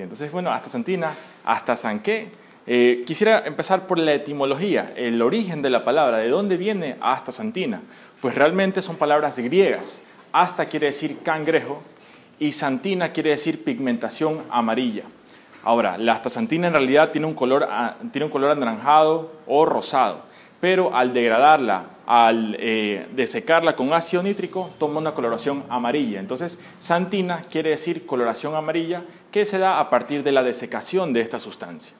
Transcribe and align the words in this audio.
Entonces, 0.00 0.32
bueno, 0.32 0.50
astaxantina, 0.50 1.12
astaxanqué. 1.44 2.28
Eh, 2.66 3.02
quisiera 3.06 3.42
empezar 3.44 3.86
por 3.86 3.98
la 3.98 4.14
etimología, 4.14 4.92
el 4.96 5.20
origen 5.20 5.62
de 5.62 5.70
la 5.70 5.84
palabra, 5.84 6.18
de 6.18 6.28
dónde 6.28 6.56
viene 6.56 6.96
astaxantina. 7.00 7.82
Pues 8.20 8.34
realmente 8.34 8.80
son 8.80 8.96
palabras 8.96 9.38
griegas. 9.38 10.00
Asta 10.32 10.66
quiere 10.66 10.86
decir 10.86 11.18
cangrejo 11.22 11.82
y 12.38 12.52
santina 12.52 13.12
quiere 13.12 13.30
decir 13.30 13.62
pigmentación 13.64 14.42
amarilla. 14.50 15.04
Ahora, 15.64 15.98
la 15.98 16.12
astaxantina 16.12 16.68
en 16.68 16.72
realidad 16.72 17.10
tiene 17.10 17.26
un 17.26 17.34
color, 17.34 17.68
tiene 18.12 18.26
un 18.26 18.32
color 18.32 18.50
anaranjado 18.50 19.32
o 19.46 19.64
rosado, 19.64 20.22
pero 20.60 20.94
al 20.94 21.12
degradarla, 21.12 21.86
al 22.06 22.56
eh, 22.58 23.06
desecarla 23.14 23.76
con 23.76 23.92
ácido 23.92 24.22
nítrico, 24.22 24.70
toma 24.78 24.98
una 24.98 25.14
coloración 25.14 25.62
amarilla. 25.68 26.18
Entonces, 26.18 26.58
santina 26.80 27.44
quiere 27.48 27.70
decir 27.70 28.06
coloración 28.06 28.56
amarilla 28.56 29.04
que 29.32 29.46
se 29.46 29.58
da 29.58 29.80
a 29.80 29.90
partir 29.90 30.22
de 30.22 30.30
la 30.30 30.42
desecación 30.42 31.12
de 31.12 31.20
esta 31.20 31.38
sustancia. 31.38 31.96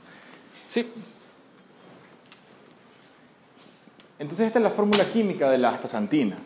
¿Sí? 0.69 0.87
Entonces, 4.19 4.47
esta 4.47 4.59
es 4.59 4.63
la 4.63 4.71
fórmula 4.71 5.05
química 5.05 5.51
de 5.51 5.59
la 5.59 5.71
astaxantina. 5.71 6.37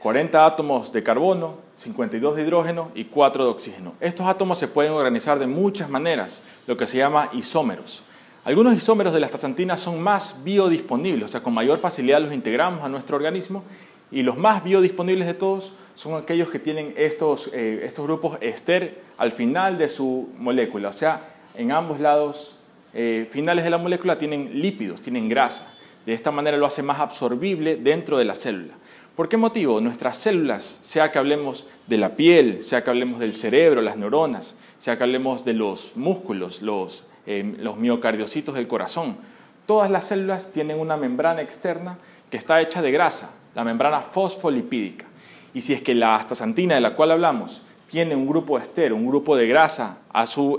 40 0.00 0.46
átomos 0.46 0.92
de 0.92 1.02
carbono, 1.02 1.56
52 1.76 2.34
de 2.34 2.42
hidrógeno 2.42 2.90
y 2.94 3.04
4 3.04 3.44
de 3.44 3.50
oxígeno. 3.50 3.92
Estos 4.00 4.26
átomos 4.26 4.58
se 4.58 4.66
pueden 4.66 4.92
organizar 4.92 5.38
de 5.38 5.46
muchas 5.46 5.90
maneras, 5.90 6.62
lo 6.66 6.76
que 6.76 6.86
se 6.86 6.96
llama 6.96 7.28
isómeros. 7.34 8.02
Algunos 8.44 8.74
isómeros 8.74 9.12
de 9.12 9.20
la 9.20 9.26
astaxantina 9.26 9.76
son 9.76 10.02
más 10.02 10.42
biodisponibles, 10.42 11.26
o 11.26 11.28
sea, 11.28 11.42
con 11.42 11.52
mayor 11.52 11.78
facilidad 11.78 12.22
los 12.22 12.32
integramos 12.32 12.82
a 12.82 12.88
nuestro 12.88 13.16
organismo 13.16 13.62
y 14.10 14.22
los 14.22 14.38
más 14.38 14.64
biodisponibles 14.64 15.26
de 15.26 15.34
todos 15.34 15.74
son 15.94 16.20
aquellos 16.20 16.48
que 16.48 16.58
tienen 16.58 16.94
estos, 16.96 17.50
eh, 17.52 17.82
estos 17.84 18.06
grupos 18.06 18.38
ester 18.40 19.00
al 19.18 19.32
final 19.32 19.78
de 19.78 19.88
su 19.88 20.28
molécula, 20.38 20.88
o 20.88 20.92
sea, 20.92 21.28
en 21.54 21.72
ambos 21.72 22.00
lados 22.00 22.56
eh, 22.92 23.28
finales 23.30 23.64
de 23.64 23.70
la 23.70 23.78
molécula 23.78 24.18
tienen 24.18 24.60
lípidos, 24.60 25.00
tienen 25.00 25.28
grasa. 25.28 25.74
De 26.06 26.12
esta 26.12 26.30
manera 26.30 26.56
lo 26.56 26.66
hace 26.66 26.82
más 26.82 26.98
absorbible 26.98 27.76
dentro 27.76 28.18
de 28.18 28.24
la 28.24 28.34
célula. 28.34 28.74
¿Por 29.14 29.28
qué 29.28 29.36
motivo? 29.36 29.80
Nuestras 29.80 30.16
células, 30.16 30.78
sea 30.82 31.12
que 31.12 31.18
hablemos 31.18 31.66
de 31.86 31.98
la 31.98 32.14
piel, 32.14 32.62
sea 32.62 32.82
que 32.82 32.90
hablemos 32.90 33.20
del 33.20 33.34
cerebro, 33.34 33.82
las 33.82 33.96
neuronas, 33.96 34.56
sea 34.78 34.96
que 34.96 35.04
hablemos 35.04 35.44
de 35.44 35.52
los 35.52 35.96
músculos, 35.96 36.62
los, 36.62 37.04
eh, 37.26 37.54
los 37.58 37.76
miocardiocitos 37.76 38.54
del 38.54 38.66
corazón, 38.66 39.18
todas 39.66 39.90
las 39.90 40.06
células 40.06 40.52
tienen 40.52 40.80
una 40.80 40.96
membrana 40.96 41.42
externa 41.42 41.98
que 42.30 42.38
está 42.38 42.60
hecha 42.62 42.80
de 42.80 42.92
grasa, 42.92 43.32
la 43.54 43.62
membrana 43.62 44.00
fosfolipídica. 44.00 45.04
Y 45.54 45.60
si 45.60 45.72
es 45.72 45.82
que 45.82 45.94
la 45.94 46.16
astaxantina 46.16 46.74
de 46.74 46.80
la 46.80 46.94
cual 46.94 47.10
hablamos 47.12 47.62
tiene 47.90 48.14
un 48.14 48.26
grupo 48.26 48.58
ester, 48.58 48.92
un 48.92 49.06
grupo 49.06 49.36
de 49.36 49.48
grasa 49.48 49.98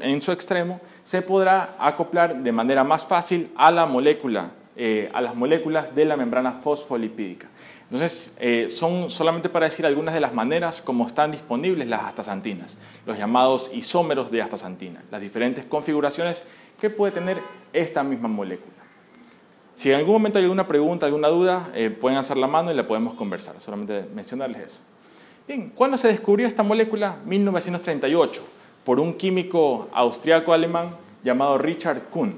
en 0.01 0.21
su 0.21 0.31
extremo, 0.31 0.81
se 1.03 1.21
podrá 1.21 1.75
acoplar 1.79 2.35
de 2.43 2.51
manera 2.51 2.83
más 2.83 3.07
fácil 3.07 3.51
a 3.55 3.71
la 3.71 3.85
molécula, 3.85 4.51
eh, 4.75 5.09
a 5.13 5.21
las 5.21 5.35
moléculas 5.35 5.95
de 5.95 6.05
la 6.05 6.17
membrana 6.17 6.53
fosfolipídica. 6.53 7.47
Entonces, 7.83 8.37
eh, 8.39 8.67
son 8.69 9.09
solamente 9.09 9.49
para 9.49 9.65
decir 9.65 9.85
algunas 9.85 10.13
de 10.13 10.21
las 10.21 10.33
maneras 10.33 10.81
como 10.81 11.05
están 11.05 11.31
disponibles 11.31 11.87
las 11.87 12.03
astaxantinas, 12.03 12.77
los 13.05 13.17
llamados 13.17 13.69
isómeros 13.73 14.31
de 14.31 14.41
astaxantina, 14.41 15.03
las 15.11 15.19
diferentes 15.19 15.65
configuraciones 15.65 16.43
que 16.79 16.89
puede 16.89 17.11
tener 17.11 17.37
esta 17.73 18.03
misma 18.03 18.27
molécula. 18.27 18.80
Si 19.75 19.89
en 19.89 19.95
algún 19.95 20.13
momento 20.13 20.37
hay 20.37 20.43
alguna 20.43 20.67
pregunta, 20.67 21.05
alguna 21.05 21.27
duda, 21.29 21.71
eh, 21.73 21.89
pueden 21.89 22.17
hacer 22.17 22.37
la 22.37 22.47
mano 22.47 22.71
y 22.71 22.75
la 22.75 22.85
podemos 22.85 23.13
conversar, 23.13 23.55
solamente 23.59 24.05
mencionarles 24.13 24.67
eso. 24.67 24.79
Bien, 25.47 25.69
¿cuándo 25.69 25.97
se 25.97 26.07
descubrió 26.07 26.47
esta 26.47 26.63
molécula? 26.63 27.17
1938, 27.25 28.43
por 28.83 28.99
un 28.99 29.13
químico 29.13 29.89
austriaco-alemán 29.93 30.91
llamado 31.23 31.57
Richard 31.57 32.03
Kuhn. 32.09 32.35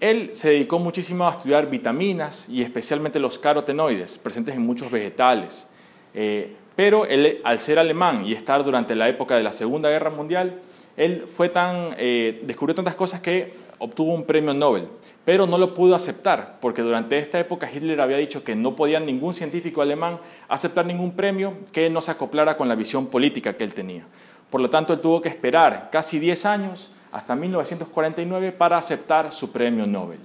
Él 0.00 0.30
se 0.32 0.50
dedicó 0.50 0.78
muchísimo 0.78 1.26
a 1.26 1.30
estudiar 1.30 1.70
vitaminas 1.70 2.48
y 2.48 2.62
especialmente 2.62 3.18
los 3.18 3.38
carotenoides 3.38 4.18
presentes 4.18 4.54
en 4.54 4.62
muchos 4.62 4.90
vegetales. 4.90 5.68
Eh, 6.12 6.54
pero 6.74 7.06
él, 7.06 7.40
al 7.44 7.58
ser 7.58 7.78
alemán 7.78 8.26
y 8.26 8.34
estar 8.34 8.62
durante 8.62 8.94
la 8.94 9.08
época 9.08 9.36
de 9.36 9.42
la 9.42 9.52
Segunda 9.52 9.88
Guerra 9.88 10.10
Mundial, 10.10 10.60
él 10.96 11.26
fue 11.26 11.48
tan, 11.48 11.94
eh, 11.96 12.42
descubrió 12.44 12.74
tantas 12.74 12.94
cosas 12.94 13.20
que 13.20 13.54
obtuvo 13.78 14.12
un 14.12 14.24
premio 14.24 14.52
Nobel, 14.52 14.88
pero 15.26 15.48
no 15.48 15.58
lo 15.58 15.74
pudo 15.74 15.96
aceptar, 15.96 16.58
porque 16.60 16.82
durante 16.82 17.18
esta 17.18 17.40
época 17.40 17.68
Hitler 17.68 18.00
había 18.00 18.16
dicho 18.16 18.44
que 18.44 18.54
no 18.54 18.76
podía 18.76 19.00
ningún 19.00 19.34
científico 19.34 19.82
alemán 19.82 20.20
aceptar 20.48 20.86
ningún 20.86 21.16
premio 21.16 21.58
que 21.72 21.90
no 21.90 22.00
se 22.00 22.12
acoplara 22.12 22.56
con 22.56 22.68
la 22.68 22.76
visión 22.76 23.08
política 23.08 23.52
que 23.54 23.64
él 23.64 23.74
tenía. 23.74 24.06
Por 24.50 24.60
lo 24.60 24.70
tanto, 24.70 24.92
él 24.92 25.00
tuvo 25.00 25.20
que 25.20 25.28
esperar 25.28 25.88
casi 25.90 26.20
10 26.20 26.46
años 26.46 26.90
hasta 27.10 27.34
1949 27.34 28.52
para 28.52 28.78
aceptar 28.78 29.32
su 29.32 29.50
premio 29.50 29.84
Nobel. 29.84 30.20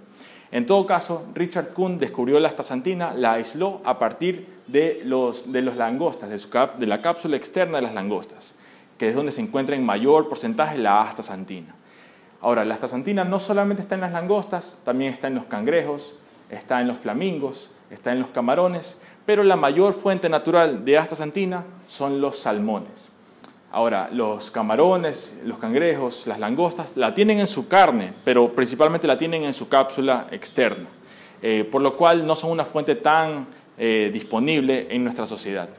En 0.52 0.68
todo 0.68 0.86
caso, 0.86 1.26
Richard 1.34 1.70
Kuhn 1.70 1.98
descubrió 1.98 2.40
la 2.40 2.50
astaxantina, 2.50 3.16
la 3.16 3.34
aisló 3.34 3.82
a 3.84 3.98
partir 3.98 4.46
de 4.68 5.02
los, 5.04 5.52
de 5.52 5.64
los 5.64 5.78
langostas, 5.78 6.30
de, 6.30 6.86
la 6.86 7.02
cápsula 7.02 7.38
externa 7.38 7.78
de 7.78 7.82
las 7.82 7.96
langostas, 7.96 8.54
que 9.00 9.08
es 9.08 9.16
donde 9.16 9.32
se 9.32 9.42
encuentra 9.42 9.76
en 9.76 9.84
mayor 9.84 10.30
porcentaje 10.30 10.78
la 10.78 11.02
astaxantina. 11.02 11.74
Ahora, 12.42 12.66
la 12.66 12.74
astaxantina 12.74 13.24
no 13.24 13.38
solamente 13.40 13.84
está 13.84 13.96
en 13.96 14.02
las 14.02 14.12
langostas, 14.12 14.82
también 14.84 15.14
está 15.14 15.28
en 15.28 15.36
los 15.36 15.46
cangrejos, 15.46 16.16
está 16.50 16.82
en 16.82 16.88
los 16.88 16.98
flamingos, 16.98 17.70
está 17.92 18.12
en 18.12 18.20
los 18.20 18.30
camarones, 18.30 19.00
pero 19.26 19.44
la 19.44 19.56
mayor 19.56 19.94
fuente 19.94 20.28
natural 20.28 20.84
de 20.84 20.98
astaxantina 20.98 21.64
son 21.88 22.20
los 22.20 22.38
salmones. 22.38 23.10
Ahora, 23.72 24.10
los 24.12 24.52
camarones, 24.52 25.42
los 25.46 25.60
cangrejos, 25.60 26.28
las 26.28 26.40
langostas, 26.40 26.98
la 26.98 27.14
tienen 27.14 27.40
en 27.40 27.48
su 27.48 27.68
carne, 27.68 28.14
pero 28.26 28.54
principalmente 28.54 29.08
la 29.08 29.18
tienen 29.18 29.44
en 29.44 29.54
su 29.54 29.70
cápsula 29.70 30.28
externa, 30.32 30.90
eh, 31.42 31.64
por 31.72 31.82
lo 31.82 31.96
cual 31.96 32.26
no 32.26 32.36
son 32.36 32.52
una 32.52 32.66
fuente 32.66 32.96
tan 32.96 33.48
eh, 33.78 34.10
disponible 34.12 34.88
en 34.90 35.04
nuestra 35.04 35.26
sociedad, 35.26 35.70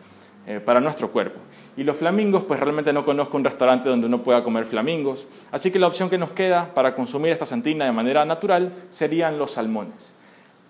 eh, 0.47 0.61
para 0.61 0.81
nuestro 0.81 1.11
cuerpo. 1.11 1.39
Y 1.77 1.85
los 1.85 1.97
flamingos, 1.97 2.45
pues 2.45 2.61
realmente 2.61 2.93
no 2.93 3.05
conozco 3.05 3.37
un 3.37 3.45
restaurante 3.45 3.89
donde 3.89 4.07
uno 4.07 4.23
pueda 4.23 4.43
comer 4.43 4.67
flamingos, 4.67 5.27
así 5.51 5.71
que 5.71 5.79
la 5.79 5.87
opción 5.87 6.11
que 6.11 6.19
nos 6.19 6.33
queda 6.33 6.75
para 6.75 6.95
consumir 6.95 7.33
esta 7.33 7.47
santina 7.47 7.85
de 7.85 7.93
manera 7.93 8.25
natural 8.25 8.73
serían 8.89 9.39
los 9.39 9.53
salmones. 9.53 10.13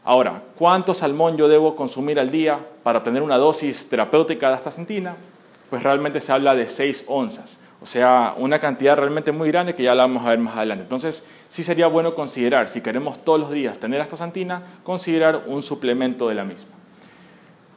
Ahora, 0.05 0.43
¿cuánto 0.57 0.95
salmón 0.95 1.37
yo 1.37 1.49
debo 1.49 1.77
consumir 1.77 2.19
al 2.19 2.31
día 2.31 2.59
para 2.83 2.99
obtener 2.99 3.23
una 3.23 3.39
dosis 3.39 3.89
terapéutica 3.89 4.49
de 4.49 4.57
esta 4.57 4.71
santina? 4.71 5.17
pues 5.73 5.83
realmente 5.85 6.21
se 6.21 6.31
habla 6.31 6.55
de 6.55 6.69
6 6.69 7.07
onzas, 7.07 7.59
o 7.81 7.87
sea, 7.87 8.35
una 8.37 8.59
cantidad 8.59 8.95
realmente 8.95 9.33
muy 9.33 9.49
grande 9.49 9.75
que 9.75 9.83
ya 9.83 9.95
la 9.95 10.03
vamos 10.03 10.27
a 10.27 10.29
ver 10.29 10.39
más 10.39 10.55
adelante. 10.55 10.83
Entonces, 10.83 11.25
sí 11.49 11.65
sería 11.65 11.87
bueno 11.87 12.15
considerar, 12.15 12.69
si 12.69 12.83
queremos 12.83 13.25
todos 13.25 13.41
los 13.41 13.51
días 13.51 13.79
tener 13.79 13.99
astaxantina, 14.03 14.63
considerar 14.85 15.45
un 15.47 15.63
suplemento 15.63 16.29
de 16.29 16.35
la 16.35 16.45
misma. 16.45 16.73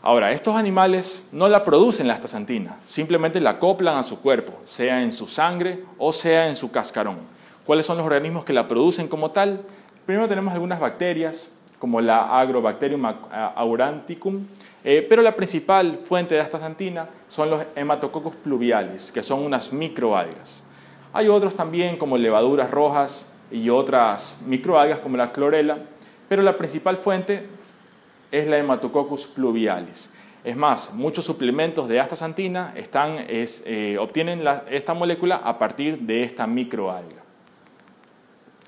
Ahora, 0.07 0.29
estos 0.29 0.55
animales 0.55 1.27
no 1.31 1.49
la 1.49 1.63
producen 1.63 2.07
la 2.07 2.13
astaxantina, 2.13 2.77
simplemente 2.85 3.41
la 3.41 3.49
acoplan 3.49 3.97
a 3.97 4.03
su 4.03 4.21
cuerpo, 4.21 4.53
sea 4.63 5.01
en 5.01 5.11
su 5.11 5.25
sangre 5.25 5.83
o 5.97 6.11
sea 6.11 6.47
en 6.47 6.55
su 6.55 6.69
cascarón. 6.69 7.17
¿Cuáles 7.65 7.87
son 7.87 7.97
los 7.97 8.05
organismos 8.05 8.45
que 8.45 8.53
la 8.53 8.67
producen 8.67 9.07
como 9.07 9.31
tal? 9.31 9.61
Primero 10.05 10.27
tenemos 10.27 10.53
algunas 10.53 10.79
bacterias, 10.79 11.49
como 11.79 12.01
la 12.01 12.39
Agrobacterium 12.39 13.03
auranticum, 13.55 14.45
eh, 14.83 15.03
pero 15.09 15.23
la 15.23 15.35
principal 15.35 15.97
fuente 15.97 16.35
de 16.35 16.41
astaxantina 16.41 17.09
son 17.27 17.49
los 17.49 17.63
hematococos 17.75 18.35
pluviales, 18.35 19.11
que 19.11 19.23
son 19.23 19.39
unas 19.41 19.73
microalgas. 19.73 20.61
Hay 21.13 21.29
otros 21.29 21.55
también 21.55 21.97
como 21.97 22.15
levaduras 22.19 22.69
rojas 22.69 23.31
y 23.49 23.71
otras 23.71 24.37
microalgas 24.45 24.99
como 24.99 25.17
la 25.17 25.31
clorela, 25.31 25.79
pero 26.29 26.43
la 26.43 26.59
principal 26.59 26.95
fuente 26.95 27.47
es 28.31 28.47
la 28.47 28.57
Hematococcus 28.57 29.27
pluvialis. 29.27 30.09
Es 30.43 30.55
más, 30.55 30.93
muchos 30.93 31.25
suplementos 31.25 31.89
de 31.89 31.99
astaxantina 31.99 32.73
están, 32.75 33.25
eh, 33.27 33.97
obtienen 33.99 34.43
esta 34.69 34.93
molécula 34.93 35.37
a 35.37 35.57
partir 35.57 35.99
de 35.99 36.21
esta 36.21 36.45
microalga. 36.45 37.23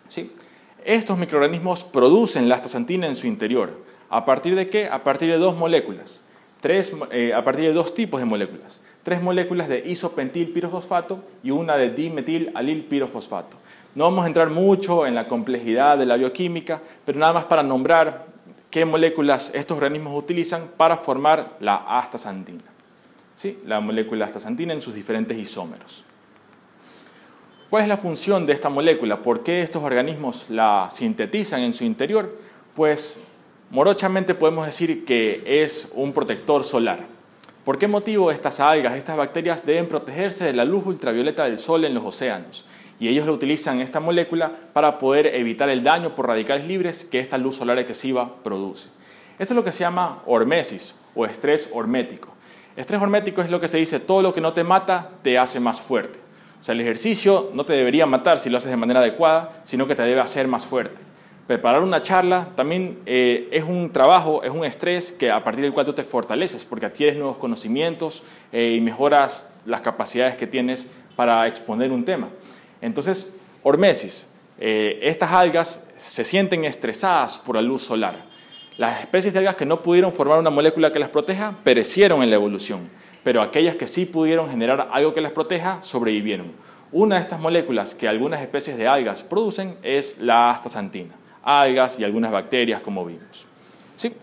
¿Sí? 0.08 0.32
Estos 0.84 1.18
microorganismos 1.18 1.84
producen 1.84 2.50
la 2.50 2.56
astaxantina 2.56 3.08
en 3.08 3.14
su 3.14 3.28
interior. 3.28 3.84
¿A 4.10 4.26
partir 4.26 4.56
de 4.56 4.70
qué? 4.70 4.88
A 4.88 5.04
partir 5.04 5.30
de 5.30 5.38
dos 5.38 5.56
moléculas. 5.56 6.22
Tres, 6.62 6.94
eh, 7.12 7.34
a 7.34 7.44
partir 7.44 7.66
de 7.66 7.74
dos 7.74 7.94
tipos 7.94 8.20
de 8.20 8.26
moléculas. 8.26 8.82
Tres 9.04 9.22
moléculas 9.22 9.70
de 9.70 9.88
isopentil 9.88 10.50
pirofosfato 10.50 11.24
y 11.44 11.52
una 11.52 11.78
de 11.78 11.92
dimetil 11.92 12.52
alil 12.56 12.86
pirofosfato. 12.86 13.58
No 13.94 14.06
vamos 14.06 14.26
a 14.26 14.28
entrar 14.28 14.50
mucho 14.50 15.06
en 15.06 15.14
la 15.14 15.28
complejidad 15.28 15.98
de 15.98 16.06
la 16.06 16.18
bioquímica, 16.18 16.82
pero 17.06 17.20
nada 17.20 17.34
más 17.34 17.46
para 17.46 17.64
nombrar 17.64 18.26
qué 18.78 18.86
moléculas 18.86 19.52
estos 19.56 19.76
organismos 19.76 20.16
utilizan 20.16 20.70
para 20.78 20.98
formar 20.98 21.58
la 21.60 21.78
astaxantina. 21.98 22.62
¿Sí? 23.34 23.58
La 23.66 23.80
molécula 23.80 24.26
astaxantina 24.26 24.72
en 24.72 24.82
sus 24.82 24.94
diferentes 24.94 25.36
isómeros. 25.36 26.06
¿Cuál 27.72 27.82
es 27.82 27.90
la 27.90 27.98
función 27.98 28.46
de 28.46 28.54
esta 28.54 28.70
molécula? 28.70 29.24
¿Por 29.24 29.42
qué 29.42 29.62
estos 29.62 29.82
organismos 29.82 30.52
la 30.52 30.90
sintetizan 30.92 31.62
en 31.62 31.74
su 31.74 31.86
interior? 31.86 32.38
Pues 32.76 33.22
Morochamente 33.70 34.34
podemos 34.34 34.66
decir 34.66 35.04
que 35.04 35.44
es 35.46 35.90
un 35.94 36.14
protector 36.14 36.64
solar. 36.64 37.00
¿Por 37.66 37.78
qué 37.78 37.88
motivo 37.88 38.32
estas 38.32 38.62
algas, 38.62 38.96
estas 38.96 39.18
bacterias 39.18 39.66
deben 39.66 39.90
protegerse 39.90 40.46
de 40.46 40.54
la 40.54 40.64
luz 40.64 40.86
ultravioleta 40.86 41.44
del 41.44 41.60
sol 41.60 41.84
en 41.84 41.94
los 41.94 42.06
océanos? 42.06 42.64
Y 43.00 43.08
ellos 43.08 43.26
lo 43.26 43.34
utilizan 43.34 43.80
esta 43.80 44.00
molécula 44.00 44.52
para 44.74 44.98
poder 44.98 45.28
evitar 45.36 45.70
el 45.70 45.84
daño 45.84 46.16
por 46.16 46.28
radicales 46.28 46.66
libres 46.66 47.06
que 47.06 47.20
esta 47.20 47.38
luz 47.38 47.56
solar 47.56 47.78
excesiva 47.80 48.36
produce. 48.44 48.90
Esto 49.38 49.54
es 49.54 49.56
lo 49.56 49.64
que 49.64 49.72
se 49.72 49.82
llama 49.82 50.24
hormesis 50.26 50.96
o 51.16 51.26
estrés 51.26 51.70
hormético. 51.74 52.30
Estrés 52.76 53.02
hormético 53.02 53.42
es 53.42 53.50
lo 53.50 53.60
que 53.60 53.68
se 53.68 53.78
dice, 53.78 54.00
todo 54.00 54.22
lo 54.22 54.34
que 54.34 54.42
no 54.42 54.54
te 54.54 54.64
mata 54.64 55.12
te 55.22 55.38
hace 55.38 55.60
más 55.60 55.82
fuerte. 55.82 56.20
O 56.60 56.64
sea, 56.64 56.74
el 56.74 56.82
ejercicio 56.82 57.52
no 57.54 57.66
te 57.66 57.74
debería 57.74 58.06
matar 58.06 58.40
si 58.40 58.50
lo 58.50 58.58
haces 58.58 58.72
de 58.72 58.78
manera 58.78 59.00
adecuada, 59.00 59.62
sino 59.64 59.86
que 59.88 59.96
te 59.96 60.02
debe 60.04 60.22
hacer 60.22 60.48
más 60.48 60.66
fuerte. 60.66 61.02
Preparar 61.46 61.82
una 61.82 62.02
charla 62.02 62.50
también 62.56 63.00
eh, 63.06 63.48
es 63.52 63.64
un 63.64 63.92
trabajo, 63.92 64.44
es 64.44 64.52
un 64.52 64.66
estrés 64.66 65.12
que 65.12 65.32
a 65.32 65.44
partir 65.44 65.64
del 65.64 65.72
cual 65.72 65.86
tú 65.86 65.94
te 65.94 66.04
fortaleces, 66.04 66.66
porque 66.66 66.88
adquieres 66.88 67.16
nuevos 67.16 67.38
conocimientos 67.38 68.24
eh, 68.52 68.74
y 68.76 68.82
mejoras 68.82 69.54
las 69.66 69.82
capacidades 69.82 70.36
que 70.36 70.46
tienes 70.46 70.90
para 71.16 71.48
exponer 71.48 71.92
un 71.92 72.04
tema. 72.04 72.28
Entonces, 72.82 73.36
hormesis, 73.64 74.30
eh, 74.60 75.00
estas 75.04 75.32
algas 75.32 75.86
se 75.98 76.24
sienten 76.24 76.66
estresadas 76.66 77.38
por 77.38 77.56
la 77.56 77.62
luz 77.62 77.84
solar. 77.84 78.26
Las 78.78 79.02
especies 79.02 79.34
de 79.34 79.40
algas 79.40 79.56
que 79.56 79.66
no 79.66 79.82
pudieron 79.82 80.12
formar 80.12 80.40
una 80.40 80.50
molécula 80.50 80.92
que 80.92 81.00
las 81.00 81.10
proteja 81.10 81.56
perecieron 81.64 82.22
en 82.24 82.30
la 82.30 82.36
evolución, 82.36 82.90
pero 83.24 83.42
aquellas 83.42 83.76
que 83.76 83.88
sí 83.88 84.06
pudieron 84.06 84.50
generar 84.50 84.90
algo 84.92 85.14
que 85.14 85.22
las 85.22 85.32
proteja 85.32 85.80
sobrevivieron. 85.82 86.52
Una 86.92 87.16
de 87.16 87.22
estas 87.22 87.40
moléculas 87.40 87.96
que 87.96 88.08
algunas 88.08 88.42
especies 88.42 88.78
de 88.78 88.88
algas 88.88 89.24
producen 89.24 89.78
es 89.84 90.20
la 90.20 90.52
astaxantina, 90.52 91.14
algas 91.44 92.00
y 92.00 92.04
algunas 92.04 92.32
bacterias 92.32 92.82
como 92.82 93.06
vimos. 93.06 93.46
¿Sí? 93.96 94.14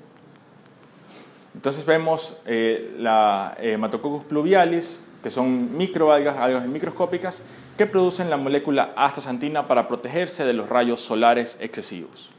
Entonces 1.54 1.84
vemos 1.84 2.38
eh, 2.46 2.94
la 2.98 3.56
Hematococcus 3.60 4.24
pluvialis, 4.24 5.02
que 5.22 5.30
son 5.30 5.76
microalgas, 5.76 6.36
algas 6.36 6.66
microscópicas, 6.66 7.42
que 7.76 7.86
producen 7.86 8.30
la 8.30 8.36
molécula 8.36 8.92
astaxantina 8.96 9.66
para 9.66 9.88
protegerse 9.88 10.44
de 10.44 10.52
los 10.52 10.68
rayos 10.68 11.00
solares 11.00 11.56
excesivos. 11.60 12.30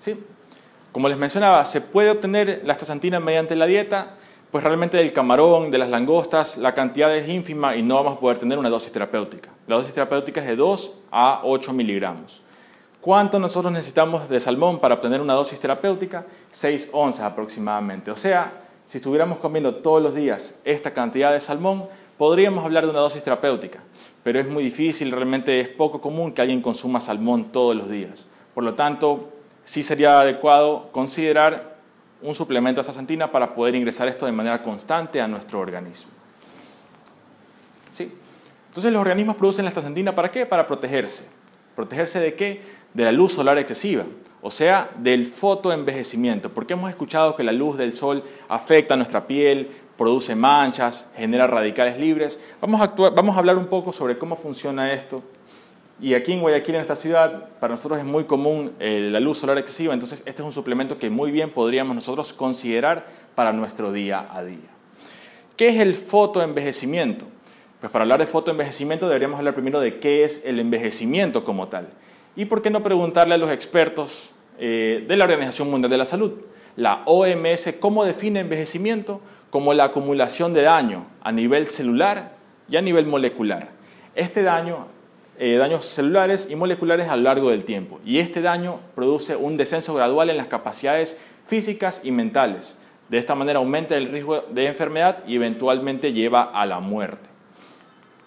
¿Sí? 0.00 0.16
Como 0.92 1.08
les 1.08 1.18
mencionaba, 1.18 1.64
se 1.64 1.80
puede 1.80 2.10
obtener 2.10 2.62
la 2.64 2.72
astaxantina 2.72 3.20
mediante 3.20 3.54
la 3.54 3.66
dieta, 3.66 4.14
pues 4.50 4.64
realmente 4.64 4.96
del 4.96 5.12
camarón, 5.12 5.70
de 5.70 5.78
las 5.78 5.90
langostas, 5.90 6.56
la 6.56 6.74
cantidad 6.74 7.14
es 7.14 7.28
ínfima 7.28 7.76
y 7.76 7.82
no 7.82 7.96
vamos 7.96 8.16
a 8.16 8.20
poder 8.20 8.38
tener 8.38 8.58
una 8.58 8.70
dosis 8.70 8.92
terapéutica. 8.92 9.50
La 9.66 9.76
dosis 9.76 9.92
terapéutica 9.92 10.40
es 10.40 10.46
de 10.46 10.56
2 10.56 10.94
a 11.10 11.40
8 11.44 11.72
miligramos. 11.72 12.42
¿Cuánto 13.00 13.38
nosotros 13.38 13.72
necesitamos 13.72 14.28
de 14.28 14.40
salmón 14.40 14.80
para 14.80 14.94
obtener 14.94 15.20
una 15.20 15.34
dosis 15.34 15.60
terapéutica? 15.60 16.24
6 16.50 16.90
onzas 16.92 17.24
aproximadamente. 17.24 18.10
O 18.10 18.16
sea, 18.16 18.52
si 18.86 18.98
estuviéramos 18.98 19.38
comiendo 19.38 19.74
todos 19.76 20.02
los 20.02 20.14
días 20.14 20.60
esta 20.64 20.92
cantidad 20.92 21.32
de 21.32 21.40
salmón, 21.40 21.84
podríamos 22.18 22.64
hablar 22.64 22.84
de 22.84 22.90
una 22.90 23.00
dosis 23.00 23.22
terapéutica, 23.22 23.80
pero 24.22 24.40
es 24.40 24.48
muy 24.48 24.64
difícil, 24.64 25.10
realmente 25.12 25.60
es 25.60 25.68
poco 25.68 26.00
común 26.00 26.32
que 26.32 26.42
alguien 26.42 26.62
consuma 26.62 27.00
salmón 27.00 27.52
todos 27.52 27.76
los 27.76 27.90
días. 27.90 28.26
Por 28.54 28.64
lo 28.64 28.74
tanto, 28.74 29.32
sí 29.64 29.82
sería 29.82 30.20
adecuado 30.20 30.90
considerar 30.92 31.76
un 32.22 32.34
suplemento 32.34 32.78
de 32.78 32.82
astaxantina 32.82 33.30
para 33.30 33.54
poder 33.54 33.74
ingresar 33.74 34.08
esto 34.08 34.26
de 34.26 34.32
manera 34.32 34.62
constante 34.62 35.20
a 35.20 35.28
nuestro 35.28 35.60
organismo. 35.60 36.10
¿Sí? 37.92 38.10
Entonces 38.68 38.92
los 38.92 39.00
organismos 39.00 39.36
producen 39.36 39.64
la 39.64 39.68
astaxantina 39.68 40.14
¿para 40.14 40.30
qué? 40.30 40.46
Para 40.46 40.66
protegerse. 40.66 41.28
¿Protegerse 41.74 42.20
de 42.20 42.34
qué? 42.34 42.62
De 42.94 43.04
la 43.04 43.12
luz 43.12 43.32
solar 43.32 43.58
excesiva, 43.58 44.04
o 44.40 44.50
sea, 44.50 44.90
del 44.96 45.26
fotoenvejecimiento, 45.26 46.50
porque 46.50 46.72
hemos 46.72 46.88
escuchado 46.88 47.36
que 47.36 47.44
la 47.44 47.52
luz 47.52 47.76
del 47.76 47.92
sol 47.92 48.24
afecta 48.48 48.96
nuestra 48.96 49.26
piel, 49.26 49.70
produce 49.96 50.34
manchas, 50.34 51.08
genera 51.16 51.46
radicales 51.46 51.98
libres. 51.98 52.38
Vamos 52.60 52.80
a, 52.80 52.88
vamos 53.10 53.36
a 53.36 53.38
hablar 53.38 53.56
un 53.56 53.66
poco 53.66 53.92
sobre 53.92 54.18
cómo 54.18 54.36
funciona 54.36 54.92
esto. 54.92 55.22
Y 56.00 56.12
aquí 56.12 56.32
en 56.32 56.40
Guayaquil, 56.40 56.74
en 56.74 56.80
esta 56.82 56.94
ciudad, 56.94 57.48
para 57.58 57.74
nosotros 57.74 57.98
es 57.98 58.04
muy 58.04 58.24
común 58.24 58.72
eh, 58.80 59.08
la 59.10 59.18
luz 59.18 59.38
solar 59.38 59.56
excesiva, 59.56 59.94
entonces 59.94 60.22
este 60.26 60.42
es 60.42 60.46
un 60.46 60.52
suplemento 60.52 60.98
que 60.98 61.08
muy 61.08 61.30
bien 61.30 61.50
podríamos 61.50 61.94
nosotros 61.94 62.34
considerar 62.34 63.06
para 63.34 63.54
nuestro 63.54 63.92
día 63.92 64.28
a 64.30 64.44
día. 64.44 64.68
¿Qué 65.56 65.68
es 65.68 65.80
el 65.80 65.94
fotoenvejecimiento? 65.94 67.24
Pues 67.80 67.90
para 67.90 68.02
hablar 68.02 68.20
de 68.20 68.26
fotoenvejecimiento 68.26 69.08
deberíamos 69.08 69.38
hablar 69.38 69.54
primero 69.54 69.80
de 69.80 69.98
qué 69.98 70.24
es 70.24 70.44
el 70.44 70.60
envejecimiento 70.60 71.44
como 71.44 71.68
tal. 71.68 71.88
Y 72.36 72.44
por 72.44 72.60
qué 72.60 72.68
no 72.68 72.82
preguntarle 72.82 73.34
a 73.34 73.38
los 73.38 73.50
expertos 73.50 74.32
eh, 74.58 75.02
de 75.08 75.16
la 75.16 75.24
Organización 75.24 75.70
Mundial 75.70 75.90
de 75.90 75.96
la 75.96 76.04
Salud, 76.04 76.32
la 76.76 77.04
OMS, 77.06 77.74
cómo 77.80 78.04
define 78.04 78.40
envejecimiento 78.40 79.22
como 79.56 79.72
la 79.72 79.84
acumulación 79.84 80.52
de 80.52 80.60
daño 80.60 81.06
a 81.22 81.32
nivel 81.32 81.66
celular 81.66 82.32
y 82.68 82.76
a 82.76 82.82
nivel 82.82 83.06
molecular. 83.06 83.70
Este 84.14 84.42
daño, 84.42 84.88
eh, 85.38 85.56
daños 85.56 85.86
celulares 85.86 86.48
y 86.50 86.56
moleculares 86.56 87.08
a 87.08 87.16
lo 87.16 87.22
largo 87.22 87.48
del 87.48 87.64
tiempo. 87.64 87.98
Y 88.04 88.18
este 88.18 88.42
daño 88.42 88.80
produce 88.94 89.34
un 89.34 89.56
descenso 89.56 89.94
gradual 89.94 90.28
en 90.28 90.36
las 90.36 90.48
capacidades 90.48 91.18
físicas 91.46 92.02
y 92.04 92.10
mentales. 92.10 92.76
De 93.08 93.16
esta 93.16 93.34
manera 93.34 93.58
aumenta 93.58 93.96
el 93.96 94.10
riesgo 94.10 94.42
de 94.42 94.66
enfermedad 94.66 95.24
y 95.26 95.36
eventualmente 95.36 96.12
lleva 96.12 96.42
a 96.42 96.66
la 96.66 96.80
muerte. 96.80 97.30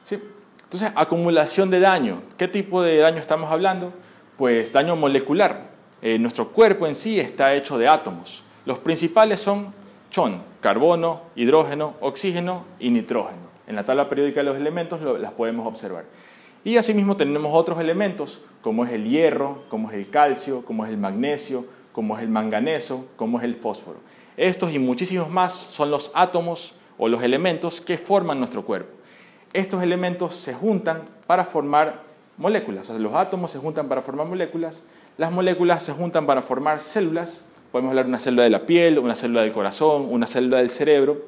¿Sí? 0.05 0.19
Entonces, 0.63 0.91
acumulación 0.95 1.69
de 1.69 1.79
daño. 1.79 2.23
¿Qué 2.37 2.47
tipo 2.47 2.81
de 2.81 2.97
daño 2.97 3.19
estamos 3.19 3.51
hablando? 3.51 3.93
Pues 4.35 4.73
daño 4.73 4.95
molecular. 4.95 5.69
Eh, 6.01 6.17
nuestro 6.17 6.47
cuerpo 6.47 6.87
en 6.87 6.95
sí 6.95 7.19
está 7.19 7.53
hecho 7.53 7.77
de 7.77 7.87
átomos. 7.87 8.41
Los 8.65 8.79
principales 8.79 9.39
son 9.41 9.77
chon, 10.09 10.48
carbono, 10.61 11.21
hidrógeno, 11.35 11.95
oxígeno 12.01 12.65
y 12.79 12.89
nitrógeno. 12.91 13.49
En 13.67 13.75
la 13.75 13.83
tabla 13.83 14.09
periódica 14.09 14.39
de 14.39 14.45
los 14.45 14.57
elementos 14.57 15.01
las 15.19 15.31
podemos 15.33 15.67
observar. 15.67 16.05
Y 16.63 16.77
asimismo 16.77 17.15
tenemos 17.15 17.51
otros 17.53 17.79
elementos 17.79 18.41
como 18.61 18.83
es 18.83 18.91
el 18.91 19.07
hierro, 19.07 19.63
como 19.69 19.89
es 19.89 19.97
el 19.97 20.09
calcio, 20.09 20.65
como 20.65 20.85
es 20.85 20.91
el 20.91 20.97
magnesio, 20.97 21.65
como 21.93 22.17
es 22.17 22.23
el 22.23 22.29
manganeso, 22.29 23.05
como 23.15 23.37
es 23.37 23.45
el 23.45 23.55
fósforo. 23.55 23.99
Estos 24.35 24.73
y 24.73 24.79
muchísimos 24.79 25.29
más 25.29 25.53
son 25.53 25.91
los 25.91 26.11
átomos 26.13 26.75
o 26.97 27.07
los 27.07 27.23
elementos 27.23 27.79
que 27.79 27.97
forman 27.97 28.39
nuestro 28.39 28.65
cuerpo. 28.65 28.91
Estos 29.53 29.81
elementos 29.81 30.35
se 30.35 30.53
juntan 30.53 31.03
para 31.27 31.45
formar 31.45 32.01
moléculas. 32.37 32.89
O 32.89 32.93
sea, 32.93 32.99
los 32.99 33.13
átomos 33.13 33.51
se 33.51 33.59
juntan 33.59 33.87
para 33.87 34.01
formar 34.01 34.27
moléculas, 34.27 34.83
las 35.17 35.31
moléculas 35.31 35.83
se 35.83 35.93
juntan 35.93 36.25
para 36.25 36.41
formar 36.41 36.79
células 36.79 37.48
Podemos 37.71 37.91
hablar 37.91 38.05
de 38.05 38.09
una 38.09 38.19
célula 38.19 38.43
de 38.43 38.49
la 38.49 38.65
piel, 38.65 38.97
una 38.97 39.15
célula 39.15 39.41
del 39.41 39.51
corazón, 39.51 40.07
una 40.09 40.25
célula 40.25 40.57
del 40.57 40.71
cerebro. 40.71 41.21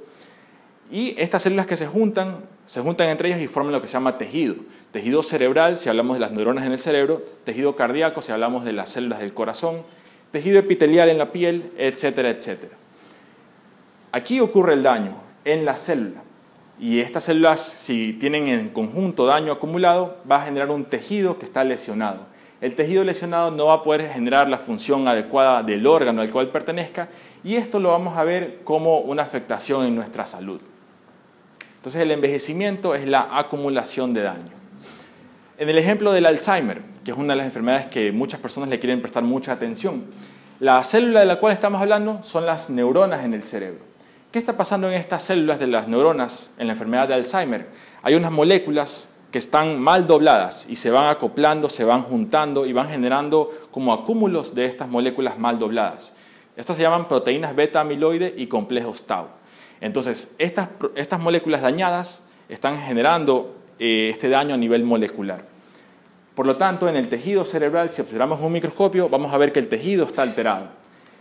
Y 0.91 1.13
estas 1.17 1.43
células 1.43 1.67
que 1.67 1.77
se 1.77 1.85
juntan, 1.85 2.39
se 2.65 2.81
juntan 2.81 3.09
entre 3.09 3.29
ellas 3.29 3.41
y 3.41 3.47
forman 3.47 3.71
lo 3.71 3.79
que 3.79 3.87
se 3.87 3.93
llama 3.93 4.17
tejido. 4.17 4.55
Tejido 4.91 5.21
cerebral, 5.21 5.77
si 5.77 5.87
hablamos 5.87 6.15
de 6.15 6.21
las 6.21 6.31
neuronas 6.31 6.65
en 6.65 6.71
el 6.71 6.79
cerebro, 6.79 7.21
tejido 7.43 7.75
cardíaco, 7.75 8.23
si 8.23 8.31
hablamos 8.31 8.65
de 8.65 8.73
las 8.73 8.89
células 8.89 9.19
del 9.19 9.33
corazón, 9.35 9.83
tejido 10.31 10.57
epitelial 10.57 11.09
en 11.09 11.19
la 11.19 11.31
piel, 11.31 11.71
etcétera, 11.77 12.31
etcétera. 12.31 12.73
Aquí 14.11 14.39
ocurre 14.39 14.73
el 14.73 14.81
daño 14.81 15.15
en 15.45 15.63
la 15.63 15.77
célula. 15.77 16.23
Y 16.79 16.99
estas 16.99 17.25
células, 17.25 17.61
si 17.61 18.13
tienen 18.13 18.47
en 18.47 18.69
conjunto 18.69 19.27
daño 19.27 19.51
acumulado, 19.51 20.17
va 20.29 20.41
a 20.41 20.45
generar 20.45 20.71
un 20.71 20.85
tejido 20.85 21.37
que 21.37 21.45
está 21.45 21.63
lesionado 21.63 22.30
el 22.61 22.75
tejido 22.75 23.03
lesionado 23.03 23.49
no 23.49 23.65
va 23.65 23.73
a 23.73 23.83
poder 23.83 24.09
generar 24.11 24.47
la 24.47 24.59
función 24.59 25.07
adecuada 25.07 25.63
del 25.63 25.85
órgano 25.87 26.21
al 26.21 26.29
cual 26.29 26.49
pertenezca 26.49 27.09
y 27.43 27.55
esto 27.55 27.79
lo 27.79 27.89
vamos 27.89 28.15
a 28.17 28.23
ver 28.23 28.59
como 28.63 28.99
una 28.99 29.23
afectación 29.23 29.85
en 29.85 29.95
nuestra 29.95 30.27
salud. 30.27 30.61
Entonces 31.77 32.01
el 32.03 32.11
envejecimiento 32.11 32.93
es 32.93 33.07
la 33.07 33.29
acumulación 33.35 34.13
de 34.13 34.21
daño. 34.21 34.51
En 35.57 35.69
el 35.69 35.77
ejemplo 35.79 36.11
del 36.11 36.27
Alzheimer, 36.27 36.83
que 37.03 37.09
es 37.11 37.17
una 37.17 37.33
de 37.33 37.37
las 37.37 37.47
enfermedades 37.47 37.87
que 37.87 38.11
muchas 38.11 38.39
personas 38.39 38.69
le 38.69 38.79
quieren 38.79 39.01
prestar 39.01 39.23
mucha 39.23 39.51
atención, 39.51 40.05
la 40.59 40.83
célula 40.83 41.21
de 41.21 41.25
la 41.25 41.39
cual 41.39 41.53
estamos 41.53 41.81
hablando 41.81 42.21
son 42.21 42.45
las 42.45 42.69
neuronas 42.69 43.25
en 43.25 43.33
el 43.33 43.41
cerebro. 43.41 43.79
¿Qué 44.31 44.37
está 44.37 44.55
pasando 44.55 44.87
en 44.87 44.93
estas 44.93 45.23
células 45.23 45.59
de 45.59 45.65
las 45.65 45.87
neuronas 45.87 46.51
en 46.59 46.67
la 46.67 46.73
enfermedad 46.73 47.07
de 47.07 47.15
Alzheimer? 47.15 47.67
Hay 48.03 48.13
unas 48.13 48.31
moléculas 48.31 49.09
que 49.31 49.37
están 49.37 49.79
mal 49.79 50.07
dobladas 50.07 50.67
y 50.69 50.75
se 50.75 50.91
van 50.91 51.07
acoplando, 51.07 51.69
se 51.69 51.85
van 51.85 52.03
juntando 52.03 52.65
y 52.65 52.73
van 52.73 52.89
generando 52.89 53.49
como 53.71 53.93
acúmulos 53.93 54.53
de 54.53 54.65
estas 54.65 54.89
moléculas 54.89 55.39
mal 55.39 55.57
dobladas. 55.57 56.13
Estas 56.57 56.75
se 56.75 56.83
llaman 56.83 57.07
proteínas 57.07 57.55
beta 57.55 57.79
amiloide 57.79 58.33
y 58.37 58.47
complejos 58.47 59.03
tau. 59.03 59.27
Entonces, 59.79 60.35
estas, 60.37 60.69
estas 60.95 61.21
moléculas 61.21 61.61
dañadas 61.61 62.25
están 62.49 62.77
generando 62.81 63.55
eh, 63.79 64.09
este 64.09 64.27
daño 64.29 64.53
a 64.53 64.57
nivel 64.57 64.83
molecular. 64.83 65.45
Por 66.35 66.45
lo 66.45 66.57
tanto, 66.57 66.89
en 66.89 66.97
el 66.97 67.07
tejido 67.07 67.45
cerebral, 67.45 67.89
si 67.89 68.01
observamos 68.01 68.41
un 68.41 68.51
microscopio, 68.51 69.07
vamos 69.09 69.33
a 69.33 69.37
ver 69.37 69.53
que 69.53 69.59
el 69.59 69.69
tejido 69.69 70.05
está 70.05 70.23
alterado. 70.23 70.67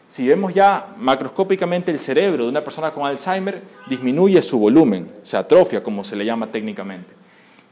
Si 0.09 0.27
vemos 0.27 0.53
ya 0.53 0.95
macroscópicamente 0.99 1.93
el 1.93 2.01
cerebro 2.01 2.43
de 2.45 2.51
una 2.51 2.65
persona 2.65 2.91
con 2.91 3.07
Alzheimer, 3.07 3.63
disminuye 3.89 4.43
su 4.43 4.59
volumen, 4.59 5.07
se 5.23 5.37
atrofia, 5.37 5.85
como 5.85 6.03
se 6.03 6.17
le 6.17 6.25
llama 6.25 6.49
técnicamente. 6.49 7.20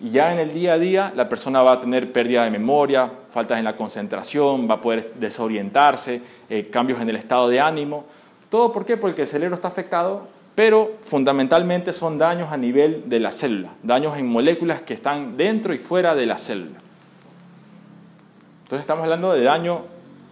Y 0.00 0.10
ya 0.10 0.32
en 0.32 0.38
el 0.38 0.54
día 0.54 0.74
a 0.74 0.78
día 0.78 1.12
la 1.16 1.28
persona 1.28 1.60
va 1.62 1.72
a 1.72 1.80
tener 1.80 2.12
pérdida 2.12 2.44
de 2.44 2.50
memoria, 2.50 3.10
faltas 3.30 3.58
en 3.58 3.64
la 3.64 3.74
concentración, 3.74 4.68
va 4.70 4.74
a 4.74 4.80
poder 4.80 5.14
desorientarse, 5.14 6.22
eh, 6.48 6.68
cambios 6.70 7.00
en 7.00 7.08
el 7.08 7.16
estado 7.16 7.48
de 7.48 7.60
ánimo. 7.60 8.04
¿Todo 8.48 8.72
por 8.72 8.86
qué? 8.86 8.96
Porque 8.96 9.22
el 9.22 9.28
cerebro 9.28 9.56
está 9.56 9.68
afectado, 9.68 10.28
pero 10.54 10.96
fundamentalmente 11.02 11.92
son 11.92 12.16
daños 12.16 12.52
a 12.52 12.56
nivel 12.56 13.08
de 13.08 13.20
la 13.20 13.32
célula, 13.32 13.74
daños 13.82 14.16
en 14.16 14.26
moléculas 14.26 14.82
que 14.82 14.94
están 14.94 15.36
dentro 15.36 15.74
y 15.74 15.78
fuera 15.78 16.14
de 16.14 16.26
la 16.26 16.38
célula. 16.38 16.78
Entonces 18.62 18.80
estamos 18.80 19.02
hablando 19.02 19.32
de 19.32 19.42
daño, 19.42 19.82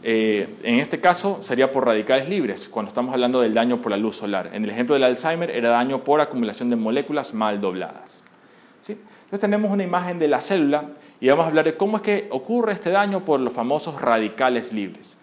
eh, 0.02 0.56
en 0.62 0.78
este 0.78 1.00
caso 1.00 1.38
sería 1.42 1.72
por 1.72 1.86
radicales 1.86 2.28
libres, 2.28 2.68
cuando 2.68 2.88
estamos 2.88 3.12
hablando 3.12 3.40
del 3.40 3.54
daño 3.54 3.80
por 3.80 3.90
la 3.90 3.96
luz 3.96 4.16
solar. 4.16 4.50
En 4.52 4.62
el 4.62 4.70
ejemplo 4.70 4.94
del 4.94 5.04
Alzheimer 5.04 5.50
era 5.50 5.70
daño 5.70 6.04
por 6.04 6.20
acumulación 6.20 6.70
de 6.70 6.76
moléculas 6.76 7.32
mal 7.32 7.60
dobladas. 7.60 8.22
¿sí? 8.80 8.98
Entonces 9.26 9.40
tenemos 9.40 9.72
una 9.72 9.82
imagen 9.82 10.20
de 10.20 10.28
la 10.28 10.40
célula 10.40 10.84
y 11.18 11.28
vamos 11.28 11.46
a 11.46 11.48
hablar 11.48 11.64
de 11.64 11.76
cómo 11.76 11.96
es 11.96 12.02
que 12.04 12.28
ocurre 12.30 12.72
este 12.72 12.90
daño 12.90 13.24
por 13.24 13.40
los 13.40 13.52
famosos 13.52 14.00
radicales 14.00 14.72
libres. 14.72 15.16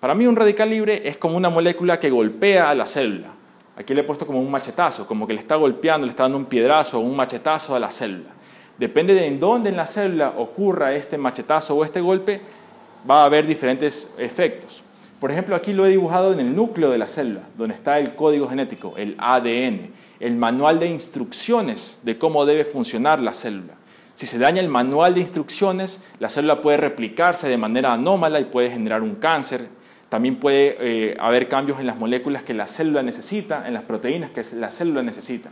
Para 0.00 0.16
mí 0.16 0.26
un 0.26 0.34
radical 0.34 0.70
libre 0.70 1.06
es 1.08 1.16
como 1.16 1.36
una 1.36 1.50
molécula 1.50 2.00
que 2.00 2.10
golpea 2.10 2.70
a 2.70 2.74
la 2.74 2.84
célula. 2.84 3.28
Aquí 3.76 3.94
le 3.94 4.00
he 4.00 4.04
puesto 4.04 4.26
como 4.26 4.40
un 4.40 4.50
machetazo, 4.50 5.06
como 5.06 5.28
que 5.28 5.34
le 5.34 5.38
está 5.38 5.54
golpeando, 5.54 6.04
le 6.04 6.10
está 6.10 6.24
dando 6.24 6.38
un 6.38 6.46
piedrazo 6.46 6.98
o 6.98 7.02
un 7.02 7.14
machetazo 7.14 7.76
a 7.76 7.78
la 7.78 7.92
célula. 7.92 8.30
Depende 8.76 9.14
de 9.14 9.28
en 9.28 9.38
dónde 9.38 9.70
en 9.70 9.76
la 9.76 9.86
célula 9.86 10.34
ocurra 10.36 10.92
este 10.92 11.16
machetazo 11.16 11.76
o 11.76 11.84
este 11.84 12.00
golpe, 12.00 12.40
va 13.08 13.22
a 13.22 13.26
haber 13.26 13.46
diferentes 13.46 14.10
efectos. 14.18 14.82
Por 15.20 15.30
ejemplo, 15.30 15.54
aquí 15.54 15.72
lo 15.72 15.86
he 15.86 15.90
dibujado 15.90 16.32
en 16.32 16.40
el 16.40 16.56
núcleo 16.56 16.90
de 16.90 16.98
la 16.98 17.06
célula, 17.06 17.42
donde 17.56 17.76
está 17.76 18.00
el 18.00 18.16
código 18.16 18.48
genético, 18.48 18.94
el 18.96 19.14
ADN 19.18 19.92
el 20.24 20.36
manual 20.36 20.80
de 20.80 20.86
instrucciones 20.86 21.98
de 22.02 22.16
cómo 22.16 22.46
debe 22.46 22.64
funcionar 22.64 23.20
la 23.20 23.34
célula. 23.34 23.74
Si 24.14 24.24
se 24.24 24.38
daña 24.38 24.62
el 24.62 24.70
manual 24.70 25.12
de 25.12 25.20
instrucciones, 25.20 26.00
la 26.18 26.30
célula 26.30 26.62
puede 26.62 26.78
replicarse 26.78 27.46
de 27.46 27.58
manera 27.58 27.92
anómala 27.92 28.40
y 28.40 28.46
puede 28.46 28.70
generar 28.70 29.02
un 29.02 29.16
cáncer. 29.16 29.68
También 30.08 30.36
puede 30.40 30.76
eh, 30.80 31.16
haber 31.20 31.50
cambios 31.50 31.78
en 31.78 31.86
las 31.86 31.98
moléculas 31.98 32.42
que 32.42 32.54
la 32.54 32.68
célula 32.68 33.02
necesita, 33.02 33.68
en 33.68 33.74
las 33.74 33.82
proteínas 33.82 34.30
que 34.30 34.42
la 34.54 34.70
célula 34.70 35.02
necesita. 35.02 35.50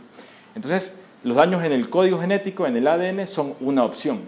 Entonces, 0.55 1.01
los 1.23 1.37
daños 1.37 1.63
en 1.63 1.71
el 1.71 1.91
código 1.91 2.19
genético, 2.19 2.65
en 2.65 2.75
el 2.75 2.87
ADN, 2.87 3.27
son 3.27 3.53
una 3.59 3.83
opción. 3.83 4.21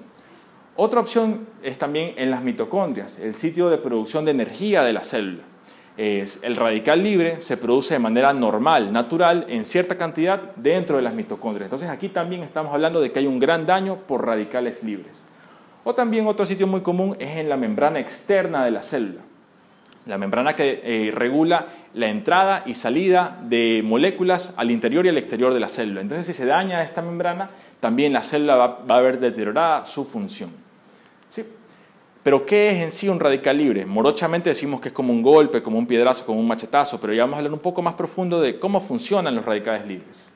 Otra 0.76 1.00
opción 1.00 1.48
es 1.64 1.80
también 1.80 2.14
en 2.18 2.30
las 2.30 2.44
mitocondrias, 2.44 3.18
el 3.18 3.34
sitio 3.34 3.72
de 3.72 3.80
producción 3.80 4.26
de 4.26 4.32
energía 4.32 4.84
de 4.84 4.94
la 4.94 5.04
célula 5.04 5.42
es 5.98 6.42
el 6.44 6.56
radical 6.56 7.02
libre 7.02 7.42
se 7.42 7.58
produce 7.58 7.94
de 7.94 8.00
manera 8.00 8.34
normal, 8.34 8.92
natural, 8.92 9.46
en 9.48 9.64
cierta 9.64 9.98
cantidad 9.98 10.42
dentro 10.56 10.98
de 10.98 11.04
las 11.04 11.14
mitocondrias. 11.14 11.68
Entonces 11.68 11.90
aquí 11.90 12.10
también 12.10 12.44
estamos 12.44 12.74
hablando 12.74 13.00
de 13.00 13.12
que 13.12 13.20
hay 13.20 13.28
un 13.28 13.40
gran 13.40 13.66
daño 13.66 13.98
por 14.08 14.26
radicales 14.26 14.84
libres. 14.84 15.24
O 15.84 15.94
también 15.96 16.28
otro 16.28 16.46
sitio 16.46 16.68
muy 16.68 16.82
común 16.82 17.16
es 17.20 17.38
en 17.38 17.48
la 17.48 17.58
membrana 17.58 18.00
externa 18.00 18.66
de 18.66 18.72
la 18.72 18.84
célula. 18.84 19.22
La 20.06 20.18
membrana 20.18 20.56
que 20.56 20.82
eh, 20.84 21.12
regula 21.12 21.68
la 21.94 22.08
entrada 22.08 22.64
y 22.66 22.76
salida 22.76 23.40
de 23.44 23.82
moléculas 23.84 24.54
al 24.58 24.72
interior 24.72 25.06
y 25.06 25.10
al 25.10 25.18
exterior 25.18 25.54
de 25.54 25.60
la 25.60 25.70
célula. 25.70 26.02
Entonces 26.02 26.28
si 26.28 26.34
se 26.34 26.46
daña 26.46 26.84
esta 26.84 27.02
membrana, 27.02 27.50
también 27.80 28.14
la 28.14 28.22
célula 28.22 28.56
va, 28.56 28.68
va 28.90 28.98
a 28.98 29.02
ver 29.02 29.20
deteriorada 29.20 29.86
su 29.86 30.04
función. 30.04 30.65
Pero 32.26 32.44
¿qué 32.44 32.72
es 32.72 32.84
en 32.84 32.92
sí 32.92 33.08
un 33.08 33.20
radical 33.20 33.56
libre? 33.56 33.86
Morochamente 33.86 34.50
decimos 34.50 34.82
que 34.82 34.88
es 34.88 34.94
como 34.96 35.14
un 35.14 35.22
golpe, 35.22 35.62
como 35.62 35.78
un 35.78 35.86
piedrazo, 35.86 36.26
como 36.26 36.40
un 36.40 36.48
machetazo, 36.48 37.00
pero 37.00 37.14
ya 37.14 37.22
vamos 37.22 37.36
a 37.36 37.38
hablar 37.38 37.54
un 37.54 37.60
poco 37.60 37.84
más 37.84 37.94
profundo 37.94 38.42
de 38.42 38.58
cómo 38.58 38.80
funcionan 38.80 39.36
los 39.36 39.46
radicales 39.46 39.86
libres. 39.86 40.30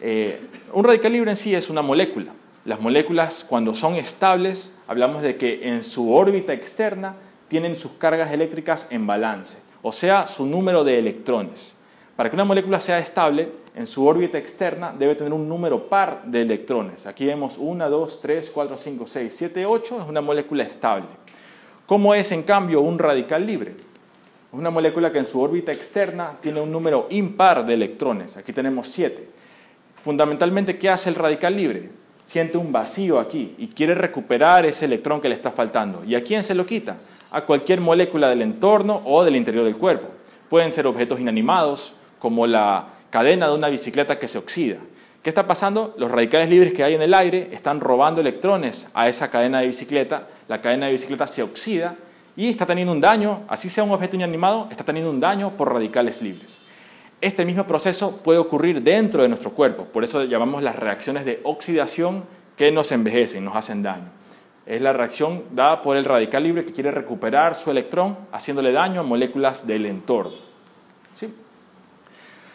Eh, 0.00 0.40
un 0.72 0.82
radical 0.82 1.12
libre 1.12 1.30
en 1.30 1.36
sí 1.36 1.54
es 1.54 1.68
una 1.68 1.82
molécula. 1.82 2.32
Las 2.64 2.80
moléculas 2.80 3.44
cuando 3.46 3.74
son 3.74 3.96
estables, 3.96 4.72
hablamos 4.88 5.20
de 5.20 5.36
que 5.36 5.68
en 5.68 5.84
su 5.84 6.10
órbita 6.10 6.54
externa 6.54 7.16
tienen 7.48 7.76
sus 7.76 7.92
cargas 7.92 8.32
eléctricas 8.32 8.88
en 8.88 9.06
balance, 9.06 9.58
o 9.82 9.92
sea, 9.92 10.26
su 10.26 10.46
número 10.46 10.84
de 10.84 11.00
electrones. 11.00 11.74
Para 12.16 12.30
que 12.30 12.36
una 12.36 12.44
molécula 12.44 12.78
sea 12.78 13.00
estable, 13.00 13.50
en 13.74 13.88
su 13.88 14.06
órbita 14.06 14.38
externa 14.38 14.94
debe 14.96 15.16
tener 15.16 15.32
un 15.32 15.48
número 15.48 15.88
par 15.88 16.22
de 16.24 16.42
electrones. 16.42 17.06
Aquí 17.06 17.26
vemos 17.26 17.56
1, 17.58 17.90
2, 17.90 18.20
3, 18.20 18.50
4, 18.54 18.76
5, 18.76 19.06
6, 19.06 19.34
7, 19.36 19.66
8, 19.66 20.02
es 20.02 20.08
una 20.08 20.20
molécula 20.20 20.62
estable. 20.62 21.08
¿Cómo 21.86 22.14
es 22.14 22.30
en 22.30 22.44
cambio 22.44 22.82
un 22.82 23.00
radical 23.00 23.44
libre? 23.44 23.72
Es 23.72 24.58
una 24.58 24.70
molécula 24.70 25.10
que 25.10 25.18
en 25.18 25.26
su 25.26 25.40
órbita 25.40 25.72
externa 25.72 26.34
tiene 26.40 26.60
un 26.60 26.70
número 26.70 27.08
impar 27.10 27.66
de 27.66 27.74
electrones. 27.74 28.36
Aquí 28.36 28.52
tenemos 28.52 28.86
7. 28.88 29.28
Fundamentalmente, 29.96 30.78
¿qué 30.78 30.90
hace 30.90 31.08
el 31.08 31.16
radical 31.16 31.56
libre? 31.56 31.90
Siente 32.22 32.58
un 32.58 32.70
vacío 32.70 33.18
aquí 33.18 33.56
y 33.58 33.66
quiere 33.66 33.96
recuperar 33.96 34.64
ese 34.66 34.84
electrón 34.84 35.20
que 35.20 35.28
le 35.28 35.34
está 35.34 35.50
faltando. 35.50 36.04
¿Y 36.04 36.14
a 36.14 36.22
quién 36.22 36.44
se 36.44 36.54
lo 36.54 36.64
quita? 36.64 36.98
A 37.32 37.40
cualquier 37.40 37.80
molécula 37.80 38.28
del 38.28 38.42
entorno 38.42 39.02
o 39.04 39.24
del 39.24 39.34
interior 39.34 39.64
del 39.64 39.76
cuerpo. 39.76 40.06
Pueden 40.48 40.70
ser 40.70 40.86
objetos 40.86 41.18
inanimados, 41.18 41.94
como 42.24 42.46
la 42.46 42.86
cadena 43.10 43.48
de 43.48 43.54
una 43.54 43.68
bicicleta 43.68 44.18
que 44.18 44.28
se 44.28 44.38
oxida. 44.38 44.78
¿Qué 45.22 45.28
está 45.28 45.46
pasando? 45.46 45.94
Los 45.98 46.10
radicales 46.10 46.48
libres 46.48 46.72
que 46.72 46.82
hay 46.82 46.94
en 46.94 47.02
el 47.02 47.12
aire 47.12 47.50
están 47.52 47.80
robando 47.82 48.22
electrones 48.22 48.88
a 48.94 49.10
esa 49.10 49.30
cadena 49.30 49.60
de 49.60 49.66
bicicleta, 49.66 50.26
la 50.48 50.62
cadena 50.62 50.86
de 50.86 50.92
bicicleta 50.92 51.26
se 51.26 51.42
oxida 51.42 51.96
y 52.34 52.48
está 52.48 52.64
teniendo 52.64 52.92
un 52.92 53.00
daño, 53.02 53.42
así 53.46 53.68
sea 53.68 53.84
un 53.84 53.90
objeto 53.90 54.16
inanimado, 54.16 54.68
está 54.70 54.84
teniendo 54.84 55.10
un 55.10 55.20
daño 55.20 55.50
por 55.50 55.70
radicales 55.70 56.22
libres. 56.22 56.60
Este 57.20 57.44
mismo 57.44 57.66
proceso 57.66 58.16
puede 58.16 58.38
ocurrir 58.38 58.80
dentro 58.80 59.20
de 59.20 59.28
nuestro 59.28 59.50
cuerpo, 59.50 59.84
por 59.84 60.02
eso 60.02 60.24
llamamos 60.24 60.62
las 60.62 60.76
reacciones 60.76 61.26
de 61.26 61.42
oxidación 61.44 62.24
que 62.56 62.72
nos 62.72 62.90
envejecen, 62.90 63.44
nos 63.44 63.54
hacen 63.54 63.82
daño. 63.82 64.08
Es 64.64 64.80
la 64.80 64.94
reacción 64.94 65.44
dada 65.50 65.82
por 65.82 65.98
el 65.98 66.06
radical 66.06 66.42
libre 66.42 66.64
que 66.64 66.72
quiere 66.72 66.90
recuperar 66.90 67.54
su 67.54 67.70
electrón 67.70 68.16
haciéndole 68.32 68.72
daño 68.72 69.00
a 69.00 69.04
moléculas 69.04 69.66
del 69.66 69.84
entorno. 69.84 70.42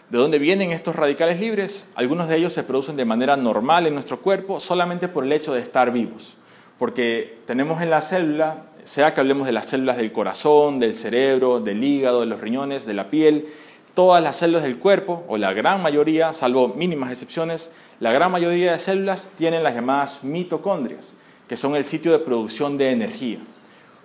¿De 0.10 0.18
dónde 0.18 0.40
vienen 0.40 0.72
estos 0.72 0.96
radicales 0.96 1.40
libres? 1.40 1.86
Algunos 1.94 2.28
de 2.28 2.36
ellos 2.36 2.52
se 2.52 2.64
producen 2.64 2.96
de 2.96 3.06
manera 3.06 3.38
normal 3.38 3.86
en 3.86 3.94
nuestro 3.94 4.20
cuerpo 4.22 4.60
solamente 4.60 5.08
por 5.08 5.24
el 5.24 5.32
hecho 5.32 5.54
de 5.54 5.62
estar 5.62 5.92
vivos. 5.92 6.36
Porque 6.80 7.38
tenemos 7.46 7.80
en 7.84 7.92
la 7.92 8.02
célula, 8.02 8.64
sea 8.86 9.14
que 9.14 9.20
hablemos 9.20 9.46
de 9.46 9.54
las 9.54 9.68
células 9.68 9.98
del 9.98 10.12
corazón, 10.12 10.80
del 10.80 10.96
cerebro, 10.96 11.60
del 11.60 11.84
hígado, 11.84 12.22
de 12.22 12.26
los 12.26 12.42
riñones, 12.42 12.88
de 12.88 12.96
la 12.96 13.12
piel, 13.12 13.50
todas 13.94 14.24
las 14.24 14.38
células 14.38 14.64
del 14.64 14.80
cuerpo, 14.80 15.26
o 15.28 15.38
la 15.38 15.54
gran 15.54 15.80
mayoría, 15.84 16.34
salvo 16.34 16.70
mínimas 16.70 17.12
excepciones, 17.12 17.70
la 18.00 18.12
gran 18.12 18.32
mayoría 18.32 18.72
de 18.72 18.80
células 18.80 19.34
tienen 19.38 19.62
las 19.62 19.76
llamadas 19.76 20.24
mitocondrias, 20.24 21.14
que 21.48 21.56
son 21.56 21.76
el 21.76 21.86
sitio 21.86 22.12
de 22.14 22.20
producción 22.20 22.80
de 22.80 22.90
energía. 22.90 23.38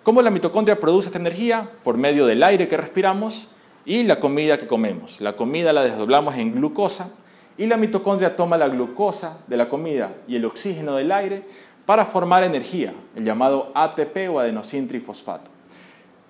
¿Cómo 0.03 0.21
la 0.21 0.31
mitocondria 0.31 0.79
produce 0.79 1.09
esta 1.09 1.19
energía? 1.19 1.71
Por 1.83 1.97
medio 1.97 2.27
del 2.27 2.43
aire 2.43 2.69
que 2.69 2.77
respiramos 2.77 3.49
y 3.85 4.03
la 4.03 4.21
comida 4.21 4.59
que 4.59 4.67
comemos. 4.67 5.21
La 5.21 5.37
comida 5.37 5.73
la 5.73 5.85
desdoblamos 5.85 6.37
en 6.37 6.55
glucosa 6.55 7.11
y 7.57 7.67
la 7.67 7.77
mitocondria 7.77 8.37
toma 8.37 8.57
la 8.57 8.69
glucosa 8.69 9.41
de 9.47 9.57
la 9.57 9.69
comida 9.69 10.15
y 10.27 10.37
el 10.37 10.45
oxígeno 10.45 10.97
del 10.97 11.13
aire 11.13 11.45
para 11.87 12.05
formar 12.05 12.43
energía, 12.45 12.95
el 13.15 13.25
llamado 13.25 13.71
ATP 13.75 14.31
o 14.31 14.41
adenosín 14.41 14.89
trifosfato. 14.89 15.51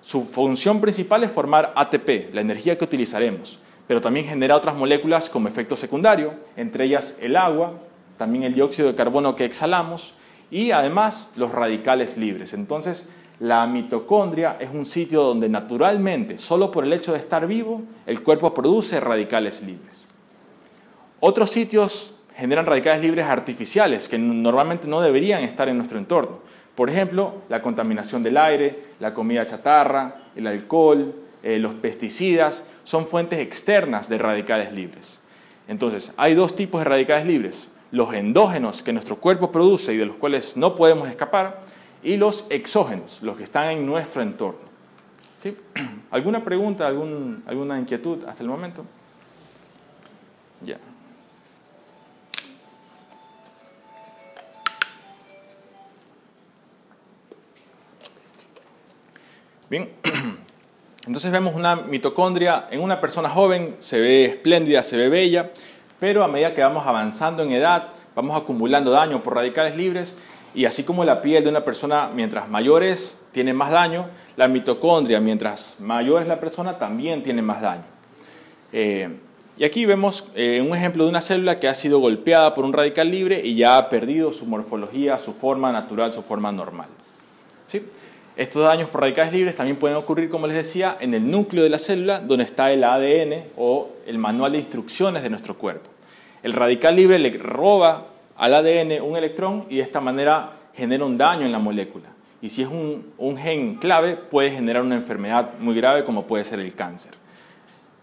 Su 0.01 0.23
función 0.23 0.81
principal 0.81 1.23
es 1.23 1.31
formar 1.31 1.73
ATP, 1.75 2.33
la 2.33 2.41
energía 2.41 2.77
que 2.77 2.83
utilizaremos, 2.83 3.59
pero 3.87 4.01
también 4.01 4.27
genera 4.27 4.55
otras 4.55 4.75
moléculas 4.75 5.29
como 5.29 5.47
efecto 5.47 5.75
secundario, 5.75 6.33
entre 6.55 6.85
ellas 6.85 7.17
el 7.21 7.35
agua, 7.35 7.73
también 8.17 8.43
el 8.43 8.53
dióxido 8.53 8.89
de 8.89 8.95
carbono 8.95 9.35
que 9.35 9.45
exhalamos 9.45 10.13
y 10.51 10.71
además 10.71 11.31
los 11.37 11.51
radicales 11.51 12.17
libres. 12.17 12.53
Entonces, 12.53 13.09
la 13.39 13.67
mitocondria 13.67 14.57
es 14.59 14.69
un 14.73 14.85
sitio 14.85 15.21
donde 15.21 15.49
naturalmente, 15.49 16.39
solo 16.39 16.71
por 16.71 16.85
el 16.85 16.93
hecho 16.93 17.13
de 17.13 17.19
estar 17.19 17.47
vivo, 17.47 17.81
el 18.05 18.23
cuerpo 18.23 18.53
produce 18.53 18.99
radicales 18.99 19.61
libres. 19.61 20.07
Otros 21.19 21.49
sitios 21.49 22.15
generan 22.35 22.65
radicales 22.65 23.01
libres 23.01 23.25
artificiales 23.25 24.09
que 24.09 24.17
normalmente 24.17 24.87
no 24.87 25.01
deberían 25.01 25.43
estar 25.43 25.69
en 25.69 25.77
nuestro 25.77 25.97
entorno. 25.97 26.39
Por 26.75 26.89
ejemplo, 26.89 27.35
la 27.49 27.61
contaminación 27.61 28.21
del 28.23 28.37
aire, 28.37 28.83
la 28.99 29.13
comida 29.13 29.45
chatarra, 29.45 30.23
el 30.35 30.45
alcohol, 30.47 31.15
eh, 31.41 31.57
los 31.59 31.75
pesticidas, 31.75 32.67
son 32.83 33.05
fuentes 33.05 33.39
externas 33.39 34.09
de 34.09 34.17
radicales 34.17 34.73
libres. 34.73 35.21
Entonces, 35.67 36.11
hay 36.17 36.35
dos 36.35 36.55
tipos 36.55 36.81
de 36.81 36.85
radicales 36.85 37.25
libres, 37.25 37.69
los 37.91 38.13
endógenos 38.13 38.83
que 38.83 38.93
nuestro 38.93 39.17
cuerpo 39.17 39.51
produce 39.51 39.93
y 39.93 39.97
de 39.97 40.05
los 40.05 40.17
cuales 40.17 40.57
no 40.57 40.75
podemos 40.75 41.07
escapar, 41.07 41.61
y 42.05 42.17
los 42.17 42.45
exógenos, 42.51 43.23
los 43.23 43.35
que 43.35 43.43
están 43.43 43.71
en 43.71 43.85
nuestro 43.85 44.21
entorno. 44.21 44.59
¿Sí? 45.39 45.57
¿Alguna 46.11 46.43
pregunta, 46.43 46.85
algún, 46.85 47.43
alguna 47.47 47.79
inquietud 47.79 48.23
hasta 48.25 48.43
el 48.43 48.49
momento? 48.49 48.85
Ya. 50.61 50.77
Bien, 59.67 59.89
entonces 61.07 61.31
vemos 61.31 61.55
una 61.55 61.75
mitocondria 61.75 62.67
en 62.69 62.81
una 62.81 63.01
persona 63.01 63.29
joven, 63.29 63.77
se 63.79 63.99
ve 63.99 64.25
espléndida, 64.25 64.83
se 64.83 64.95
ve 64.95 65.09
bella, 65.09 65.51
pero 65.99 66.23
a 66.23 66.27
medida 66.27 66.53
que 66.53 66.61
vamos 66.61 66.85
avanzando 66.85 67.41
en 67.41 67.51
edad, 67.51 67.89
vamos 68.13 68.39
acumulando 68.39 68.91
daño 68.91 69.23
por 69.23 69.33
radicales 69.33 69.75
libres 69.75 70.17
y 70.55 70.65
así 70.65 70.83
como 70.83 71.03
la 71.03 71.21
piel 71.21 71.43
de 71.43 71.49
una 71.49 71.65
persona, 71.65 72.09
mientras 72.13 72.49
mayor 72.49 72.83
es, 72.83 73.19
tiene 73.31 73.53
más 73.53 73.71
daño, 73.71 74.07
la 74.37 74.47
mitocondria, 74.47 75.19
mientras 75.19 75.77
mayor 75.79 76.21
es 76.21 76.27
la 76.27 76.39
persona, 76.39 76.79
también 76.79 77.23
tiene 77.23 77.41
más 77.41 77.61
daño. 77.61 77.83
Eh, 78.71 79.17
y 79.57 79.63
aquí 79.63 79.85
vemos 79.85 80.25
eh, 80.35 80.61
un 80.65 80.75
ejemplo 80.75 81.03
de 81.03 81.09
una 81.09 81.21
célula 81.21 81.59
que 81.59 81.67
ha 81.67 81.75
sido 81.75 81.99
golpeada 81.99 82.53
por 82.53 82.65
un 82.65 82.73
radical 82.73 83.09
libre 83.09 83.41
y 83.43 83.55
ya 83.55 83.77
ha 83.77 83.89
perdido 83.89 84.33
su 84.33 84.45
morfología, 84.45 85.17
su 85.17 85.33
forma 85.33 85.71
natural, 85.71 86.13
su 86.13 86.21
forma 86.21 86.51
normal. 86.51 86.87
¿Sí? 87.67 87.83
Estos 88.35 88.63
daños 88.63 88.89
por 88.89 89.01
radicales 89.01 89.31
libres 89.31 89.55
también 89.55 89.77
pueden 89.77 89.95
ocurrir, 89.95 90.29
como 90.29 90.47
les 90.47 90.57
decía, 90.57 90.97
en 90.99 91.13
el 91.13 91.29
núcleo 91.31 91.63
de 91.63 91.69
la 91.69 91.79
célula, 91.79 92.19
donde 92.19 92.43
está 92.43 92.71
el 92.71 92.83
ADN 92.83 93.45
o 93.55 93.89
el 94.05 94.17
manual 94.17 94.51
de 94.51 94.57
instrucciones 94.57 95.23
de 95.23 95.29
nuestro 95.29 95.57
cuerpo. 95.57 95.89
El 96.43 96.51
radical 96.51 96.95
libre 96.97 97.17
le 97.17 97.31
roba 97.37 98.07
al 98.37 98.53
ADN 98.53 99.01
un 99.01 99.17
electrón 99.17 99.65
y 99.69 99.77
de 99.77 99.81
esta 99.81 100.01
manera 100.01 100.53
genera 100.73 101.05
un 101.05 101.17
daño 101.17 101.45
en 101.45 101.51
la 101.51 101.59
molécula. 101.59 102.09
Y 102.41 102.49
si 102.49 102.61
es 102.61 102.67
un, 102.67 103.11
un 103.17 103.37
gen 103.37 103.75
clave, 103.75 104.17
puede 104.17 104.51
generar 104.51 104.83
una 104.83 104.95
enfermedad 104.95 105.51
muy 105.59 105.73
grave 105.75 106.03
como 106.03 106.27
puede 106.27 106.43
ser 106.43 106.59
el 106.59 106.75
cáncer. 106.75 107.13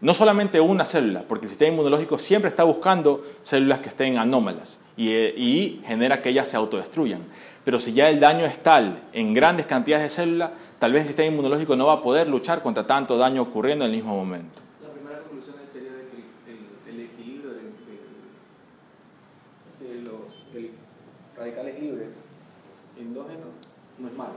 No 0.00 0.14
solamente 0.14 0.60
una 0.60 0.84
célula, 0.84 1.22
porque 1.28 1.46
el 1.46 1.50
sistema 1.50 1.74
inmunológico 1.74 2.18
siempre 2.18 2.48
está 2.48 2.64
buscando 2.64 3.22
células 3.42 3.78
que 3.78 3.88
estén 3.88 4.18
anómalas 4.18 4.80
y, 4.96 5.10
y, 5.12 5.80
genera 5.86 6.20
que 6.20 6.30
ellas 6.30 6.48
se 6.48 6.56
autodestruyan. 6.56 7.22
Pero 7.64 7.78
si 7.78 7.92
ya 7.92 8.10
el 8.10 8.18
daño 8.18 8.44
es 8.44 8.58
tal 8.58 9.00
en 9.12 9.32
grandes 9.32 9.66
cantidades 9.66 10.02
de 10.02 10.10
células, 10.10 10.50
tal 10.80 10.92
vez 10.92 11.02
el 11.02 11.06
sistema 11.06 11.28
inmunológico 11.28 11.76
no 11.76 11.86
va 11.86 11.92
a 11.92 12.02
poder 12.02 12.26
luchar 12.26 12.64
contra 12.64 12.84
tanto 12.84 13.16
daño 13.16 13.42
ocurriendo 13.42 13.84
en 13.84 13.92
el 13.92 13.96
mismo 13.96 14.16
momento. 14.16 14.60
La 14.82 14.90
primera 14.90 15.20
conclusión 15.20 15.54
sería 15.72 15.92
de 15.92 16.08
que 16.08 16.16
el, 16.50 16.94
el 16.94 17.00
equilibrio 17.06 17.50
de, 17.50 17.62
de, 19.86 19.94
de 19.94 20.00
los 20.00 20.52
de 20.52 20.72
radicales 21.38 21.80
libres 21.80 22.08
endógenos 22.98 23.50
no 24.02 24.08
es 24.08 24.14
malo. 24.14 24.34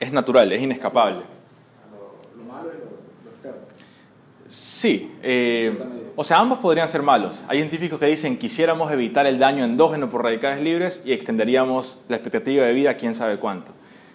Es 0.00 0.12
natural, 0.12 0.50
es 0.52 0.62
inescapable. 0.62 1.22
Lo, 1.90 2.42
lo 2.42 2.50
malo 2.50 2.70
es 2.70 2.78
lo, 2.78 2.84
lo 3.24 3.30
externo. 3.30 3.60
Sí, 4.48 5.14
eh, 5.22 5.76
o 6.16 6.24
sea, 6.24 6.38
ambos 6.38 6.58
podrían 6.58 6.88
ser 6.88 7.02
malos. 7.02 7.44
Hay 7.48 7.58
científicos 7.58 7.98
que 7.98 8.06
dicen 8.06 8.38
quisiéramos 8.38 8.90
evitar 8.92 9.26
el 9.26 9.38
daño 9.38 9.64
endógeno 9.64 10.08
por 10.08 10.22
radicales 10.22 10.60
libres 10.62 11.02
y 11.04 11.12
extenderíamos 11.12 11.98
la 12.08 12.16
expectativa 12.16 12.64
de 12.64 12.72
vida 12.72 12.94
quién 12.96 13.14
sabe 13.14 13.38
cuánto. 13.38 13.72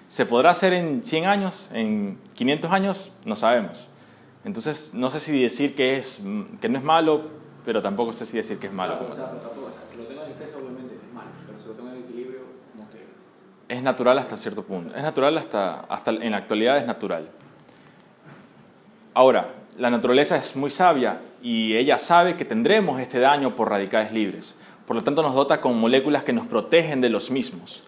¿Se 0.08 0.26
podrá 0.26 0.52
hacer 0.52 0.74
en 0.74 1.04
100 1.04 1.26
años, 1.26 1.70
en 1.74 2.18
500 2.36 2.72
años? 2.72 3.12
No 3.26 3.36
sabemos. 3.36 3.90
Entonces, 4.46 4.94
no 4.94 5.10
sé 5.10 5.20
si 5.20 5.42
decir 5.42 5.76
que, 5.76 5.98
es, 5.98 6.22
que 6.62 6.70
no 6.70 6.78
es 6.78 6.84
malo, 6.84 7.24
pero 7.66 7.82
tampoco 7.82 8.14
sé 8.14 8.26
si 8.26 8.38
decir 8.38 8.60
que 8.60 8.68
es 8.68 8.74
malo. 8.74 8.98
Claro, 8.98 9.12
o 9.12 9.16
sea, 9.16 9.30
pero 9.32 9.42
tampoco, 9.42 9.68
o 9.68 9.72
sea, 9.72 9.82
si 9.92 9.98
lo 9.98 10.06
tengo 10.06 10.24
en 10.24 10.30
exceso, 10.30 10.58
obviamente 10.58 10.96
es 10.96 11.14
malo, 11.14 11.28
pero 11.46 11.60
si 11.60 11.68
lo 11.68 11.74
tengo 11.74 11.90
en 11.90 11.98
equilibrio, 11.98 12.40
como 12.72 12.90
que... 12.90 13.04
Es 13.70 13.84
natural 13.84 14.18
hasta 14.20 14.38
cierto 14.38 14.64
punto. 14.64 14.96
Es 14.96 15.04
natural 15.04 15.38
hasta, 15.38 15.82
hasta 15.82 16.12
en 16.12 16.32
la 16.32 16.38
actualidad 16.38 16.78
es 16.78 16.86
natural. 16.86 17.30
Ahora, 19.14 19.50
la 19.78 19.90
naturaleza 19.90 20.38
es 20.38 20.56
muy 20.56 20.70
sabia 20.70 21.22
y 21.42 21.76
ella 21.76 21.98
sabe 21.98 22.36
que 22.36 22.46
tendremos 22.46 23.00
este 23.00 23.20
daño 23.20 23.56
por 23.56 23.70
radicales 23.70 24.12
libres. 24.12 24.56
Por 24.86 24.96
lo 24.96 25.02
tanto, 25.02 25.22
nos 25.22 25.36
dota 25.36 25.60
con 25.60 25.78
moléculas 25.80 26.24
que 26.24 26.34
nos 26.34 26.48
protegen 26.48 27.02
de 27.02 27.10
los 27.10 27.30
mismos. 27.30 27.84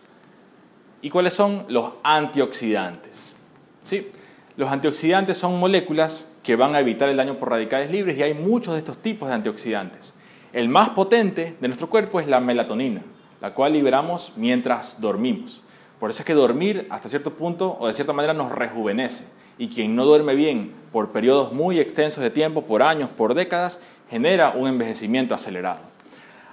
¿Y 1.01 1.09
cuáles 1.09 1.33
son 1.33 1.65
los 1.69 1.93
antioxidantes? 2.03 3.35
¿Sí? 3.83 4.11
Los 4.57 4.69
antioxidantes 4.69 5.37
son 5.37 5.57
moléculas 5.57 6.27
que 6.43 6.57
van 6.57 6.75
a 6.75 6.81
evitar 6.81 7.07
el 7.07 7.15
daño 7.15 7.39
por 7.39 7.49
radicales 7.49 7.89
libres 7.89 8.17
y 8.17 8.23
hay 8.23 8.33
muchos 8.33 8.73
de 8.73 8.79
estos 8.79 8.97
tipos 8.97 9.29
de 9.29 9.35
antioxidantes. 9.35 10.13
El 10.51 10.67
más 10.67 10.89
potente 10.89 11.55
de 11.61 11.67
nuestro 11.67 11.89
cuerpo 11.89 12.19
es 12.19 12.27
la 12.27 12.41
melatonina, 12.41 13.01
la 13.39 13.53
cual 13.53 13.73
liberamos 13.73 14.33
mientras 14.35 14.99
dormimos. 14.99 15.61
Por 15.99 16.09
eso 16.09 16.21
es 16.21 16.25
que 16.25 16.33
dormir 16.33 16.87
hasta 16.89 17.09
cierto 17.09 17.33
punto 17.33 17.77
o 17.79 17.87
de 17.87 17.93
cierta 17.93 18.13
manera 18.13 18.33
nos 18.33 18.51
rejuvenece. 18.51 19.25
Y 19.57 19.67
quien 19.67 19.95
no 19.95 20.05
duerme 20.05 20.35
bien 20.35 20.73
por 20.93 21.11
periodos 21.11 21.51
muy 21.51 21.79
extensos 21.79 22.23
de 22.23 22.29
tiempo, 22.29 22.63
por 22.63 22.81
años, 22.81 23.09
por 23.09 23.33
décadas, 23.33 23.81
genera 24.09 24.51
un 24.51 24.69
envejecimiento 24.69 25.35
acelerado. 25.35 25.81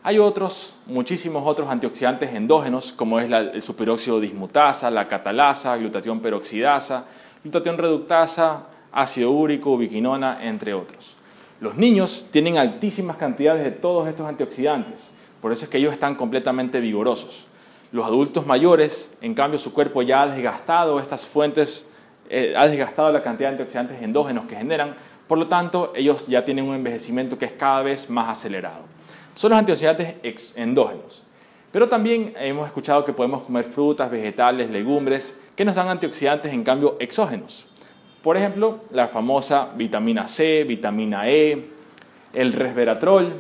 Hay 0.03 0.19
otros, 0.19 0.77
muchísimos 0.87 1.43
otros 1.47 1.69
antioxidantes 1.69 2.33
endógenos, 2.35 2.93
como 2.93 3.19
es 3.19 3.31
el 3.31 3.63
superóxido 3.63 4.21
dismutasa, 4.21 4.91
la 4.91 5.09
catalasa, 5.09 5.77
glutatión 5.77 6.21
peroxidasa, 6.21 7.07
glutatión 7.43 7.79
reductasa, 7.79 8.67
ácido 8.93 9.31
úrico, 9.33 9.73
ubiquinona, 9.73 10.45
entre 10.45 10.75
otros. 10.75 11.15
Los 11.61 11.77
niños 11.77 12.29
tienen 12.31 12.57
altísimas 12.57 13.17
cantidades 13.17 13.65
de 13.65 13.73
todos 13.73 14.07
estos 14.07 14.29
antioxidantes, 14.29 15.11
por 15.41 15.53
eso 15.53 15.65
es 15.65 15.71
que 15.71 15.79
ellos 15.79 15.93
están 15.93 16.15
completamente 16.15 16.81
vigorosos. 16.81 17.47
Los 17.93 18.07
adultos 18.07 18.47
mayores, 18.47 19.17
en 19.21 19.35
cambio, 19.35 19.59
su 19.59 19.73
cuerpo 19.73 20.03
ya 20.03 20.23
ha 20.23 20.27
desgastado 20.29 20.99
estas 21.01 21.27
fuentes, 21.27 21.89
eh, 22.29 22.55
ha 22.57 22.67
desgastado 22.67 23.13
la 23.13 23.23
cantidad 23.23 23.49
de 23.49 23.55
antioxidantes 23.55 24.03
endógenos 24.03 24.47
que 24.47 24.57
generan, 24.57 24.97
por 25.27 25.39
lo 25.39 25.49
tanto, 25.49 25.93
ellos 25.97 26.27
ya 26.27 26.45
tienen 26.45 26.65
un 26.65 26.75
envejecimiento 26.75 27.39
que 27.39 27.47
es 27.47 27.53
cada 27.53 27.83
vez 27.83 28.11
más 28.11 28.29
acelerado 28.29 28.97
son 29.37 29.51
los 29.51 29.59
antioxidantes 29.59 30.55
endógenos. 30.57 31.23
Pero 31.71 31.89
también 31.89 32.33
hemos 32.39 32.67
escuchado 32.67 33.05
que 33.05 33.13
podemos 33.13 33.43
comer 33.43 33.65
frutas, 33.65 34.11
vegetales, 34.11 34.71
legumbres, 34.71 35.39
que 35.55 35.65
nos 35.65 35.75
dan 35.75 35.89
antioxidantes 35.89 36.53
en 36.53 36.65
cambio 36.65 36.97
exógenos. 37.01 37.69
Por 38.23 38.39
ejemplo, 38.39 38.81
la 38.91 39.07
famosa 39.09 39.69
vitamina 39.77 40.27
C, 40.27 40.65
vitamina 40.65 41.29
E, 41.29 41.69
el 42.33 42.55
resveratrol. 42.55 43.35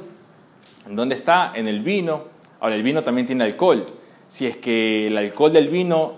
¿En 0.86 0.96
dónde 0.96 1.14
está? 1.14 1.52
En 1.54 1.66
el 1.66 1.80
vino. 1.80 2.24
Ahora, 2.60 2.74
el 2.74 2.82
vino 2.82 3.02
también 3.02 3.26
tiene 3.26 3.44
alcohol. 3.44 3.86
Si 4.28 4.46
es 4.46 4.56
que 4.56 5.06
el 5.06 5.16
alcohol 5.16 5.52
del 5.52 5.68
vino, 5.68 6.14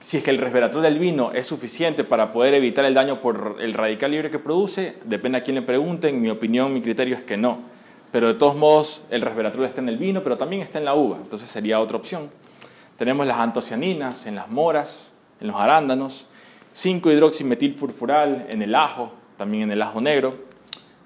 si 0.00 0.18
es 0.18 0.24
que 0.24 0.30
el 0.30 0.38
resveratrol 0.38 0.82
del 0.82 0.98
vino 0.98 1.32
es 1.32 1.46
suficiente 1.46 2.04
para 2.04 2.32
poder 2.32 2.54
evitar 2.54 2.84
el 2.84 2.94
daño 2.94 3.20
por 3.20 3.56
el 3.60 3.74
radical 3.74 4.10
libre 4.10 4.30
que 4.30 4.38
produce, 4.38 4.96
depende 5.04 5.38
a 5.38 5.42
quién 5.42 5.56
le 5.56 5.62
pregunten. 5.62 6.20
Mi 6.20 6.30
opinión, 6.30 6.72
mi 6.72 6.80
criterio 6.80 7.16
es 7.16 7.24
que 7.24 7.36
no 7.36 7.76
pero 8.16 8.28
de 8.28 8.34
todos 8.34 8.56
modos 8.56 9.04
el 9.10 9.20
resveratrol 9.20 9.66
está 9.66 9.82
en 9.82 9.90
el 9.90 9.98
vino, 9.98 10.22
pero 10.22 10.38
también 10.38 10.62
está 10.62 10.78
en 10.78 10.86
la 10.86 10.94
uva, 10.94 11.18
entonces 11.18 11.50
sería 11.50 11.80
otra 11.80 11.98
opción. 11.98 12.30
Tenemos 12.96 13.26
las 13.26 13.36
antocianinas 13.36 14.24
en 14.24 14.36
las 14.36 14.48
moras, 14.48 15.14
en 15.38 15.48
los 15.48 15.56
arándanos, 15.56 16.28
5-hidroximetilfurfural 16.74 18.46
en 18.48 18.62
el 18.62 18.74
ajo, 18.74 19.12
también 19.36 19.64
en 19.64 19.72
el 19.72 19.82
ajo 19.82 20.00
negro, 20.00 20.34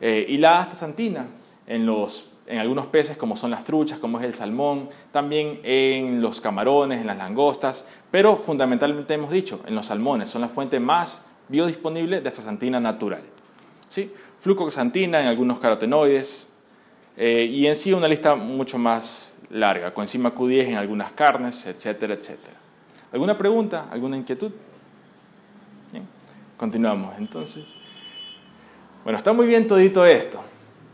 eh, 0.01 0.25
y 0.29 0.37
la 0.39 0.61
astaxantina 0.61 1.27
en, 1.67 1.85
los, 1.85 2.30
en 2.51 2.59
algunos 2.59 2.87
peces 2.87 3.17
como 3.17 3.37
son 3.37 3.51
las 3.51 3.65
truchas, 3.65 3.99
como 3.99 4.19
es 4.19 4.25
el 4.25 4.35
salmón, 4.35 4.91
también 5.13 5.61
en 5.63 6.21
los 6.21 6.41
camarones, 6.41 7.01
en 7.01 7.07
las 7.07 7.17
langostas, 7.17 7.87
pero 8.11 8.37
fundamentalmente 8.37 9.15
hemos 9.15 9.31
dicho, 9.31 9.61
en 9.67 9.75
los 9.75 9.87
salmones, 9.87 10.29
son 10.29 10.41
la 10.41 10.49
fuente 10.49 10.81
más 10.81 11.23
biodisponible 11.49 12.21
de 12.21 12.29
astaxantina 12.29 12.81
natural. 12.81 13.23
¿Sí? 13.89 14.13
Flucoxantina 14.39 15.21
en 15.21 15.29
algunos 15.29 15.59
carotenoides, 15.59 16.49
eh, 17.17 17.45
y 17.45 17.67
en 17.67 17.77
sí 17.77 17.93
una 17.93 18.09
lista 18.09 18.35
mucho 18.35 18.79
más 18.79 19.37
larga, 19.51 19.95
coenzima 19.95 20.35
Q10 20.35 20.69
en 20.69 20.77
algunas 20.77 21.13
carnes, 21.13 21.67
etcétera, 21.67 22.15
etcétera. 22.15 22.57
¿Alguna 23.13 23.37
pregunta? 23.37 23.89
¿Alguna 23.91 24.17
inquietud? 24.17 24.53
Bien. 25.93 26.07
Continuamos 26.57 27.15
entonces. 27.19 27.65
Bueno, 29.05 29.17
está 29.17 29.33
muy 29.33 29.47
bien 29.47 29.67
todito 29.67 30.05
esto, 30.05 30.41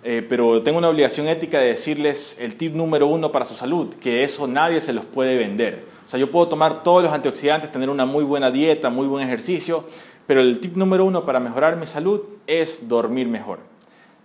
eh, 0.08 0.22
pero 0.22 0.62
tengo 0.62 0.78
una 0.78 0.88
obligación 0.88 1.26
ética 1.26 1.58
de 1.58 1.66
decirles 1.66 2.36
el 2.38 2.54
tip 2.54 2.76
número 2.76 3.08
uno 3.08 3.32
para 3.32 3.44
su 3.44 3.56
salud, 3.56 3.92
que 3.94 4.22
eso 4.22 4.46
nadie 4.46 4.80
se 4.80 4.92
los 4.92 5.04
puede 5.04 5.36
vender. 5.36 5.82
O 6.04 6.08
sea, 6.08 6.20
yo 6.20 6.30
puedo 6.30 6.46
tomar 6.46 6.84
todos 6.84 7.02
los 7.02 7.12
antioxidantes, 7.12 7.72
tener 7.72 7.90
una 7.90 8.06
muy 8.06 8.22
buena 8.22 8.52
dieta, 8.52 8.88
muy 8.88 9.08
buen 9.08 9.26
ejercicio, 9.26 9.84
pero 10.28 10.42
el 10.42 10.60
tip 10.60 10.76
número 10.76 11.04
uno 11.04 11.24
para 11.24 11.40
mejorar 11.40 11.74
mi 11.74 11.88
salud 11.88 12.20
es 12.46 12.88
dormir 12.88 13.26
mejor. 13.26 13.58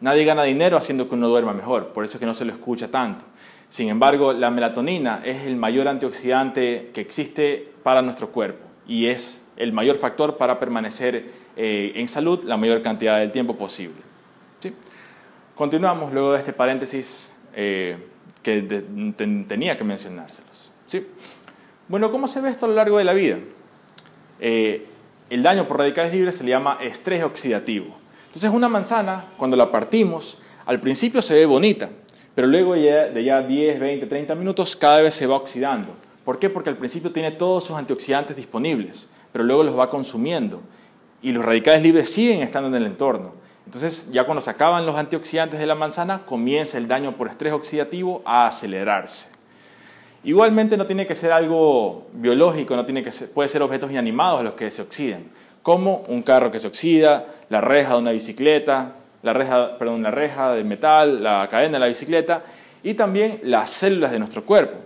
Nadie 0.01 0.23
gana 0.23 0.43
dinero 0.43 0.77
haciendo 0.77 1.09
que 1.09 1.15
uno 1.15 1.27
duerma 1.29 1.51
mejor, 1.51 1.87
por 1.93 2.05
eso 2.05 2.17
es 2.17 2.19
que 2.19 2.27
no 2.27 2.35
se 2.35 2.45
lo 2.45 2.53
escucha 2.53 2.89
tanto. 2.89 3.25
Sin 3.67 3.89
embargo, 3.89 4.33
la 4.33 4.51
melatonina 4.51 5.23
es 5.25 5.47
el 5.47 5.55
mayor 5.55 5.87
antioxidante 5.87 6.91
que 6.93 7.01
existe 7.01 7.71
para 7.81 8.03
nuestro 8.03 8.29
cuerpo 8.29 8.67
y 8.87 9.07
es 9.07 9.47
el 9.57 9.73
mayor 9.73 9.95
factor 9.95 10.37
para 10.37 10.59
permanecer 10.59 11.31
eh, 11.57 11.93
en 11.95 12.07
salud 12.07 12.43
la 12.43 12.57
mayor 12.57 12.83
cantidad 12.83 13.17
del 13.17 13.31
tiempo 13.31 13.57
posible. 13.57 14.10
Continuamos 15.61 16.11
luego 16.11 16.31
de 16.31 16.39
este 16.39 16.53
paréntesis 16.53 17.31
eh, 17.53 17.95
que 18.41 18.63
tenía 19.47 19.77
que 19.77 19.83
mencionárselos. 19.83 20.71
¿Sí? 20.87 21.05
Bueno, 21.87 22.09
¿cómo 22.09 22.27
se 22.27 22.41
ve 22.41 22.49
esto 22.49 22.65
a 22.65 22.69
lo 22.69 22.73
largo 22.73 22.97
de 22.97 23.03
la 23.03 23.13
vida? 23.13 23.37
Eh, 24.39 24.87
el 25.29 25.43
daño 25.43 25.67
por 25.67 25.77
radicales 25.77 26.13
libres 26.13 26.33
se 26.33 26.43
le 26.45 26.49
llama 26.49 26.79
estrés 26.81 27.21
oxidativo. 27.21 27.95
Entonces 28.25 28.49
una 28.49 28.69
manzana, 28.69 29.25
cuando 29.37 29.55
la 29.55 29.69
partimos, 29.69 30.39
al 30.65 30.79
principio 30.79 31.21
se 31.21 31.35
ve 31.35 31.45
bonita, 31.45 31.91
pero 32.33 32.47
luego 32.47 32.73
de 32.73 33.23
ya 33.23 33.43
10, 33.43 33.79
20, 33.79 34.07
30 34.07 34.33
minutos 34.33 34.75
cada 34.75 35.01
vez 35.01 35.13
se 35.13 35.27
va 35.27 35.35
oxidando. 35.35 35.95
¿Por 36.25 36.39
qué? 36.39 36.49
Porque 36.49 36.71
al 36.71 36.77
principio 36.77 37.11
tiene 37.11 37.29
todos 37.29 37.65
sus 37.65 37.77
antioxidantes 37.77 38.35
disponibles, 38.35 39.09
pero 39.31 39.43
luego 39.43 39.61
los 39.61 39.77
va 39.77 39.91
consumiendo 39.91 40.59
y 41.21 41.31
los 41.31 41.45
radicales 41.45 41.83
libres 41.83 42.11
siguen 42.11 42.41
estando 42.41 42.67
en 42.67 42.73
el 42.73 42.87
entorno. 42.87 43.40
Entonces 43.71 44.11
ya 44.11 44.25
cuando 44.25 44.41
se 44.41 44.49
acaban 44.49 44.85
los 44.85 44.97
antioxidantes 44.97 45.57
de 45.57 45.65
la 45.65 45.75
manzana, 45.75 46.25
comienza 46.25 46.77
el 46.77 46.89
daño 46.89 47.15
por 47.15 47.29
estrés 47.29 47.53
oxidativo 47.53 48.21
a 48.25 48.45
acelerarse. 48.45 49.29
Igualmente 50.25 50.75
no 50.75 50.85
tiene 50.85 51.07
que 51.07 51.15
ser 51.15 51.31
algo 51.31 52.07
biológico, 52.11 52.75
no 52.75 52.83
tiene 52.83 53.01
que 53.01 53.11
puede 53.33 53.47
ser 53.47 53.61
objetos 53.61 53.89
inanimados 53.89 54.43
los 54.43 54.53
que 54.55 54.69
se 54.69 54.81
oxiden 54.81 55.31
como 55.63 56.03
un 56.09 56.21
carro 56.21 56.51
que 56.51 56.59
se 56.59 56.67
oxida, 56.67 57.27
la 57.47 57.61
reja 57.61 57.93
de 57.93 57.99
una 57.99 58.11
bicicleta, 58.11 58.95
la 59.23 59.31
reja, 59.31 59.77
perdón, 59.77 60.03
la 60.03 60.11
reja 60.11 60.53
de 60.53 60.65
metal, 60.65 61.23
la 61.23 61.47
cadena 61.49 61.73
de 61.73 61.79
la 61.79 61.87
bicicleta 61.87 62.43
y 62.83 62.95
también 62.95 63.39
las 63.43 63.69
células 63.69 64.11
de 64.11 64.19
nuestro 64.19 64.43
cuerpo. 64.43 64.77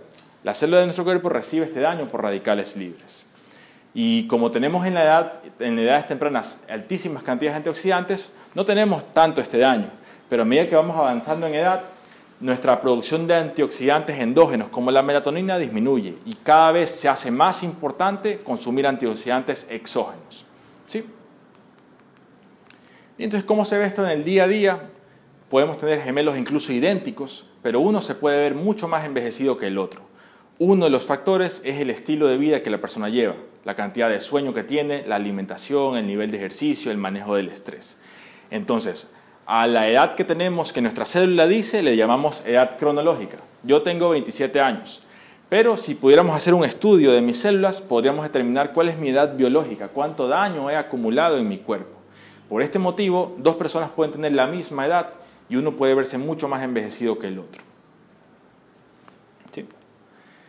La 0.44 0.54
célula 0.54 0.78
de 0.78 0.84
nuestro 0.84 1.04
cuerpo 1.04 1.28
recibe 1.28 1.64
este 1.64 1.80
daño 1.80 2.06
por 2.06 2.22
radicales 2.22 2.76
libres. 2.76 3.24
Y 3.98 4.26
como 4.26 4.50
tenemos 4.50 4.86
en, 4.86 4.92
la 4.92 5.04
edad, 5.04 5.40
en 5.58 5.78
edades 5.78 6.06
tempranas 6.06 6.62
altísimas 6.68 7.22
cantidades 7.22 7.54
de 7.54 7.56
antioxidantes, 7.60 8.34
no 8.54 8.62
tenemos 8.62 9.10
tanto 9.14 9.40
este 9.40 9.56
daño. 9.56 9.86
Pero 10.28 10.42
a 10.42 10.44
medida 10.44 10.68
que 10.68 10.76
vamos 10.76 10.98
avanzando 10.98 11.46
en 11.46 11.54
edad, 11.54 11.80
nuestra 12.38 12.78
producción 12.82 13.26
de 13.26 13.36
antioxidantes 13.36 14.20
endógenos 14.20 14.68
como 14.68 14.90
la 14.90 15.02
melatonina 15.02 15.56
disminuye 15.56 16.18
y 16.26 16.34
cada 16.34 16.72
vez 16.72 16.90
se 16.90 17.08
hace 17.08 17.30
más 17.30 17.62
importante 17.62 18.38
consumir 18.44 18.86
antioxidantes 18.86 19.66
exógenos. 19.70 20.44
¿Sí? 20.84 21.02
Y 23.16 23.24
entonces, 23.24 23.46
¿cómo 23.46 23.64
se 23.64 23.78
ve 23.78 23.86
esto 23.86 24.04
en 24.04 24.10
el 24.10 24.24
día 24.24 24.44
a 24.44 24.48
día? 24.48 24.90
Podemos 25.48 25.78
tener 25.78 26.02
gemelos 26.02 26.36
incluso 26.36 26.70
idénticos, 26.74 27.46
pero 27.62 27.80
uno 27.80 28.02
se 28.02 28.14
puede 28.14 28.36
ver 28.40 28.56
mucho 28.56 28.88
más 28.88 29.06
envejecido 29.06 29.56
que 29.56 29.68
el 29.68 29.78
otro. 29.78 30.02
Uno 30.58 30.84
de 30.84 30.90
los 30.90 31.06
factores 31.06 31.62
es 31.64 31.80
el 31.80 31.88
estilo 31.88 32.26
de 32.26 32.36
vida 32.36 32.62
que 32.62 32.68
la 32.68 32.78
persona 32.78 33.08
lleva, 33.08 33.36
la 33.66 33.74
cantidad 33.74 34.08
de 34.08 34.20
sueño 34.20 34.54
que 34.54 34.62
tiene, 34.62 35.04
la 35.08 35.16
alimentación, 35.16 35.96
el 35.96 36.06
nivel 36.06 36.30
de 36.30 36.36
ejercicio, 36.36 36.92
el 36.92 36.98
manejo 36.98 37.34
del 37.34 37.48
estrés. 37.48 37.98
Entonces, 38.48 39.10
a 39.44 39.66
la 39.66 39.88
edad 39.88 40.14
que 40.14 40.22
tenemos, 40.24 40.72
que 40.72 40.80
nuestra 40.80 41.04
célula 41.04 41.48
dice, 41.48 41.82
le 41.82 41.96
llamamos 41.96 42.46
edad 42.46 42.78
cronológica. 42.78 43.38
Yo 43.64 43.82
tengo 43.82 44.10
27 44.10 44.60
años, 44.60 45.02
pero 45.48 45.76
si 45.76 45.96
pudiéramos 45.96 46.36
hacer 46.36 46.54
un 46.54 46.64
estudio 46.64 47.10
de 47.10 47.22
mis 47.22 47.40
células, 47.40 47.80
podríamos 47.80 48.22
determinar 48.22 48.72
cuál 48.72 48.88
es 48.88 48.98
mi 48.98 49.08
edad 49.08 49.36
biológica, 49.36 49.88
cuánto 49.88 50.28
daño 50.28 50.70
he 50.70 50.76
acumulado 50.76 51.36
en 51.36 51.48
mi 51.48 51.58
cuerpo. 51.58 51.96
Por 52.48 52.62
este 52.62 52.78
motivo, 52.78 53.34
dos 53.38 53.56
personas 53.56 53.90
pueden 53.90 54.12
tener 54.12 54.30
la 54.30 54.46
misma 54.46 54.86
edad 54.86 55.08
y 55.48 55.56
uno 55.56 55.72
puede 55.72 55.96
verse 55.96 56.18
mucho 56.18 56.46
más 56.46 56.62
envejecido 56.62 57.18
que 57.18 57.26
el 57.26 57.40
otro. 57.40 57.65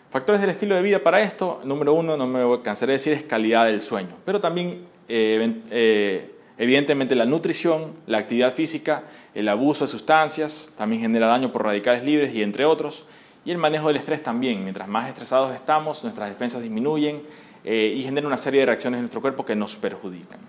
Factores 0.09 0.39
del 0.39 0.49
estilo 0.49 0.73
de 0.75 0.81
vida 0.81 0.99
para 0.99 1.21
esto, 1.21 1.59
número 1.65 1.93
uno, 1.93 2.15
no 2.15 2.27
me 2.27 2.61
cansaré 2.61 2.91
de 2.91 2.97
decir, 2.97 3.11
es 3.11 3.23
calidad 3.23 3.65
del 3.65 3.81
sueño, 3.81 4.15
pero 4.23 4.39
también 4.39 4.85
eh, 5.09 5.61
eh, 5.69 6.31
evidentemente 6.57 7.13
la 7.13 7.25
nutrición, 7.25 7.93
la 8.05 8.19
actividad 8.19 8.53
física, 8.53 9.03
el 9.35 9.49
abuso 9.49 9.83
de 9.83 9.91
sustancias, 9.91 10.73
también 10.77 11.01
genera 11.01 11.27
daño 11.27 11.51
por 11.51 11.65
radicales 11.65 12.05
libres 12.05 12.33
y 12.33 12.41
entre 12.41 12.63
otros, 12.63 13.05
y 13.43 13.51
el 13.51 13.57
manejo 13.57 13.87
del 13.87 13.97
estrés 13.97 14.23
también. 14.23 14.63
Mientras 14.63 14.87
más 14.87 15.09
estresados 15.09 15.53
estamos, 15.53 16.03
nuestras 16.03 16.29
defensas 16.29 16.61
disminuyen 16.61 17.23
eh, 17.65 17.93
y 17.97 18.01
generan 18.01 18.27
una 18.27 18.37
serie 18.37 18.61
de 18.61 18.65
reacciones 18.67 18.99
en 18.99 19.03
nuestro 19.03 19.19
cuerpo 19.19 19.43
que 19.43 19.55
nos 19.55 19.75
perjudican. 19.75 20.39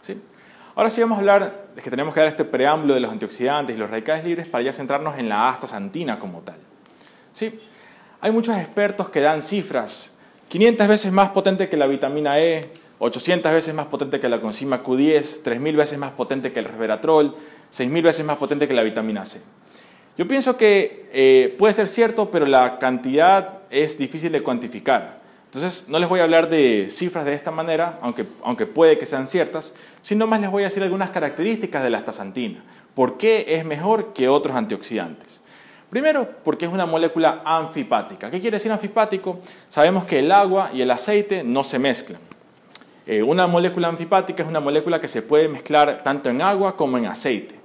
¿Sí? 0.00 0.20
Ahora 0.76 0.90
sí 0.90 1.00
vamos 1.00 1.16
a 1.16 1.18
hablar 1.18 1.66
de 1.74 1.82
que 1.82 1.90
tenemos 1.90 2.14
que 2.14 2.20
dar 2.20 2.28
este 2.28 2.44
preámbulo 2.44 2.94
de 2.94 3.00
los 3.00 3.10
antioxidantes 3.10 3.74
y 3.74 3.78
los 3.78 3.90
radicales 3.90 4.24
libres 4.24 4.48
para 4.48 4.62
ya 4.62 4.72
centrarnos 4.72 5.18
en 5.18 5.28
la 5.28 5.48
astaxantina 5.48 6.20
como 6.20 6.40
tal. 6.40 6.56
¿Sí? 7.32 7.60
Hay 8.22 8.32
muchos 8.32 8.56
expertos 8.56 9.08
que 9.08 9.20
dan 9.20 9.42
cifras 9.42 10.18
500 10.48 10.88
veces 10.88 11.12
más 11.12 11.30
potente 11.30 11.68
que 11.68 11.76
la 11.76 11.86
vitamina 11.86 12.38
E, 12.38 12.68
800 12.98 13.52
veces 13.52 13.74
más 13.74 13.86
potente 13.86 14.20
que 14.20 14.28
la 14.28 14.40
coenzima 14.40 14.82
Q10, 14.82 15.42
3000 15.42 15.76
veces 15.76 15.98
más 15.98 16.10
potente 16.10 16.52
que 16.52 16.58
el 16.58 16.66
resveratrol, 16.66 17.34
6000 17.70 18.02
veces 18.02 18.26
más 18.26 18.36
potente 18.36 18.68
que 18.68 18.74
la 18.74 18.82
vitamina 18.82 19.24
C. 19.24 19.40
Yo 20.18 20.28
pienso 20.28 20.58
que 20.58 21.08
eh, 21.12 21.54
puede 21.58 21.72
ser 21.72 21.88
cierto, 21.88 22.30
pero 22.30 22.44
la 22.44 22.78
cantidad 22.78 23.60
es 23.70 23.96
difícil 23.96 24.32
de 24.32 24.42
cuantificar. 24.42 25.20
Entonces, 25.46 25.88
no 25.88 25.98
les 25.98 26.08
voy 26.08 26.20
a 26.20 26.24
hablar 26.24 26.50
de 26.50 26.88
cifras 26.90 27.24
de 27.24 27.32
esta 27.32 27.50
manera, 27.50 27.98
aunque, 28.02 28.26
aunque 28.42 28.66
puede 28.66 28.98
que 28.98 29.06
sean 29.06 29.26
ciertas, 29.26 29.72
sino 30.02 30.26
más 30.26 30.40
les 30.40 30.50
voy 30.50 30.64
a 30.64 30.66
decir 30.66 30.82
algunas 30.82 31.10
características 31.10 31.82
de 31.82 31.90
la 31.90 31.98
astaxantina. 31.98 32.62
¿Por 32.94 33.16
qué 33.16 33.46
es 33.48 33.64
mejor 33.64 34.12
que 34.12 34.28
otros 34.28 34.56
antioxidantes? 34.56 35.40
Primero, 35.90 36.28
porque 36.44 36.66
es 36.66 36.72
una 36.72 36.86
molécula 36.86 37.42
anfipática. 37.44 38.30
¿Qué 38.30 38.40
quiere 38.40 38.56
decir 38.56 38.70
anfipático? 38.70 39.40
Sabemos 39.68 40.04
que 40.04 40.20
el 40.20 40.30
agua 40.30 40.70
y 40.72 40.82
el 40.82 40.90
aceite 40.90 41.42
no 41.42 41.64
se 41.64 41.80
mezclan. 41.80 42.20
Eh, 43.06 43.24
una 43.24 43.48
molécula 43.48 43.88
anfipática 43.88 44.44
es 44.44 44.48
una 44.48 44.60
molécula 44.60 45.00
que 45.00 45.08
se 45.08 45.22
puede 45.22 45.48
mezclar 45.48 46.02
tanto 46.04 46.30
en 46.30 46.42
agua 46.42 46.76
como 46.76 46.96
en 46.96 47.06
aceite. 47.06 47.56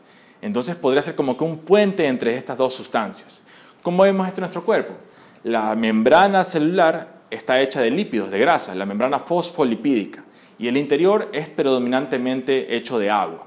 Entonces 0.41 0.75
podría 0.75 1.03
ser 1.03 1.13
como 1.13 1.37
que 1.37 1.43
un 1.43 1.59
puente 1.59 2.07
entre 2.07 2.35
estas 2.35 2.57
dos 2.57 2.73
sustancias. 2.73 3.43
¿Cómo 3.83 4.01
vemos 4.01 4.27
esto 4.27 4.39
en 4.39 4.43
nuestro 4.43 4.65
cuerpo? 4.65 4.95
La 5.43 5.75
membrana 5.75 6.43
celular 6.43 7.07
está 7.29 7.61
hecha 7.61 7.79
de 7.81 7.91
lípidos, 7.91 8.31
de 8.31 8.39
grasa, 8.39 8.73
la 8.73 8.87
membrana 8.87 9.19
fosfolipídica, 9.19 10.23
y 10.57 10.67
el 10.67 10.77
interior 10.77 11.29
es 11.31 11.49
predominantemente 11.49 12.75
hecho 12.75 12.97
de 12.97 13.11
agua. 13.11 13.44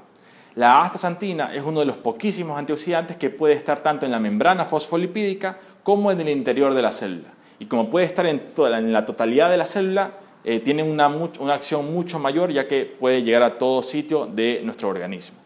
La 0.59 0.81
astaxantina 0.81 1.55
es 1.55 1.63
uno 1.63 1.79
de 1.79 1.85
los 1.85 1.95
poquísimos 1.95 2.59
antioxidantes 2.59 3.15
que 3.15 3.29
puede 3.29 3.53
estar 3.53 3.79
tanto 3.79 4.05
en 4.05 4.11
la 4.11 4.19
membrana 4.19 4.65
fosfolipídica 4.65 5.57
como 5.83 6.11
en 6.11 6.19
el 6.19 6.27
interior 6.27 6.73
de 6.73 6.81
la 6.81 6.91
célula. 6.91 7.29
Y 7.59 7.67
como 7.67 7.89
puede 7.89 8.05
estar 8.05 8.25
en, 8.25 8.41
la 8.91 9.05
totalidad 9.05 9.49
de 9.49 9.55
la 9.55 9.65
célula, 9.65 10.15
eh, 10.43 10.59
tiene 10.59 10.83
una, 10.83 11.07
una 11.07 11.53
acción 11.53 11.93
mucho 11.93 12.19
mayor 12.19 12.51
ya 12.51 12.67
que 12.67 12.83
puede 12.83 13.23
llegar 13.23 13.41
a 13.43 13.57
todo 13.57 13.81
sitio 13.81 14.25
de 14.25 14.59
nuestro 14.65 14.89
organismo. 14.89 15.37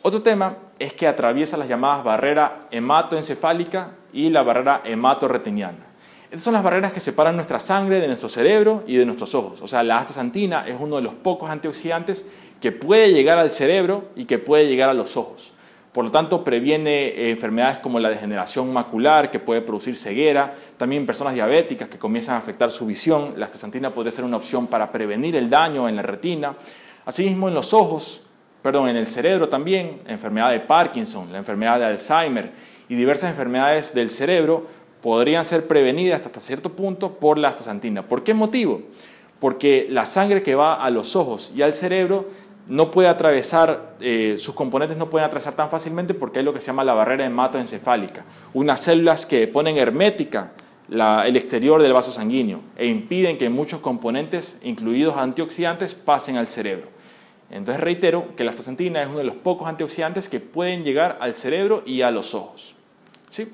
Otro 0.00 0.22
tema 0.22 0.56
es 0.78 0.94
que 0.94 1.06
atraviesa 1.06 1.58
las 1.58 1.68
llamadas 1.68 2.02
barrera 2.02 2.66
hematoencefálica 2.70 3.90
y 4.14 4.30
la 4.30 4.42
barrera 4.42 4.80
hematorretiniana. 4.86 5.84
Estas 6.30 6.44
son 6.44 6.54
las 6.54 6.62
barreras 6.62 6.92
que 6.92 7.00
separan 7.00 7.36
nuestra 7.36 7.58
sangre 7.60 8.00
de 8.00 8.06
nuestro 8.06 8.28
cerebro 8.30 8.84
y 8.86 8.96
de 8.96 9.04
nuestros 9.04 9.34
ojos. 9.34 9.60
O 9.60 9.68
sea, 9.68 9.82
la 9.82 9.98
astaxantina 9.98 10.66
es 10.66 10.76
uno 10.78 10.96
de 10.96 11.02
los 11.02 11.14
pocos 11.14 11.50
antioxidantes 11.50 12.26
que 12.60 12.72
puede 12.72 13.12
llegar 13.12 13.38
al 13.38 13.50
cerebro 13.50 14.08
y 14.16 14.24
que 14.24 14.38
puede 14.38 14.66
llegar 14.66 14.88
a 14.88 14.94
los 14.94 15.16
ojos. 15.16 15.52
Por 15.92 16.04
lo 16.04 16.10
tanto, 16.10 16.44
previene 16.44 17.08
eh, 17.08 17.30
enfermedades 17.30 17.78
como 17.78 17.98
la 17.98 18.08
degeneración 18.08 18.72
macular, 18.72 19.30
que 19.30 19.40
puede 19.40 19.62
producir 19.62 19.96
ceguera, 19.96 20.54
también 20.76 21.06
personas 21.06 21.34
diabéticas 21.34 21.88
que 21.88 21.98
comienzan 21.98 22.36
a 22.36 22.38
afectar 22.38 22.70
su 22.70 22.86
visión. 22.86 23.34
La 23.36 23.46
astaxantina 23.46 23.90
podría 23.90 24.12
ser 24.12 24.24
una 24.24 24.36
opción 24.36 24.66
para 24.66 24.92
prevenir 24.92 25.34
el 25.34 25.50
daño 25.50 25.88
en 25.88 25.96
la 25.96 26.02
retina. 26.02 26.54
Asimismo, 27.04 27.48
en 27.48 27.54
los 27.54 27.72
ojos, 27.74 28.22
perdón, 28.62 28.90
en 28.90 28.96
el 28.96 29.06
cerebro 29.06 29.48
también, 29.48 29.98
la 30.06 30.12
enfermedad 30.12 30.50
de 30.50 30.60
Parkinson, 30.60 31.32
la 31.32 31.38
enfermedad 31.38 31.78
de 31.78 31.86
Alzheimer 31.86 32.52
y 32.88 32.94
diversas 32.94 33.30
enfermedades 33.30 33.94
del 33.94 34.10
cerebro 34.10 34.66
podrían 35.02 35.44
ser 35.44 35.66
prevenidas 35.66 36.24
hasta 36.24 36.38
cierto 36.38 36.72
punto 36.72 37.14
por 37.14 37.38
la 37.38 37.48
astaxantina. 37.48 38.06
¿Por 38.06 38.24
qué 38.24 38.34
motivo? 38.34 38.82
Porque 39.40 39.86
la 39.90 40.04
sangre 40.04 40.42
que 40.42 40.54
va 40.54 40.74
a 40.74 40.90
los 40.90 41.16
ojos 41.16 41.52
y 41.56 41.62
al 41.62 41.72
cerebro 41.72 42.26
no 42.68 42.90
puede 42.90 43.08
atravesar, 43.08 43.94
eh, 44.00 44.36
sus 44.38 44.54
componentes 44.54 44.98
no 44.98 45.08
pueden 45.08 45.26
atravesar 45.26 45.54
tan 45.54 45.70
fácilmente 45.70 46.14
porque 46.14 46.38
hay 46.40 46.44
lo 46.44 46.52
que 46.52 46.60
se 46.60 46.66
llama 46.66 46.84
la 46.84 46.94
barrera 46.94 47.24
hematoencefálica, 47.24 48.24
unas 48.52 48.80
células 48.80 49.26
que 49.26 49.48
ponen 49.48 49.78
hermética 49.78 50.52
el 50.90 51.36
exterior 51.36 51.82
del 51.82 51.92
vaso 51.92 52.12
sanguíneo 52.12 52.60
e 52.76 52.86
impiden 52.86 53.36
que 53.36 53.48
muchos 53.48 53.80
componentes, 53.80 54.58
incluidos 54.62 55.16
antioxidantes, 55.16 55.94
pasen 55.94 56.36
al 56.36 56.48
cerebro. 56.48 56.88
Entonces 57.50 57.82
reitero 57.82 58.36
que 58.36 58.44
la 58.44 58.50
astaxantina 58.50 59.02
es 59.02 59.08
uno 59.08 59.18
de 59.18 59.24
los 59.24 59.36
pocos 59.36 59.68
antioxidantes 59.68 60.28
que 60.28 60.40
pueden 60.40 60.84
llegar 60.84 61.18
al 61.20 61.34
cerebro 61.34 61.82
y 61.86 62.02
a 62.02 62.10
los 62.10 62.34
ojos. 62.34 62.76
¿Sí? 63.30 63.50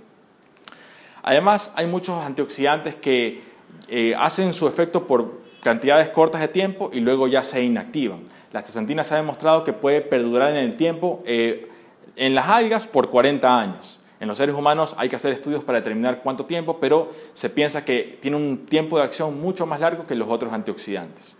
Además, 1.22 1.72
hay 1.76 1.86
muchos 1.86 2.20
antioxidantes 2.22 2.96
que 2.96 3.42
eh, 3.88 4.14
hacen 4.18 4.52
su 4.52 4.68
efecto 4.68 5.06
por 5.06 5.40
cantidades 5.62 6.10
cortas 6.10 6.40
de 6.40 6.48
tiempo 6.48 6.90
y 6.92 7.00
luego 7.00 7.28
ya 7.28 7.42
se 7.42 7.62
inactivan. 7.62 8.33
La 8.54 8.60
astaxantina 8.60 9.02
se 9.02 9.14
ha 9.14 9.16
demostrado 9.16 9.64
que 9.64 9.72
puede 9.72 10.00
perdurar 10.00 10.50
en 10.50 10.58
el 10.58 10.76
tiempo 10.76 11.24
eh, 11.26 11.66
en 12.14 12.36
las 12.36 12.48
algas 12.48 12.86
por 12.86 13.10
40 13.10 13.58
años. 13.58 13.98
En 14.20 14.28
los 14.28 14.38
seres 14.38 14.54
humanos 14.54 14.94
hay 14.96 15.08
que 15.08 15.16
hacer 15.16 15.32
estudios 15.32 15.64
para 15.64 15.80
determinar 15.80 16.22
cuánto 16.22 16.46
tiempo, 16.46 16.78
pero 16.78 17.10
se 17.32 17.50
piensa 17.50 17.84
que 17.84 18.16
tiene 18.22 18.36
un 18.36 18.64
tiempo 18.66 18.96
de 18.96 19.02
acción 19.02 19.40
mucho 19.40 19.66
más 19.66 19.80
largo 19.80 20.06
que 20.06 20.14
los 20.14 20.28
otros 20.28 20.52
antioxidantes. 20.52 21.36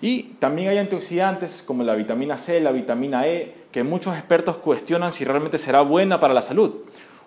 Y 0.00 0.22
también 0.38 0.70
hay 0.70 0.78
antioxidantes 0.78 1.62
como 1.66 1.82
la 1.82 1.94
vitamina 1.94 2.38
C, 2.38 2.62
la 2.62 2.72
vitamina 2.72 3.28
E, 3.28 3.54
que 3.70 3.82
muchos 3.82 4.16
expertos 4.16 4.56
cuestionan 4.56 5.12
si 5.12 5.26
realmente 5.26 5.58
será 5.58 5.82
buena 5.82 6.18
para 6.18 6.32
la 6.32 6.40
salud. 6.40 6.76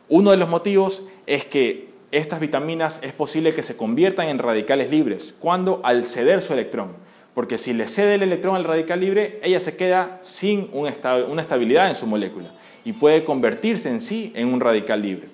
Uno 0.09 0.31
de 0.31 0.37
los 0.37 0.49
motivos 0.49 1.03
es 1.27 1.45
que 1.45 1.91
estas 2.11 2.39
vitaminas 2.39 2.99
es 3.03 3.13
posible 3.13 3.53
que 3.53 3.61
se 3.61 3.77
conviertan 3.77 4.29
en 4.29 4.39
radicales 4.39 4.89
libres 4.89 5.35
cuando 5.39 5.79
al 5.83 6.05
ceder 6.05 6.41
su 6.41 6.53
electrón. 6.53 7.11
Porque 7.33 7.57
si 7.57 7.73
le 7.73 7.87
cede 7.87 8.15
el 8.15 8.23
electrón 8.23 8.55
al 8.55 8.63
radical 8.63 8.99
libre, 8.99 9.39
ella 9.43 9.59
se 9.59 9.77
queda 9.77 10.17
sin 10.21 10.69
una 10.73 11.41
estabilidad 11.41 11.89
en 11.89 11.95
su 11.95 12.07
molécula 12.07 12.51
y 12.83 12.93
puede 12.93 13.23
convertirse 13.23 13.89
en 13.89 14.01
sí 14.01 14.31
en 14.35 14.53
un 14.53 14.59
radical 14.59 15.01
libre. 15.01 15.29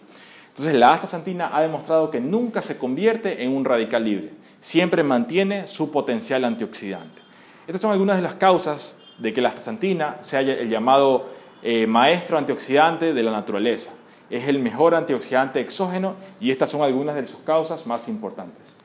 Entonces 0.49 0.75
la 0.75 0.93
astaxantina 0.93 1.55
ha 1.55 1.61
demostrado 1.61 2.11
que 2.11 2.19
nunca 2.19 2.61
se 2.61 2.77
convierte 2.77 3.43
en 3.43 3.51
un 3.51 3.65
radical 3.65 4.03
libre, 4.03 4.31
siempre 4.59 5.03
mantiene 5.03 5.67
su 5.67 5.91
potencial 5.91 6.45
antioxidante. 6.45 7.21
Estas 7.67 7.81
son 7.81 7.91
algunas 7.91 8.15
de 8.15 8.23
las 8.23 8.35
causas 8.35 8.97
de 9.17 9.33
que 9.33 9.41
la 9.41 9.49
astaxantina 9.49 10.17
sea 10.21 10.41
el 10.41 10.69
llamado 10.69 11.29
eh, 11.63 11.87
maestro 11.87 12.37
antioxidante 12.37 13.13
de 13.13 13.23
la 13.23 13.31
naturaleza 13.31 13.91
es 14.29 14.47
el 14.47 14.59
mejor 14.59 14.95
antioxidante 14.95 15.59
exógeno 15.59 16.15
y 16.39 16.51
estas 16.51 16.69
son 16.69 16.81
algunas 16.81 17.15
de 17.15 17.25
sus 17.25 17.39
causas 17.39 17.87
más 17.87 18.07
importantes. 18.07 18.75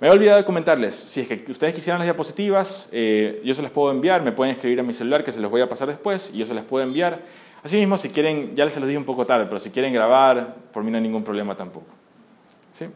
Me 0.00 0.06
he 0.06 0.10
olvidado 0.10 0.36
de 0.36 0.44
comentarles, 0.44 0.94
si 0.94 1.22
es 1.22 1.26
que 1.26 1.50
ustedes 1.50 1.74
quisieran 1.74 1.98
las 1.98 2.06
diapositivas, 2.06 2.88
eh, 2.92 3.42
yo 3.44 3.52
se 3.52 3.62
las 3.62 3.72
puedo 3.72 3.90
enviar, 3.90 4.22
me 4.22 4.30
pueden 4.30 4.52
escribir 4.52 4.78
a 4.78 4.84
mi 4.84 4.94
celular 4.94 5.24
que 5.24 5.32
se 5.32 5.40
los 5.40 5.50
voy 5.50 5.60
a 5.60 5.68
pasar 5.68 5.88
después 5.88 6.30
y 6.32 6.38
yo 6.38 6.46
se 6.46 6.54
las 6.54 6.64
puedo 6.64 6.84
enviar. 6.84 7.24
Asimismo, 7.64 7.98
si 7.98 8.10
quieren, 8.10 8.54
ya 8.54 8.68
se 8.70 8.78
los 8.78 8.88
dije 8.88 8.96
un 8.96 9.04
poco 9.04 9.26
tarde, 9.26 9.46
pero 9.46 9.58
si 9.58 9.70
quieren 9.70 9.92
grabar, 9.92 10.54
por 10.72 10.84
mí 10.84 10.92
no 10.92 10.98
hay 10.98 11.02
ningún 11.02 11.24
problema 11.24 11.56
tampoco. 11.56 11.86
¿Sí? 12.70 12.86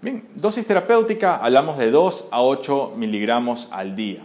Bien, 0.00 0.26
dosis 0.34 0.66
terapéutica, 0.66 1.36
hablamos 1.36 1.76
de 1.76 1.90
2 1.90 2.28
a 2.30 2.42
8 2.42 2.94
miligramos 2.96 3.68
al 3.70 3.94
día. 3.94 4.24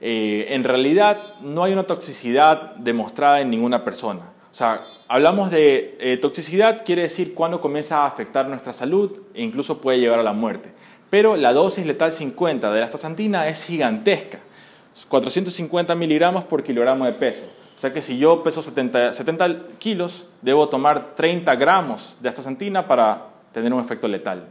Eh, 0.00 0.46
en 0.48 0.64
realidad 0.64 1.34
no 1.42 1.62
hay 1.62 1.74
una 1.74 1.84
toxicidad 1.84 2.74
demostrada 2.76 3.42
en 3.42 3.50
ninguna 3.50 3.84
persona. 3.84 4.32
O 4.50 4.54
sea, 4.54 4.84
hablamos 5.12 5.50
de 5.50 5.94
eh, 6.00 6.16
toxicidad, 6.16 6.86
quiere 6.86 7.02
decir 7.02 7.34
cuando 7.34 7.60
comienza 7.60 7.98
a 7.98 8.06
afectar 8.06 8.48
nuestra 8.48 8.72
salud 8.72 9.10
e 9.34 9.42
incluso 9.42 9.78
puede 9.78 10.00
llevar 10.00 10.18
a 10.18 10.22
la 10.22 10.32
muerte. 10.32 10.72
Pero 11.10 11.36
la 11.36 11.52
dosis 11.52 11.84
letal 11.84 12.12
50 12.12 12.72
de 12.72 12.80
la 12.80 12.86
astaxantina 12.86 13.46
es 13.46 13.64
gigantesca, 13.64 14.38
450 15.08 15.94
miligramos 15.96 16.46
por 16.46 16.64
kilogramo 16.64 17.04
de 17.04 17.12
peso. 17.12 17.44
O 17.76 17.78
sea 17.78 17.92
que 17.92 18.00
si 18.00 18.16
yo 18.16 18.42
peso 18.42 18.62
70, 18.62 19.12
70 19.12 19.78
kilos, 19.78 20.28
debo 20.40 20.70
tomar 20.70 21.14
30 21.14 21.56
gramos 21.56 22.16
de 22.22 22.30
astaxantina 22.30 22.88
para 22.88 23.26
tener 23.52 23.70
un 23.70 23.82
efecto 23.82 24.08
letal. 24.08 24.46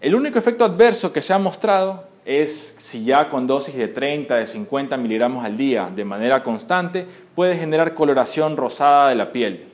El 0.00 0.14
único 0.14 0.38
efecto 0.38 0.64
adverso 0.64 1.12
que 1.12 1.20
se 1.20 1.32
ha 1.32 1.38
mostrado 1.38 2.04
es 2.28 2.74
si 2.76 3.04
ya 3.04 3.30
con 3.30 3.46
dosis 3.46 3.74
de 3.74 3.88
30, 3.88 4.36
de 4.36 4.46
50 4.46 4.98
miligramos 4.98 5.46
al 5.46 5.56
día 5.56 5.90
de 5.94 6.04
manera 6.04 6.42
constante 6.42 7.06
puede 7.34 7.56
generar 7.56 7.94
coloración 7.94 8.58
rosada 8.58 9.08
de 9.08 9.14
la 9.14 9.32
piel. 9.32 9.64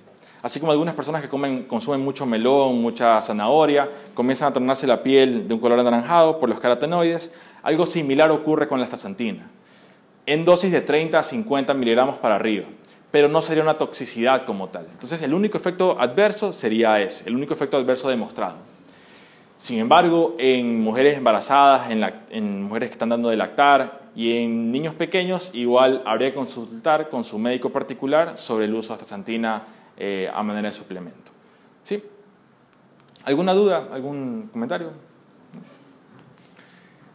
Así 0.40 0.60
como 0.60 0.70
algunas 0.70 0.94
personas 0.94 1.20
que 1.20 1.28
comen, 1.28 1.64
consumen 1.64 2.00
mucho 2.00 2.26
melón, 2.26 2.80
mucha 2.80 3.20
zanahoria, 3.20 3.90
comienzan 4.14 4.50
a 4.50 4.52
tornarse 4.52 4.86
la 4.86 5.02
piel 5.02 5.48
de 5.48 5.54
un 5.54 5.58
color 5.58 5.80
anaranjado 5.80 6.38
por 6.38 6.48
los 6.48 6.60
carotenoides, 6.60 7.32
algo 7.64 7.86
similar 7.86 8.30
ocurre 8.30 8.68
con 8.68 8.78
la 8.78 8.84
astaxantina. 8.84 9.50
En 10.24 10.44
dosis 10.44 10.70
de 10.70 10.80
30 10.80 11.18
a 11.18 11.24
50 11.24 11.74
miligramos 11.74 12.18
para 12.18 12.36
arriba, 12.36 12.66
pero 13.10 13.28
no 13.28 13.42
sería 13.42 13.64
una 13.64 13.78
toxicidad 13.78 14.44
como 14.44 14.68
tal. 14.68 14.86
Entonces 14.92 15.20
el 15.22 15.34
único 15.34 15.58
efecto 15.58 15.96
adverso 15.98 16.52
sería 16.52 17.00
ese, 17.00 17.28
el 17.28 17.34
único 17.34 17.52
efecto 17.52 17.76
adverso 17.76 18.08
demostrado. 18.08 18.58
Sin 19.56 19.78
embargo, 19.78 20.34
en 20.38 20.80
mujeres 20.80 21.16
embarazadas, 21.16 21.90
en, 21.90 22.62
mujeres 22.62 22.88
que 22.88 22.94
están 22.94 23.08
dando 23.08 23.28
de 23.28 23.36
lactar 23.36 24.08
y 24.16 24.36
en 24.36 24.72
niños 24.72 24.94
pequeños, 24.94 25.50
igual 25.54 26.02
habría 26.04 26.30
que 26.30 26.34
consultar 26.34 27.08
con 27.08 27.24
su 27.24 27.38
médico 27.38 27.70
particular 27.70 28.36
sobre 28.36 28.64
el 28.64 28.74
uso 28.74 28.88
de 28.88 28.94
astaxantina 28.94 29.62
eh, 29.96 30.28
a 30.32 30.42
manera 30.42 30.68
de 30.68 30.74
suplemento. 30.74 31.30
¿Sí? 31.82 32.02
¿Alguna 33.24 33.54
duda? 33.54 33.88
¿Algún 33.92 34.48
comentario? 34.52 34.90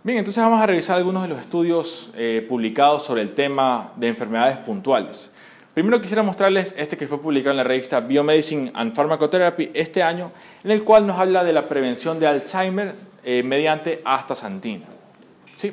Bien, 0.02 0.20
entonces 0.20 0.42
vamos 0.42 0.62
a 0.62 0.66
revisar 0.66 0.98
algunos 0.98 1.24
de 1.24 1.28
los 1.30 1.40
estudios 1.42 2.12
eh, 2.16 2.46
publicados 2.48 3.04
sobre 3.04 3.22
el 3.22 3.36
tema 3.36 3.92
de 3.98 4.08
enfermedades 4.08 4.58
puntuales. 4.60 5.32
Primero 5.80 6.02
quisiera 6.02 6.24
mostrarles 6.24 6.76
este 6.78 6.98
que 6.98 7.08
fue 7.08 7.22
publicado 7.22 7.52
en 7.52 7.56
la 7.56 7.64
revista 7.64 8.02
Biomedicine 8.02 8.70
and 8.76 8.94
Pharmacotherapy 8.94 9.72
este 9.74 10.04
año, 10.04 10.30
en 10.62 10.72
el 10.72 10.84
cual 10.84 11.08
nos 11.08 11.18
habla 11.18 11.46
de 11.46 11.54
la 11.54 11.70
prevención 11.70 12.20
de 12.20 12.28
Alzheimer 12.28 12.96
eh, 13.24 13.44
mediante 13.44 14.02
astaxantina. 14.04 14.88
¿Sí? 15.56 15.72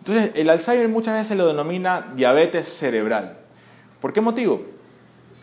Entonces, 0.00 0.32
el 0.34 0.50
Alzheimer 0.50 0.86
muchas 0.90 1.14
veces 1.14 1.38
lo 1.38 1.46
denomina 1.46 2.12
diabetes 2.14 2.68
cerebral. 2.68 3.38
¿Por 4.02 4.12
qué 4.12 4.20
motivo? 4.20 4.66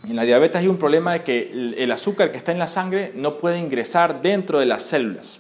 En 0.08 0.16
la 0.16 0.22
diabetes 0.22 0.58
hay 0.58 0.68
un 0.68 0.78
problema 0.78 1.14
de 1.14 1.24
que 1.24 1.74
el 1.76 1.92
azúcar 1.92 2.32
que 2.32 2.38
está 2.38 2.52
en 2.52 2.60
la 2.60 2.68
sangre 2.68 3.12
no 3.16 3.40
puede 3.40 3.58
ingresar 3.58 4.22
dentro 4.22 4.60
de 4.60 4.68
las 4.68 4.84
células. 4.84 5.40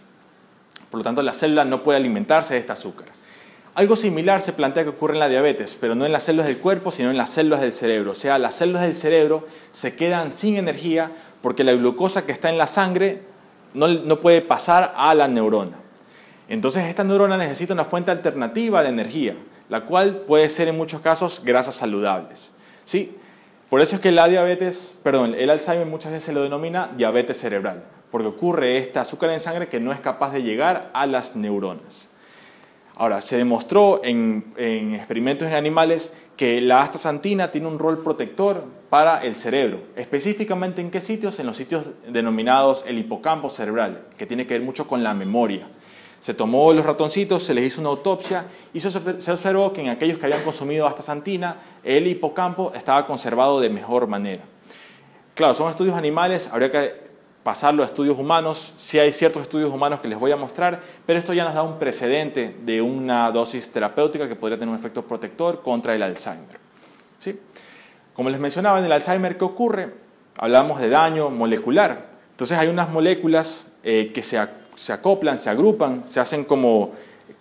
Por 0.89 0.97
lo 0.97 1.03
tanto, 1.03 1.21
la 1.21 1.35
célula 1.35 1.65
no 1.65 1.83
puede 1.83 1.99
alimentarse 1.99 2.55
de 2.55 2.61
este 2.61 2.71
azúcar. 2.71 3.18
Algo 3.75 3.95
similar 3.95 4.41
se 4.41 4.53
plantea 4.53 4.83
que 4.83 4.89
ocurre 4.89 5.13
en 5.13 5.19
la 5.19 5.29
diabetes, 5.29 5.77
pero 5.79 5.95
no 5.95 6.05
en 6.05 6.11
las 6.11 6.23
células 6.23 6.47
del 6.47 6.57
cuerpo, 6.57 6.91
sino 6.91 7.11
en 7.11 7.17
las 7.17 7.29
células 7.29 7.61
del 7.61 7.71
cerebro. 7.71 8.11
O 8.11 8.15
sea, 8.15 8.39
las 8.39 8.55
células 8.55 8.81
del 8.81 8.95
cerebro 8.95 9.47
se 9.71 9.95
quedan 9.95 10.31
sin 10.31 10.57
energía 10.57 11.11
porque 11.41 11.63
la 11.63 11.73
glucosa 11.73 12.25
que 12.25 12.31
está 12.31 12.49
en 12.49 12.57
la 12.57 12.67
sangre 12.67 13.21
no, 13.73 14.19
puede 14.19 14.41
pasar 14.41 14.93
a 14.95 15.13
la 15.13 15.27
neurona. 15.27 15.77
Entonces 16.47 16.85
esta 16.85 17.03
neurona 17.03 17.37
necesita 17.37 17.73
una 17.73 17.85
fuente 17.85 18.11
alternativa 18.11 18.81
de 18.81 18.89
energía, 18.89 19.35
la 19.69 19.85
cual 19.85 20.23
puede 20.27 20.49
ser 20.49 20.67
en 20.67 20.77
muchos 20.77 21.01
casos 21.01 21.43
grasas 21.45 21.75
saludables. 21.75 22.51
¿Sí? 22.83 23.15
Por 23.69 23.81
eso 23.81 23.97
es 23.97 24.01
que 24.01 24.11
la 24.11 24.27
diabetes, 24.27 24.97
perdón, 25.03 25.35
el 25.35 25.51
Alzheimer 25.51 25.85
muchas 25.85 26.11
veces 26.11 26.25
se 26.25 26.33
lo 26.33 26.41
denomina 26.41 26.89
diabetes 26.97 27.37
cerebral, 27.39 27.83
porque 28.09 28.27
ocurre 28.27 28.77
este 28.79 28.97
azúcar 28.97 29.29
en 29.29 29.39
sangre 29.39 29.67
que 29.67 29.79
no 29.79 29.91
es 29.91 29.99
capaz 29.99 30.31
de 30.31 30.41
llegar 30.41 30.89
a 30.93 31.05
las 31.05 31.35
neuronas. 31.35 32.09
Ahora, 32.99 33.21
se 33.21 33.37
demostró 33.37 34.01
en, 34.03 34.53
experimentos 34.93 35.47
en 35.47 35.53
animales 35.53 36.11
que 36.35 36.59
la 36.59 36.81
astaxantina 36.81 37.49
tiene 37.49 37.67
un 37.67 37.79
rol 37.79 38.03
protector 38.03 38.65
para 38.89 39.23
el 39.23 39.35
cerebro. 39.35 39.79
Específicamente 39.95 40.81
en 40.81 40.91
qué 40.91 40.99
sitios? 40.99 41.39
En 41.39 41.47
los 41.47 41.55
sitios 41.55 41.85
denominados 42.09 42.83
el 42.85 42.97
hipocampo 42.97 43.49
cerebral, 43.49 44.05
que 44.17 44.25
tiene 44.25 44.45
que 44.45 44.55
ver 44.55 44.63
mucho 44.63 44.85
con 44.85 45.01
la 45.01 45.13
memoria. 45.13 45.69
Se 46.19 46.33
tomó 46.33 46.73
los 46.73 46.85
ratoncitos, 46.85 47.41
se 47.41 47.53
les 47.53 47.67
hizo 47.67 47.79
una 47.79 47.91
autopsia 47.91 48.47
y 48.73 48.81
se 48.81 48.89
observó 49.31 49.71
que 49.71 49.79
en 49.79 49.87
aquellos 49.87 50.19
que 50.19 50.25
habían 50.25 50.43
consumido 50.43 50.85
astaxantina, 50.85 51.55
el 51.85 52.05
hipocampo 52.05 52.73
estaba 52.75 53.05
conservado 53.05 53.61
de 53.61 53.69
mejor 53.69 54.07
manera. 54.07 54.43
Claro, 55.35 55.53
son 55.53 55.69
estudios 55.69 55.95
animales, 55.95 56.49
habría 56.51 56.69
que 56.69 57.08
pasarlo 57.43 57.83
a 57.83 57.85
estudios 57.85 58.17
humanos. 58.17 58.73
Sí 58.77 58.99
hay 58.99 59.11
ciertos 59.11 59.43
estudios 59.43 59.71
humanos 59.71 60.01
que 60.01 60.07
les 60.07 60.19
voy 60.19 60.31
a 60.31 60.35
mostrar, 60.35 60.81
pero 61.05 61.19
esto 61.19 61.33
ya 61.33 61.43
nos 61.43 61.53
da 61.53 61.63
un 61.63 61.79
precedente 61.79 62.55
de 62.63 62.81
una 62.81 63.31
dosis 63.31 63.71
terapéutica 63.71 64.27
que 64.27 64.35
podría 64.35 64.57
tener 64.57 64.73
un 64.73 64.79
efecto 64.79 65.05
protector 65.05 65.61
contra 65.61 65.95
el 65.95 66.03
Alzheimer. 66.03 66.59
¿Sí? 67.17 67.39
Como 68.13 68.29
les 68.29 68.39
mencionaba, 68.39 68.79
en 68.79 68.85
el 68.85 68.91
Alzheimer, 68.91 69.37
¿qué 69.37 69.45
ocurre? 69.45 69.93
Hablamos 70.37 70.79
de 70.79 70.89
daño 70.89 71.29
molecular. 71.29 72.07
Entonces 72.31 72.57
hay 72.57 72.67
unas 72.67 72.89
moléculas 72.89 73.71
eh, 73.83 74.11
que 74.13 74.23
se, 74.23 74.39
se 74.75 74.93
acoplan, 74.93 75.37
se 75.37 75.49
agrupan, 75.49 76.07
se 76.07 76.19
hacen 76.19 76.45
como 76.45 76.91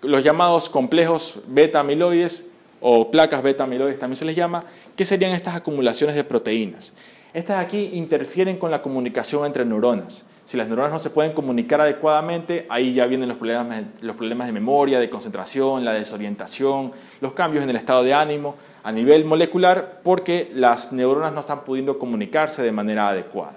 los 0.02 0.22
llamados 0.22 0.68
complejos 0.68 1.40
beta-amiloides 1.46 2.46
o 2.80 3.10
placas 3.10 3.42
beta-amiloides 3.42 3.98
también 3.98 4.16
se 4.16 4.24
les 4.24 4.36
llama, 4.36 4.64
que 4.96 5.04
serían 5.04 5.32
estas 5.32 5.56
acumulaciones 5.56 6.14
de 6.14 6.24
proteínas. 6.24 6.94
Estas 7.34 7.64
aquí 7.64 7.90
interfieren 7.94 8.56
con 8.56 8.70
la 8.70 8.82
comunicación 8.82 9.44
entre 9.44 9.64
neuronas. 9.64 10.24
Si 10.44 10.56
las 10.56 10.66
neuronas 10.66 10.92
no 10.92 10.98
se 10.98 11.10
pueden 11.10 11.32
comunicar 11.32 11.80
adecuadamente, 11.80 12.66
ahí 12.70 12.94
ya 12.94 13.04
vienen 13.04 13.28
los 13.28 13.36
problemas, 13.36 13.82
los 14.00 14.16
problemas 14.16 14.46
de 14.46 14.54
memoria, 14.54 14.98
de 14.98 15.10
concentración, 15.10 15.84
la 15.84 15.92
desorientación, 15.92 16.92
los 17.20 17.34
cambios 17.34 17.64
en 17.64 17.70
el 17.70 17.76
estado 17.76 18.02
de 18.02 18.14
ánimo 18.14 18.54
a 18.82 18.90
nivel 18.90 19.26
molecular 19.26 20.00
porque 20.02 20.50
las 20.54 20.90
neuronas 20.92 21.34
no 21.34 21.40
están 21.40 21.64
pudiendo 21.64 21.98
comunicarse 21.98 22.62
de 22.62 22.72
manera 22.72 23.08
adecuada. 23.08 23.56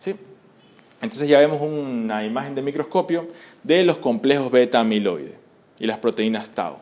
¿Sí? 0.00 0.16
Entonces 1.00 1.28
ya 1.28 1.38
vemos 1.38 1.60
una 1.62 2.24
imagen 2.24 2.56
de 2.56 2.62
microscopio 2.62 3.28
de 3.62 3.84
los 3.84 3.98
complejos 3.98 4.50
beta-amiloide 4.50 5.38
y 5.78 5.86
las 5.86 5.98
proteínas 5.98 6.50
tau 6.50 6.78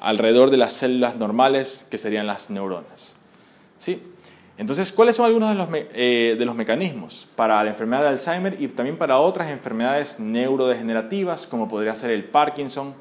alrededor 0.00 0.50
de 0.50 0.58
las 0.58 0.72
células 0.74 1.16
normales 1.16 1.88
que 1.90 1.98
serían 1.98 2.28
las 2.28 2.50
neuronas. 2.50 3.14
¿Sí? 3.78 4.00
Entonces, 4.58 4.90
¿cuáles 4.90 5.16
son 5.16 5.26
algunos 5.26 5.50
de 5.50 5.54
los, 5.54 5.68
eh, 5.92 6.36
de 6.38 6.44
los, 6.44 6.54
mecanismos 6.54 7.28
para 7.36 7.62
la 7.62 7.70
enfermedad 7.70 8.02
de 8.02 8.08
Alzheimer 8.08 8.56
y 8.58 8.68
también 8.68 8.96
para 8.96 9.18
otras 9.18 9.50
enfermedades 9.50 10.18
neurodegenerativas, 10.18 11.46
como 11.46 11.68
podría 11.68 11.94
ser 11.94 12.10
el 12.10 12.24
Parkinson 12.24 12.94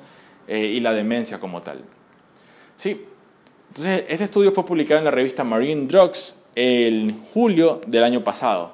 eh, 0.48 0.66
y 0.66 0.82
la 0.82 0.92
demencia 0.92 1.40
como 1.40 1.62
tal? 1.62 1.82
Sí, 2.76 3.06
entonces 3.70 4.04
este 4.10 4.26
estudio 4.26 4.52
fue 4.52 4.66
publicado 4.66 5.00
en 5.00 5.06
la 5.06 5.12
revista 5.12 5.46
Marine 5.46 5.88
Drugs 5.88 6.36
en 6.56 7.18
julio 7.34 7.80
del 7.88 8.04
año 8.04 8.24
pasado 8.24 8.74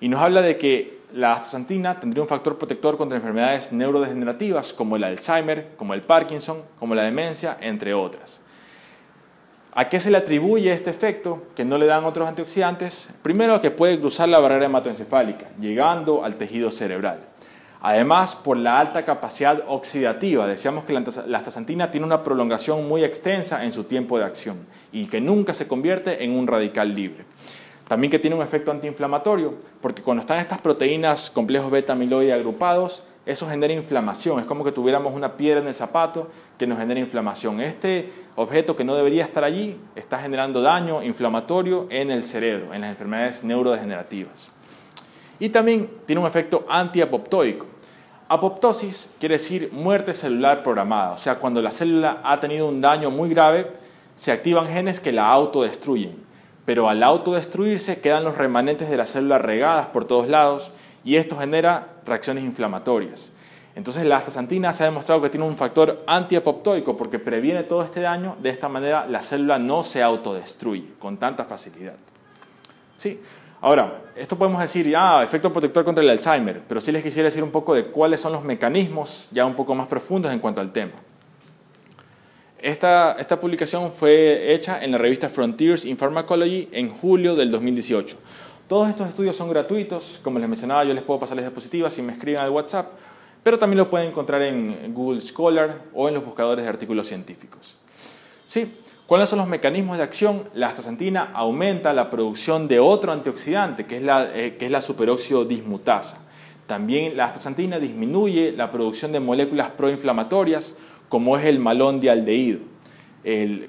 y 0.00 0.08
nos 0.08 0.20
habla 0.20 0.42
de 0.42 0.58
que 0.58 0.98
la 1.12 1.32
astaxantina 1.32 1.98
tendría 1.98 2.22
un 2.22 2.28
factor 2.28 2.58
protector 2.58 2.98
contra 2.98 3.16
enfermedades 3.16 3.72
neurodegenerativas 3.72 4.74
como 4.74 4.96
el 4.96 5.04
Alzheimer, 5.04 5.70
como 5.76 5.94
el 5.94 6.02
Parkinson, 6.02 6.62
como 6.78 6.94
la 6.94 7.02
demencia, 7.02 7.56
entre 7.60 7.94
otras. 7.94 8.42
¿A 9.78 9.88
qué 9.88 10.00
se 10.00 10.10
le 10.10 10.16
atribuye 10.16 10.72
este 10.72 10.90
efecto 10.90 11.40
que 11.54 11.64
no 11.64 11.78
le 11.78 11.86
dan 11.86 12.04
otros 12.04 12.26
antioxidantes? 12.26 13.10
Primero, 13.22 13.60
que 13.60 13.70
puede 13.70 14.00
cruzar 14.00 14.28
la 14.28 14.40
barrera 14.40 14.66
hematoencefálica, 14.66 15.46
llegando 15.60 16.24
al 16.24 16.34
tejido 16.34 16.72
cerebral. 16.72 17.20
Además, 17.80 18.34
por 18.34 18.56
la 18.56 18.80
alta 18.80 19.04
capacidad 19.04 19.62
oxidativa, 19.68 20.48
decíamos 20.48 20.84
que 20.84 20.92
la 20.92 21.38
astaxantina 21.38 21.92
tiene 21.92 22.06
una 22.06 22.24
prolongación 22.24 22.88
muy 22.88 23.04
extensa 23.04 23.64
en 23.64 23.70
su 23.70 23.84
tiempo 23.84 24.18
de 24.18 24.24
acción 24.24 24.56
y 24.90 25.06
que 25.06 25.20
nunca 25.20 25.54
se 25.54 25.68
convierte 25.68 26.24
en 26.24 26.32
un 26.32 26.48
radical 26.48 26.92
libre. 26.92 27.24
También 27.86 28.10
que 28.10 28.18
tiene 28.18 28.34
un 28.34 28.42
efecto 28.42 28.72
antiinflamatorio, 28.72 29.54
porque 29.80 30.02
cuando 30.02 30.22
están 30.22 30.40
estas 30.40 30.60
proteínas 30.60 31.30
complejos 31.30 31.70
beta-amiloide 31.70 32.32
agrupados, 32.32 33.04
eso 33.28 33.46
genera 33.46 33.74
inflamación. 33.74 34.40
Es 34.40 34.46
como 34.46 34.64
que 34.64 34.72
tuviéramos 34.72 35.12
una 35.12 35.36
piedra 35.36 35.60
en 35.60 35.68
el 35.68 35.74
zapato 35.74 36.28
que 36.56 36.66
nos 36.66 36.78
genera 36.78 36.98
inflamación. 36.98 37.60
Este 37.60 38.10
objeto 38.36 38.74
que 38.74 38.84
no 38.84 38.96
debería 38.96 39.22
estar 39.22 39.44
allí 39.44 39.78
está 39.94 40.18
generando 40.18 40.62
daño 40.62 41.02
inflamatorio 41.02 41.86
en 41.90 42.10
el 42.10 42.24
cerebro, 42.24 42.72
en 42.72 42.80
las 42.80 42.88
enfermedades 42.88 43.44
neurodegenerativas. 43.44 44.48
Y 45.38 45.50
también 45.50 45.90
tiene 46.06 46.22
un 46.22 46.26
efecto 46.26 46.64
antiapoptóico. 46.70 47.66
Apoptosis 48.28 49.14
quiere 49.20 49.34
decir 49.34 49.68
muerte 49.72 50.14
celular 50.14 50.62
programada, 50.62 51.12
o 51.12 51.18
sea, 51.18 51.34
cuando 51.34 51.60
la 51.60 51.70
célula 51.70 52.22
ha 52.24 52.40
tenido 52.40 52.66
un 52.66 52.80
daño 52.80 53.10
muy 53.10 53.28
grave, 53.28 53.70
se 54.16 54.32
activan 54.32 54.68
genes 54.68 55.00
que 55.00 55.12
la 55.12 55.28
autodestruyen. 55.28 56.16
Pero 56.64 56.88
al 56.88 57.02
autodestruirse 57.02 58.00
quedan 58.00 58.24
los 58.24 58.38
remanentes 58.38 58.88
de 58.88 58.96
la 58.96 59.04
célula 59.04 59.36
regadas 59.36 59.88
por 59.88 60.06
todos 60.06 60.28
lados 60.28 60.72
y 61.04 61.16
esto 61.16 61.36
genera 61.36 61.97
reacciones 62.08 62.44
inflamatorias. 62.44 63.32
Entonces 63.74 64.04
la 64.04 64.16
astaxantina 64.16 64.72
se 64.72 64.82
ha 64.82 64.86
demostrado 64.86 65.22
que 65.22 65.30
tiene 65.30 65.46
un 65.46 65.54
factor 65.54 66.02
antiapoptoico 66.06 66.96
porque 66.96 67.20
previene 67.20 67.62
todo 67.62 67.82
este 67.82 68.00
daño. 68.00 68.36
De 68.42 68.50
esta 68.50 68.68
manera 68.68 69.06
la 69.06 69.22
célula 69.22 69.60
no 69.60 69.84
se 69.84 70.02
autodestruye 70.02 70.94
con 70.98 71.16
tanta 71.16 71.44
facilidad. 71.44 71.94
¿Sí? 72.96 73.20
Ahora, 73.60 74.02
esto 74.16 74.36
podemos 74.36 74.60
decir, 74.60 74.92
ah, 74.96 75.22
efecto 75.22 75.52
protector 75.52 75.84
contra 75.84 76.02
el 76.02 76.10
Alzheimer, 76.10 76.62
pero 76.66 76.80
sí 76.80 76.90
les 76.90 77.02
quisiera 77.02 77.28
decir 77.28 77.42
un 77.42 77.50
poco 77.50 77.74
de 77.74 77.86
cuáles 77.86 78.20
son 78.20 78.32
los 78.32 78.44
mecanismos 78.44 79.28
ya 79.30 79.44
un 79.46 79.54
poco 79.54 79.74
más 79.74 79.86
profundos 79.86 80.32
en 80.32 80.38
cuanto 80.38 80.60
al 80.60 80.72
tema. 80.72 80.92
Esta, 82.60 83.12
esta 83.20 83.38
publicación 83.38 83.92
fue 83.92 84.52
hecha 84.52 84.82
en 84.82 84.90
la 84.90 84.98
revista 84.98 85.28
Frontiers 85.28 85.84
in 85.84 85.96
Pharmacology 85.96 86.68
en 86.72 86.88
julio 86.88 87.36
del 87.36 87.52
2018. 87.52 88.16
Todos 88.68 88.90
estos 88.90 89.08
estudios 89.08 89.34
son 89.34 89.48
gratuitos, 89.48 90.20
como 90.22 90.38
les 90.38 90.46
mencionaba, 90.46 90.84
yo 90.84 90.92
les 90.92 91.02
puedo 91.02 91.18
pasar 91.18 91.38
las 91.38 91.46
diapositivas 91.46 91.90
si 91.90 92.02
me 92.02 92.12
escriben 92.12 92.42
al 92.42 92.50
WhatsApp, 92.50 92.92
pero 93.42 93.58
también 93.58 93.78
lo 93.78 93.88
pueden 93.88 94.10
encontrar 94.10 94.42
en 94.42 94.92
Google 94.92 95.22
Scholar 95.22 95.84
o 95.94 96.06
en 96.06 96.12
los 96.12 96.22
buscadores 96.22 96.66
de 96.66 96.68
artículos 96.68 97.08
científicos. 97.08 97.76
¿Sí? 98.46 98.76
¿Cuáles 99.06 99.30
son 99.30 99.38
los 99.38 99.48
mecanismos 99.48 99.96
de 99.96 100.02
acción? 100.02 100.50
La 100.52 100.66
astaxantina 100.66 101.30
aumenta 101.32 101.94
la 101.94 102.10
producción 102.10 102.68
de 102.68 102.78
otro 102.78 103.10
antioxidante, 103.10 103.86
que 103.86 103.96
es 103.96 104.02
la, 104.02 104.36
eh, 104.36 104.56
que 104.58 104.66
es 104.66 104.70
la 104.70 104.82
superóxido 104.82 105.46
dismutasa. 105.46 106.26
También 106.66 107.16
la 107.16 107.24
astaxantina 107.24 107.78
disminuye 107.78 108.52
la 108.52 108.70
producción 108.70 109.12
de 109.12 109.20
moléculas 109.20 109.70
proinflamatorias, 109.70 110.76
como 111.08 111.38
es 111.38 111.46
el 111.46 111.58
malón 111.58 112.00
de 112.00 112.10
aldehído. 112.10 112.58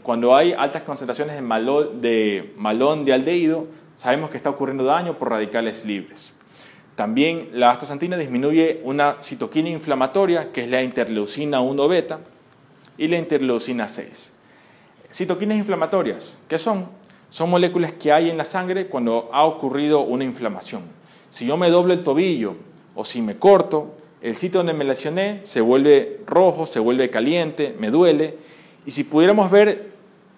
cuando 0.04 0.36
hay 0.36 0.52
altas 0.52 0.82
concentraciones 0.82 1.36
de 1.36 1.42
malón, 1.42 2.02
de 2.02 2.54
malón 2.58 3.06
de 3.06 3.14
aldehído, 3.14 3.68
sabemos 4.00 4.30
que 4.30 4.38
está 4.38 4.50
ocurriendo 4.50 4.86
daño 4.86 5.16
por 5.16 5.30
radicales 5.30 5.84
libres. 5.84 6.32
También 6.96 7.50
la 7.52 7.72
astaxantina 7.72 8.16
disminuye 8.16 8.80
una 8.86 9.18
citoquina 9.22 9.68
inflamatoria, 9.68 10.54
que 10.54 10.62
es 10.62 10.70
la 10.70 10.82
interleucina 10.82 11.60
1 11.60 11.88
beta, 11.90 12.22
y 12.98 13.10
la 13.10 13.18
interleucina 13.18 13.90
6. 13.90 14.32
Citoquinas 15.12 15.58
inflamatorias, 15.58 16.38
¿qué 16.48 16.58
son? 16.58 16.88
Son 17.30 17.50
moléculas 17.50 17.92
que 17.92 18.14
hay 18.14 18.30
en 18.30 18.38
la 18.38 18.46
sangre 18.46 18.88
cuando 18.88 19.30
ha 19.34 19.44
ocurrido 19.44 20.00
una 20.00 20.24
inflamación. 20.24 20.84
Si 21.30 21.46
yo 21.46 21.58
me 21.58 21.70
doblo 21.70 21.92
el 21.92 22.02
tobillo 22.02 22.56
o 22.96 23.04
si 23.04 23.22
me 23.22 23.36
corto, 23.36 23.98
el 24.22 24.38
sitio 24.38 24.60
donde 24.60 24.74
me 24.74 24.86
lesioné 24.86 25.42
se 25.44 25.60
vuelve 25.60 26.22
rojo, 26.26 26.66
se 26.66 26.80
vuelve 26.80 27.10
caliente, 27.10 27.76
me 27.78 27.92
duele. 27.92 28.38
Y 28.86 28.92
si 28.92 29.04
pudiéramos 29.04 29.52
ver 29.52 29.89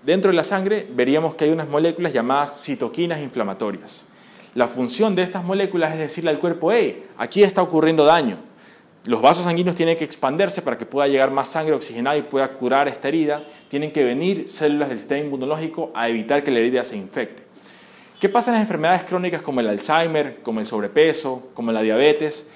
dentro 0.04 0.32
de 0.32 0.38
la 0.38 0.44
sangre, 0.44 0.88
veríamos 0.92 1.36
que 1.36 1.46
hay 1.46 1.52
unas 1.52 1.68
moléculas 1.68 2.14
llamadas 2.14 2.64
citoquinas 2.64 3.20
inflamatorias. 3.22 4.06
La 4.56 4.68
función 4.68 5.16
de 5.16 5.24
estas 5.24 5.44
moléculas 5.44 5.94
es 5.94 6.00
decirle 6.00 6.30
al 6.30 6.40
cuerpo, 6.40 6.72
hey, 6.72 7.06
aquí 7.18 7.44
está 7.44 7.62
ocurriendo 7.62 8.06
daño 8.06 8.52
los 9.06 9.20
vasos 9.20 9.46
sanguíneos 9.46 9.76
tienen 9.76 9.98
que 9.98 10.04
expandirse 10.04 10.62
para 10.62 10.78
que 10.78 10.86
pueda 10.86 11.08
llegar 11.08 11.32
más 11.32 11.48
sangre 11.50 11.74
oxigenada 11.74 12.18
y 12.18 12.22
pueda 12.22 12.48
curar 12.54 12.88
esta 12.88 13.08
herida. 13.08 13.44
Tienen 13.68 13.92
que 13.92 14.04
venir 14.04 14.48
células 14.48 14.90
del 14.90 15.00
sistema 15.00 15.26
inmunológico 15.26 15.92
a 15.96 16.08
evitar 16.08 16.44
que 16.44 16.52
la 16.52 16.60
herida 16.60 16.84
se 16.84 16.98
infecte. 16.98 17.44
¿Qué 18.20 18.30
pasa 18.30 18.52
en 18.52 18.56
las 18.56 18.62
enfermedades 18.62 19.04
crónicas 19.04 19.42
como 19.42 19.60
el 19.60 19.70
Alzheimer, 19.70 20.42
como 20.44 20.60
el 20.60 20.68
sobrepeso, 20.68 21.50
como 21.56 21.72
la 21.72 21.82
diabetes? 21.82 22.48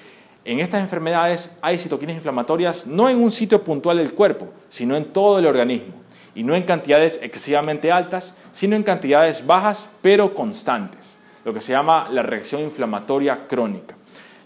En 0.44 0.60
estas 0.60 0.80
enfermedades 0.80 1.58
hay 1.62 1.78
citoquinas 1.78 2.14
inflamatorias 2.14 2.86
no 2.86 3.08
en 3.08 3.20
un 3.20 3.32
sitio 3.32 3.64
puntual 3.64 3.96
del 3.96 4.14
cuerpo, 4.14 4.46
sino 4.68 4.96
en 4.96 5.06
todo 5.06 5.40
el 5.40 5.46
organismo. 5.46 6.05
Y 6.36 6.44
no 6.44 6.54
en 6.54 6.62
cantidades 6.62 7.18
excesivamente 7.22 7.90
altas, 7.90 8.36
sino 8.52 8.76
en 8.76 8.84
cantidades 8.84 9.44
bajas 9.46 9.88
pero 10.02 10.34
constantes, 10.34 11.18
lo 11.44 11.52
que 11.52 11.60
se 11.60 11.72
llama 11.72 12.08
la 12.12 12.22
reacción 12.22 12.62
inflamatoria 12.62 13.48
crónica. 13.48 13.96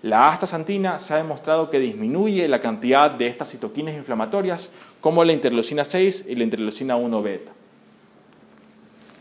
La 0.03 0.31
astaxantina 0.31 0.99
se 0.99 1.13
ha 1.13 1.19
demostrado 1.19 1.69
que 1.69 1.79
disminuye 1.79 2.49
la 2.49 2.61
cantidad 2.61 3.11
de 3.11 3.27
estas 3.27 3.51
citoquinas 3.51 3.95
inflamatorias 3.95 4.71
como 5.01 5.25
la 5.25 5.35
interleucina 5.35 5.85
6 5.85 6.27
y 6.29 6.37
la 6.37 6.45
interleucina 6.45 6.97
1 6.97 7.23
beta. 7.23 7.53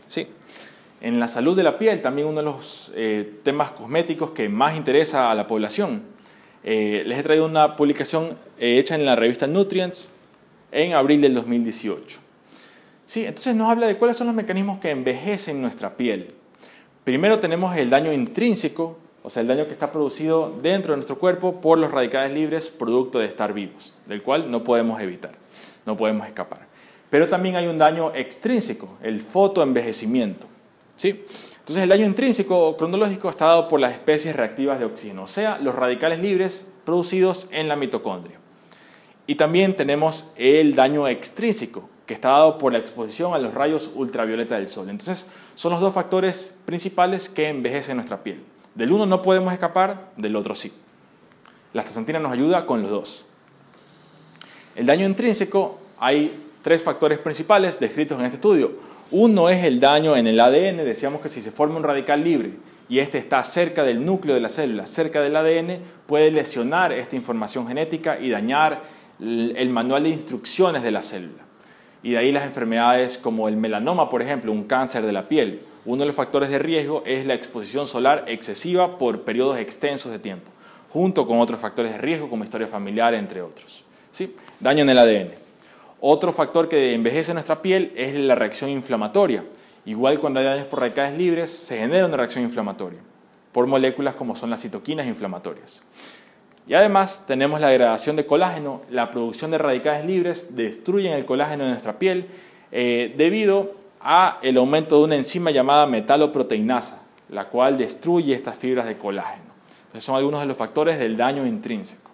Sí. 0.08 0.26
En 1.02 1.20
la 1.20 1.28
salud 1.28 1.56
de 1.56 1.62
la 1.62 1.78
piel, 1.78 2.00
también 2.00 2.28
uno 2.28 2.38
de 2.38 2.44
los 2.44 2.92
eh, 2.94 3.40
temas 3.42 3.72
cosméticos 3.72 4.30
que 4.30 4.48
más 4.48 4.76
interesa 4.76 5.30
a 5.30 5.34
la 5.34 5.46
población. 5.46 6.02
Eh, 6.62 7.02
les 7.06 7.18
he 7.18 7.22
traído 7.22 7.46
una 7.46 7.76
publicación 7.76 8.36
eh, 8.58 8.78
hecha 8.78 8.94
en 8.94 9.04
la 9.04 9.16
revista 9.16 9.46
Nutrients 9.46 10.10
en 10.72 10.92
abril 10.92 11.20
del 11.20 11.34
2018. 11.34 12.29
Sí, 13.10 13.26
entonces 13.26 13.56
nos 13.56 13.68
habla 13.68 13.88
de 13.88 13.96
cuáles 13.96 14.16
son 14.16 14.28
los 14.28 14.36
mecanismos 14.36 14.78
que 14.78 14.90
envejecen 14.90 15.60
nuestra 15.60 15.96
piel. 15.96 16.28
Primero 17.02 17.40
tenemos 17.40 17.76
el 17.76 17.90
daño 17.90 18.12
intrínseco, 18.12 18.98
o 19.24 19.28
sea, 19.28 19.40
el 19.40 19.48
daño 19.48 19.66
que 19.66 19.72
está 19.72 19.90
producido 19.90 20.56
dentro 20.62 20.92
de 20.92 20.98
nuestro 20.98 21.18
cuerpo 21.18 21.60
por 21.60 21.76
los 21.76 21.90
radicales 21.90 22.30
libres 22.30 22.68
producto 22.68 23.18
de 23.18 23.24
estar 23.24 23.52
vivos, 23.52 23.94
del 24.06 24.22
cual 24.22 24.48
no 24.48 24.62
podemos 24.62 25.00
evitar, 25.00 25.32
no 25.86 25.96
podemos 25.96 26.24
escapar. 26.28 26.68
Pero 27.10 27.26
también 27.26 27.56
hay 27.56 27.66
un 27.66 27.78
daño 27.78 28.14
extrínseco, 28.14 28.96
el 29.02 29.20
fotoenvejecimiento. 29.20 30.46
¿sí? 30.94 31.24
Entonces, 31.58 31.82
el 31.82 31.88
daño 31.88 32.06
intrínseco 32.06 32.76
cronológico 32.76 33.28
está 33.28 33.46
dado 33.46 33.66
por 33.66 33.80
las 33.80 33.90
especies 33.90 34.36
reactivas 34.36 34.78
de 34.78 34.84
oxígeno, 34.84 35.24
o 35.24 35.26
sea, 35.26 35.58
los 35.58 35.74
radicales 35.74 36.20
libres 36.20 36.64
producidos 36.84 37.48
en 37.50 37.66
la 37.66 37.74
mitocondria. 37.74 38.38
Y 39.26 39.34
también 39.34 39.74
tenemos 39.74 40.30
el 40.36 40.76
daño 40.76 41.08
extrínseco, 41.08 41.89
que 42.10 42.14
está 42.14 42.30
dado 42.30 42.58
por 42.58 42.72
la 42.72 42.80
exposición 42.80 43.34
a 43.34 43.38
los 43.38 43.54
rayos 43.54 43.88
ultravioleta 43.94 44.56
del 44.56 44.68
sol. 44.68 44.90
Entonces, 44.90 45.28
son 45.54 45.70
los 45.70 45.80
dos 45.80 45.94
factores 45.94 46.56
principales 46.64 47.28
que 47.28 47.46
envejecen 47.46 47.98
nuestra 47.98 48.24
piel. 48.24 48.42
Del 48.74 48.90
uno 48.90 49.06
no 49.06 49.22
podemos 49.22 49.52
escapar, 49.52 50.10
del 50.16 50.34
otro 50.34 50.56
sí. 50.56 50.72
La 51.72 51.82
astaxantina 51.82 52.18
nos 52.18 52.32
ayuda 52.32 52.66
con 52.66 52.82
los 52.82 52.90
dos. 52.90 53.24
El 54.74 54.86
daño 54.86 55.06
intrínseco, 55.06 55.78
hay 56.00 56.36
tres 56.62 56.82
factores 56.82 57.20
principales 57.20 57.78
descritos 57.78 58.18
en 58.18 58.24
este 58.24 58.38
estudio. 58.38 58.72
Uno 59.12 59.48
es 59.48 59.62
el 59.62 59.78
daño 59.78 60.16
en 60.16 60.26
el 60.26 60.40
ADN, 60.40 60.78
decíamos 60.78 61.20
que 61.20 61.28
si 61.28 61.40
se 61.40 61.52
forma 61.52 61.76
un 61.76 61.84
radical 61.84 62.24
libre 62.24 62.54
y 62.88 62.98
este 62.98 63.18
está 63.18 63.44
cerca 63.44 63.84
del 63.84 64.04
núcleo 64.04 64.34
de 64.34 64.40
la 64.40 64.48
célula, 64.48 64.84
cerca 64.86 65.20
del 65.20 65.36
ADN, 65.36 65.78
puede 66.08 66.32
lesionar 66.32 66.90
esta 66.90 67.14
información 67.14 67.68
genética 67.68 68.18
y 68.18 68.30
dañar 68.30 68.82
el 69.20 69.70
manual 69.70 70.02
de 70.02 70.08
instrucciones 70.08 70.82
de 70.82 70.90
la 70.90 71.04
célula. 71.04 71.49
Y 72.02 72.12
de 72.12 72.18
ahí 72.18 72.32
las 72.32 72.44
enfermedades 72.44 73.18
como 73.18 73.48
el 73.48 73.56
melanoma, 73.56 74.08
por 74.08 74.22
ejemplo, 74.22 74.52
un 74.52 74.64
cáncer 74.64 75.04
de 75.04 75.12
la 75.12 75.28
piel, 75.28 75.62
uno 75.84 76.00
de 76.00 76.06
los 76.06 76.14
factores 76.14 76.48
de 76.50 76.58
riesgo 76.58 77.02
es 77.06 77.26
la 77.26 77.34
exposición 77.34 77.86
solar 77.86 78.24
excesiva 78.26 78.98
por 78.98 79.22
periodos 79.22 79.58
extensos 79.58 80.12
de 80.12 80.18
tiempo, 80.18 80.50
junto 80.90 81.26
con 81.26 81.40
otros 81.40 81.60
factores 81.60 81.92
de 81.92 81.98
riesgo 81.98 82.28
como 82.30 82.44
historia 82.44 82.66
familiar, 82.66 83.14
entre 83.14 83.42
otros. 83.42 83.84
¿Sí? 84.10 84.34
Daño 84.58 84.82
en 84.82 84.90
el 84.90 84.98
ADN. 84.98 85.30
Otro 86.00 86.32
factor 86.32 86.68
que 86.68 86.94
envejece 86.94 87.32
nuestra 87.32 87.62
piel 87.62 87.92
es 87.94 88.14
la 88.14 88.34
reacción 88.34 88.70
inflamatoria. 88.70 89.44
Igual 89.84 90.18
cuando 90.18 90.40
hay 90.40 90.46
daños 90.46 90.66
por 90.66 90.80
radicales 90.80 91.16
libres, 91.16 91.50
se 91.50 91.78
genera 91.78 92.06
una 92.06 92.16
reacción 92.16 92.44
inflamatoria 92.44 93.00
por 93.52 93.66
moléculas 93.66 94.14
como 94.14 94.36
son 94.36 94.50
las 94.50 94.62
citoquinas 94.62 95.06
inflamatorias. 95.06 95.82
Y 96.70 96.74
además 96.74 97.24
tenemos 97.26 97.60
la 97.60 97.66
degradación 97.66 98.14
de 98.14 98.24
colágeno, 98.24 98.82
la 98.90 99.10
producción 99.10 99.50
de 99.50 99.58
radicales 99.58 100.04
libres 100.04 100.54
destruyen 100.54 101.14
el 101.14 101.24
colágeno 101.24 101.64
de 101.64 101.70
nuestra 101.70 101.98
piel 101.98 102.28
eh, 102.70 103.12
debido 103.16 103.74
a 104.00 104.38
el 104.40 104.56
aumento 104.56 104.98
de 104.98 105.04
una 105.04 105.16
enzima 105.16 105.50
llamada 105.50 105.88
metaloproteinasa, 105.88 107.02
la 107.28 107.46
cual 107.46 107.76
destruye 107.76 108.32
estas 108.32 108.56
fibras 108.56 108.86
de 108.86 108.96
colágeno. 108.96 109.50
Entonces 109.86 110.04
son 110.04 110.14
algunos 110.14 110.38
de 110.38 110.46
los 110.46 110.56
factores 110.56 110.96
del 111.00 111.16
daño 111.16 111.44
intrínseco. 111.44 112.08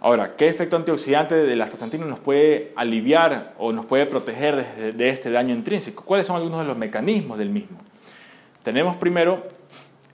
Ahora, 0.00 0.34
¿qué 0.34 0.48
efecto 0.48 0.74
antioxidante 0.74 1.36
de 1.36 1.54
la 1.54 1.62
astaxantina 1.62 2.06
nos 2.06 2.18
puede 2.18 2.72
aliviar 2.74 3.54
o 3.58 3.72
nos 3.72 3.86
puede 3.86 4.04
proteger 4.06 4.94
de, 4.96 5.08
este 5.08 5.30
daño 5.30 5.54
intrínseco? 5.54 6.02
¿Cuáles 6.04 6.26
son 6.26 6.34
algunos 6.34 6.58
de 6.58 6.64
los 6.64 6.76
mecanismos 6.76 7.38
del 7.38 7.50
mismo? 7.50 7.78
Tenemos 8.64 8.96
primero 8.96 9.46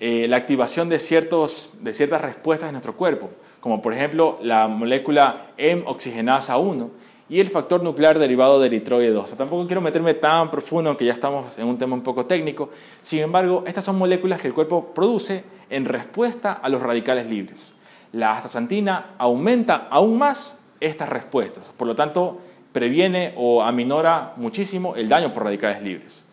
eh, 0.06 0.28
la 0.28 0.36
activación 0.36 0.90
de, 0.90 0.98
ciertos, 0.98 1.78
de 1.80 1.94
ciertas 1.94 2.20
respuestas 2.20 2.68
en 2.68 2.74
nuestro 2.74 2.94
cuerpo, 2.94 3.30
como 3.60 3.80
por 3.80 3.94
ejemplo 3.94 4.36
la 4.42 4.68
molécula 4.68 5.46
M-oxigenasa 5.56 6.58
1, 6.58 6.90
y 7.30 7.40
el 7.40 7.48
factor 7.48 7.82
nuclear 7.82 8.18
derivado 8.18 8.60
del 8.60 8.74
eritroide 8.74 9.12
2. 9.12 9.34
tampoco 9.38 9.66
quiero 9.66 9.80
meterme 9.80 10.12
tan 10.12 10.50
profundo, 10.50 10.90
aunque 10.90 11.06
ya 11.06 11.14
estamos 11.14 11.58
en 11.58 11.64
un 11.64 11.78
tema 11.78 11.94
un 11.94 12.02
poco 12.02 12.26
técnico. 12.26 12.68
Sin 13.00 13.20
embargo, 13.20 13.64
estas 13.66 13.86
son 13.86 13.96
moléculas 13.96 14.42
que 14.42 14.48
el 14.48 14.52
cuerpo 14.52 14.92
produce 14.94 15.42
en 15.70 15.86
respuesta 15.86 16.52
a 16.52 16.68
los 16.68 16.82
radicales 16.82 17.26
libres. 17.26 17.72
La 18.12 18.32
astaxantina 18.32 19.14
aumenta 19.16 19.88
aún 19.88 20.18
más 20.18 20.60
estas 20.80 21.08
respuestas, 21.08 21.72
por 21.74 21.86
lo 21.86 21.94
tanto, 21.94 22.42
previene 22.72 23.32
o 23.38 23.62
aminora 23.62 24.34
muchísimo 24.36 24.96
el 24.96 25.08
daño 25.08 25.32
por 25.32 25.44
radicales 25.44 25.82
libres. 25.82 26.26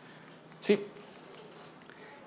¿Sí? 0.60 0.78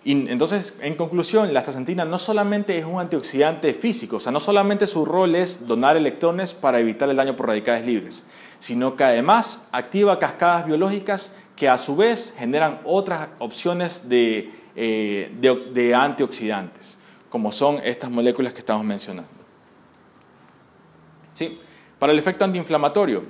Entonces, 0.04 0.78
en 0.82 0.96
conclusión, 0.96 1.52
la 1.54 1.60
astaxantina 1.60 2.04
no 2.04 2.18
solamente 2.18 2.76
es 2.76 2.84
un 2.84 3.00
antioxidante 3.00 3.72
físico, 3.72 4.16
o 4.16 4.20
sea, 4.20 4.32
no 4.32 4.40
solamente 4.40 4.86
su 4.86 5.06
rol 5.06 5.34
es 5.34 5.66
donar 5.66 5.96
electrones 5.96 6.52
para 6.52 6.78
evitar 6.78 7.08
el 7.08 7.16
daño 7.16 7.34
por 7.34 7.46
radicales 7.46 7.86
libres, 7.86 8.24
sino 8.58 8.96
que 8.96 9.04
además 9.04 9.66
activa 9.72 10.18
cascadas 10.18 10.66
biológicas 10.66 11.36
que 11.56 11.70
a 11.70 11.78
su 11.78 11.96
vez 11.96 12.34
generan 12.36 12.80
otras 12.84 13.28
opciones 13.38 14.08
de, 14.08 14.52
eh, 14.76 15.94
antioxidantes, 15.96 16.98
como 17.30 17.50
son 17.50 17.80
estas 17.82 18.10
moléculas 18.10 18.52
que 18.52 18.58
estamos 18.58 18.84
mencionando. 18.84 19.30
¿Sí? 21.32 21.58
Para 21.98 22.12
el 22.12 22.18
efecto 22.18 22.44
antiinflamatorio, 22.44 23.22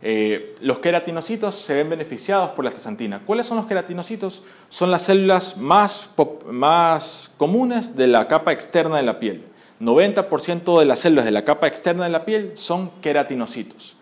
eh, 0.00 0.54
los 0.60 0.78
queratinocitos 0.78 1.56
se 1.56 1.74
ven 1.74 1.90
beneficiados 1.90 2.50
por 2.50 2.64
la 2.64 2.68
astaxantina. 2.68 3.20
¿Cuáles 3.24 3.46
son 3.46 3.56
los 3.56 3.66
queratinocitos? 3.66 4.44
Son 4.68 4.90
las 4.90 5.02
células 5.02 5.56
más, 5.56 6.10
más 6.50 7.32
comunes 7.36 7.96
de 7.96 8.06
la 8.06 8.28
capa 8.28 8.52
externa 8.52 8.96
de 8.96 9.02
la 9.02 9.18
piel. 9.18 9.44
90% 9.80 10.78
de 10.78 10.86
las 10.86 11.00
células 11.00 11.24
de 11.24 11.30
la 11.30 11.44
capa 11.44 11.66
externa 11.66 12.04
de 12.04 12.10
la 12.10 12.24
piel 12.24 12.52
son 12.54 12.90
queratinocitos. 13.00 13.96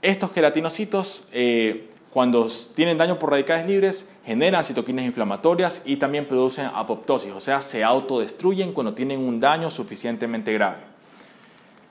Estos 0.00 0.30
queratinocitos, 0.30 1.28
eh, 1.32 1.88
cuando 2.10 2.46
tienen 2.74 2.98
daño 2.98 3.18
por 3.18 3.30
radicales 3.30 3.66
libres, 3.66 4.08
generan 4.24 4.64
citoquinas 4.64 5.04
inflamatorias 5.04 5.82
y 5.84 5.96
también 5.96 6.26
producen 6.26 6.70
apoptosis, 6.74 7.32
o 7.32 7.40
sea, 7.40 7.60
se 7.60 7.82
autodestruyen 7.82 8.72
cuando 8.72 8.94
tienen 8.94 9.18
un 9.18 9.40
daño 9.40 9.70
suficientemente 9.70 10.52
grave. 10.52 10.78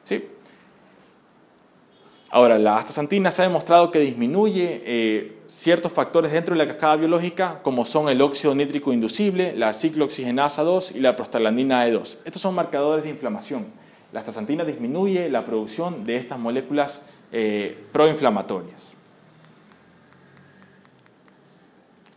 ¿Sí? 0.04 0.24
Ahora, 2.36 2.58
la 2.58 2.78
astaxantina 2.78 3.30
se 3.30 3.44
ha 3.44 3.46
demostrado 3.46 3.92
que 3.92 4.00
disminuye 4.00 4.82
eh, 4.86 5.38
ciertos 5.46 5.92
factores 5.92 6.32
dentro 6.32 6.56
de 6.56 6.58
la 6.58 6.68
cascada 6.68 6.96
biológica, 6.96 7.60
como 7.62 7.86
son 7.86 8.10
el 8.10 8.24
óxido 8.24 8.56
nítrico 8.56 8.92
inducible, 8.92 9.54
la 9.56 9.72
ciclooxigenasa 9.72 10.64
2 10.64 10.94
y 10.96 11.00
la 11.02 11.16
prostaglandina 11.16 11.88
E2. 11.88 12.18
Estos 12.26 12.42
son 12.42 12.56
marcadores 12.56 13.04
de 13.04 13.12
inflamación. 13.12 13.68
La 14.12 14.22
astaxantina 14.22 14.66
disminuye 14.66 15.30
la 15.30 15.46
producción 15.46 16.06
de 16.06 16.16
estas 16.16 16.40
moléculas 16.40 17.06
eh, 17.32 17.78
proinflamatorias. 17.92 18.94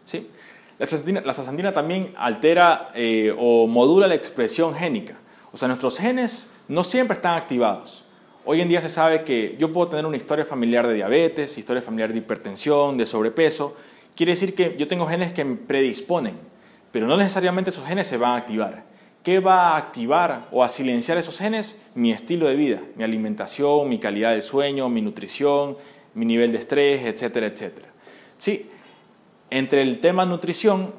¿Sí? 0.07 0.31
La 0.79 0.87
astaxantina, 0.87 1.73
también 1.75 2.15
altera 2.17 2.89
eh, 2.95 3.37
o 3.39 3.67
modula 3.67 4.07
la 4.07 4.15
expresión 4.15 4.75
génica. 4.75 5.19
O 5.53 5.59
sea, 5.59 5.69
nuestros 5.69 5.99
genes 5.99 6.53
no 6.69 6.85
siempre 6.85 7.17
están 7.17 7.37
activados. 7.37 8.06
Hoy 8.49 8.61
en 8.61 8.69
día 8.69 8.81
se 8.81 8.89
sabe 8.89 9.25
que 9.25 9.57
yo 9.59 9.73
puedo 9.73 9.89
tener 9.89 10.07
una 10.07 10.17
historia 10.17 10.45
familiar 10.45 10.87
de 10.87 10.95
diabetes, 10.95 11.59
historia 11.59 11.83
familiar 11.83 12.13
de 12.13 12.19
hipertensión, 12.19 12.97
de 12.97 13.05
sobrepeso. 13.05 13.77
Quiere 14.15 14.35
decir 14.35 14.55
que 14.55 14.77
yo 14.79 14.87
tengo 14.87 15.09
genes 15.09 15.33
que 15.33 15.45
me 15.45 15.57
predisponen, 15.57 16.39
pero 16.93 17.09
no 17.09 17.17
necesariamente 17.17 17.71
esos 17.71 17.85
genes 17.85 18.07
se 18.07 18.19
van 18.19 18.35
a 18.35 18.37
activar. 18.37 18.85
¿Qué 19.25 19.41
va 19.41 19.73
a 19.73 19.77
activar 19.77 20.47
o 20.53 20.63
a 20.63 20.69
silenciar 20.69 21.19
esos 21.19 21.39
genes? 21.39 21.81
Mi 21.97 22.13
estilo 22.13 22.47
de 22.47 22.55
vida, 22.55 22.81
mi 22.95 23.03
alimentación, 23.03 23.89
mi 23.89 23.99
calidad 23.99 24.33
de 24.33 24.43
sueño, 24.43 24.89
mi 24.89 25.03
nutrición, 25.03 25.77
mi 26.15 26.25
nivel 26.25 26.53
de 26.53 26.59
estrés, 26.59 27.05
etcétera, 27.05 27.49
etcétera. 27.49 27.89
Sí, 28.39 28.71
entre 29.51 29.83
el 29.83 29.99
tema 29.99 30.25
nutrición 30.25 30.95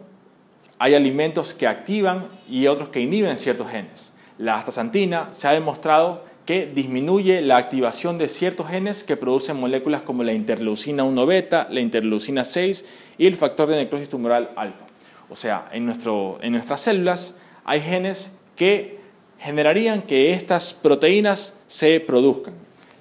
hay 0.80 0.95
alimentos 0.95 1.54
que 1.54 1.66
activan 1.66 2.28
y 2.50 2.68
otros 2.68 2.89
que 2.89 3.00
inhiben 3.00 3.38
ciertos 3.38 3.72
genes. 3.72 4.12
La 4.38 4.56
astaxantina 4.56 5.30
se 5.32 5.48
ha 5.48 5.54
demostrado 5.54 6.26
que 6.48 6.66
disminuye 6.66 7.41
la 7.41 7.58
activación 7.58 8.18
de 8.18 8.30
ciertos 8.30 8.70
genes 8.70 9.04
que 9.04 9.18
producen 9.18 9.60
moléculas 9.60 10.02
como 10.04 10.24
la 10.24 10.32
interleucina 10.32 11.04
1 11.04 11.26
beta, 11.26 11.68
la 11.70 11.82
interleucina 11.82 12.45
6 12.45 12.86
y 13.18 13.28
el 13.28 13.36
factor 13.36 13.68
de 13.68 13.76
necrosis 13.76 14.08
tumoral 14.08 14.52
alfa. 14.56 14.86
O 15.30 15.36
sea, 15.36 15.68
en, 15.74 15.86
nuestro, 15.86 16.39
en 16.41 16.54
nuestras 16.54 16.80
células 16.80 17.36
hay 17.66 17.82
genes 17.82 18.38
que 18.56 19.02
generarían 19.39 20.02
que 20.02 20.32
estas 20.32 20.74
proteínas 20.74 21.58
se 21.68 22.00
produzcan. 22.00 22.54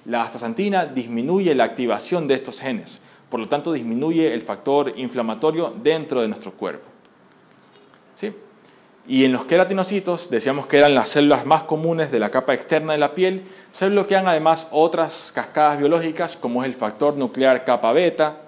La 0.03 0.23
astaxantina 0.23 0.85
disminuye 0.85 1.55
la 1.55 1.63
activación 1.63 2.27
de 2.27 2.33
estos 2.33 2.59
genes, 2.59 2.99
por 3.29 3.39
lo 3.39 3.47
tanto 3.47 3.71
disminuye 3.71 4.33
el 4.33 4.41
factor 4.41 4.93
inflamatorio 4.97 5.73
dentro 5.81 6.21
de 6.21 6.27
nuestro 6.27 6.51
cuerpo. 6.51 6.89
¿Sí? 8.13 8.33
Y 9.07 9.23
en 9.23 9.31
los 9.31 9.45
queratinocitos 9.45 10.29
decíamos 10.29 10.67
que 10.67 10.77
eran 10.77 10.93
las 10.93 11.07
células 11.07 11.45
más 11.45 11.63
comunes 11.63 12.11
de 12.11 12.19
la 12.19 12.29
capa 12.29 12.53
externa 12.53 12.91
de 12.91 12.99
la 12.99 13.15
piel, 13.15 13.45
se 13.71 13.87
bloquean 13.87 14.27
además 14.27 14.67
otras 14.71 15.31
cascadas 15.33 15.77
biológicas 15.77 16.35
como 16.35 16.61
es 16.61 16.67
el 16.67 16.75
factor 16.75 17.15
nuclear 17.15 17.63
kappa 17.63 17.93
beta. 17.93 18.41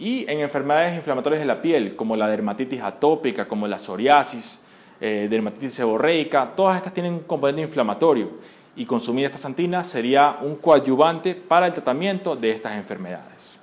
Y 0.00 0.28
en 0.28 0.40
enfermedades 0.40 0.96
inflamatorias 0.96 1.40
de 1.40 1.46
la 1.46 1.62
piel 1.62 1.94
como 1.94 2.16
la 2.16 2.26
dermatitis 2.26 2.80
atópica, 2.80 3.46
como 3.46 3.68
la 3.68 3.78
psoriasis, 3.78 4.62
eh, 5.00 5.28
dermatitis 5.30 5.74
seborreica, 5.74 6.52
todas 6.56 6.76
estas 6.76 6.92
tienen 6.92 7.14
un 7.14 7.20
componente 7.20 7.62
inflamatorio 7.62 8.30
y 8.74 8.84
consumir 8.86 9.26
esta 9.26 9.38
santina 9.38 9.84
sería 9.84 10.38
un 10.42 10.56
coadyuvante 10.56 11.36
para 11.36 11.68
el 11.68 11.72
tratamiento 11.72 12.34
de 12.34 12.50
estas 12.50 12.72
enfermedades. 12.72 13.56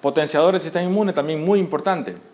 Potenciador 0.00 0.52
del 0.52 0.62
sistema 0.62 0.84
inmune 0.84 1.12
también 1.12 1.44
muy 1.44 1.58
importante 1.58 2.31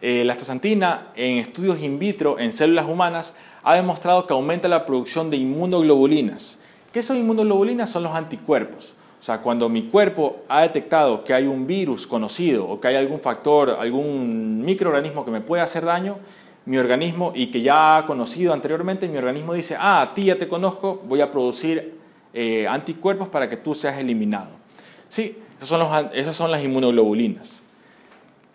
eh, 0.00 0.24
la 0.24 0.32
astaxantina 0.32 1.08
en 1.16 1.38
estudios 1.38 1.80
in 1.80 1.98
vitro 1.98 2.38
en 2.38 2.52
células 2.52 2.86
humanas 2.86 3.34
ha 3.64 3.74
demostrado 3.74 4.26
que 4.26 4.32
aumenta 4.32 4.68
la 4.68 4.86
producción 4.86 5.30
de 5.30 5.36
inmunoglobulinas. 5.36 6.58
¿Qué 6.92 7.02
son 7.02 7.16
inmunoglobulinas? 7.16 7.90
Son 7.90 8.02
los 8.02 8.14
anticuerpos. 8.14 8.94
O 9.20 9.22
sea, 9.22 9.38
cuando 9.38 9.68
mi 9.68 9.88
cuerpo 9.88 10.44
ha 10.48 10.60
detectado 10.62 11.24
que 11.24 11.34
hay 11.34 11.46
un 11.46 11.66
virus 11.66 12.06
conocido 12.06 12.68
o 12.68 12.80
que 12.80 12.88
hay 12.88 12.96
algún 12.96 13.20
factor, 13.20 13.70
algún 13.70 14.64
microorganismo 14.64 15.24
que 15.24 15.32
me 15.32 15.40
puede 15.40 15.62
hacer 15.62 15.84
daño, 15.84 16.18
mi 16.66 16.78
organismo 16.78 17.32
y 17.34 17.48
que 17.48 17.62
ya 17.62 17.96
ha 17.96 18.06
conocido 18.06 18.52
anteriormente, 18.52 19.08
mi 19.08 19.16
organismo 19.16 19.54
dice, 19.54 19.76
ah, 19.78 20.02
a 20.02 20.14
ti 20.14 20.26
ya 20.26 20.38
te 20.38 20.46
conozco, 20.46 21.02
voy 21.06 21.20
a 21.20 21.30
producir 21.30 21.98
eh, 22.32 22.68
anticuerpos 22.68 23.28
para 23.28 23.48
que 23.48 23.56
tú 23.56 23.74
seas 23.74 23.98
eliminado. 23.98 24.50
Sí, 25.08 25.38
son, 25.60 25.80
esas 26.14 26.36
son 26.36 26.52
las 26.52 26.62
inmunoglobulinas. 26.62 27.64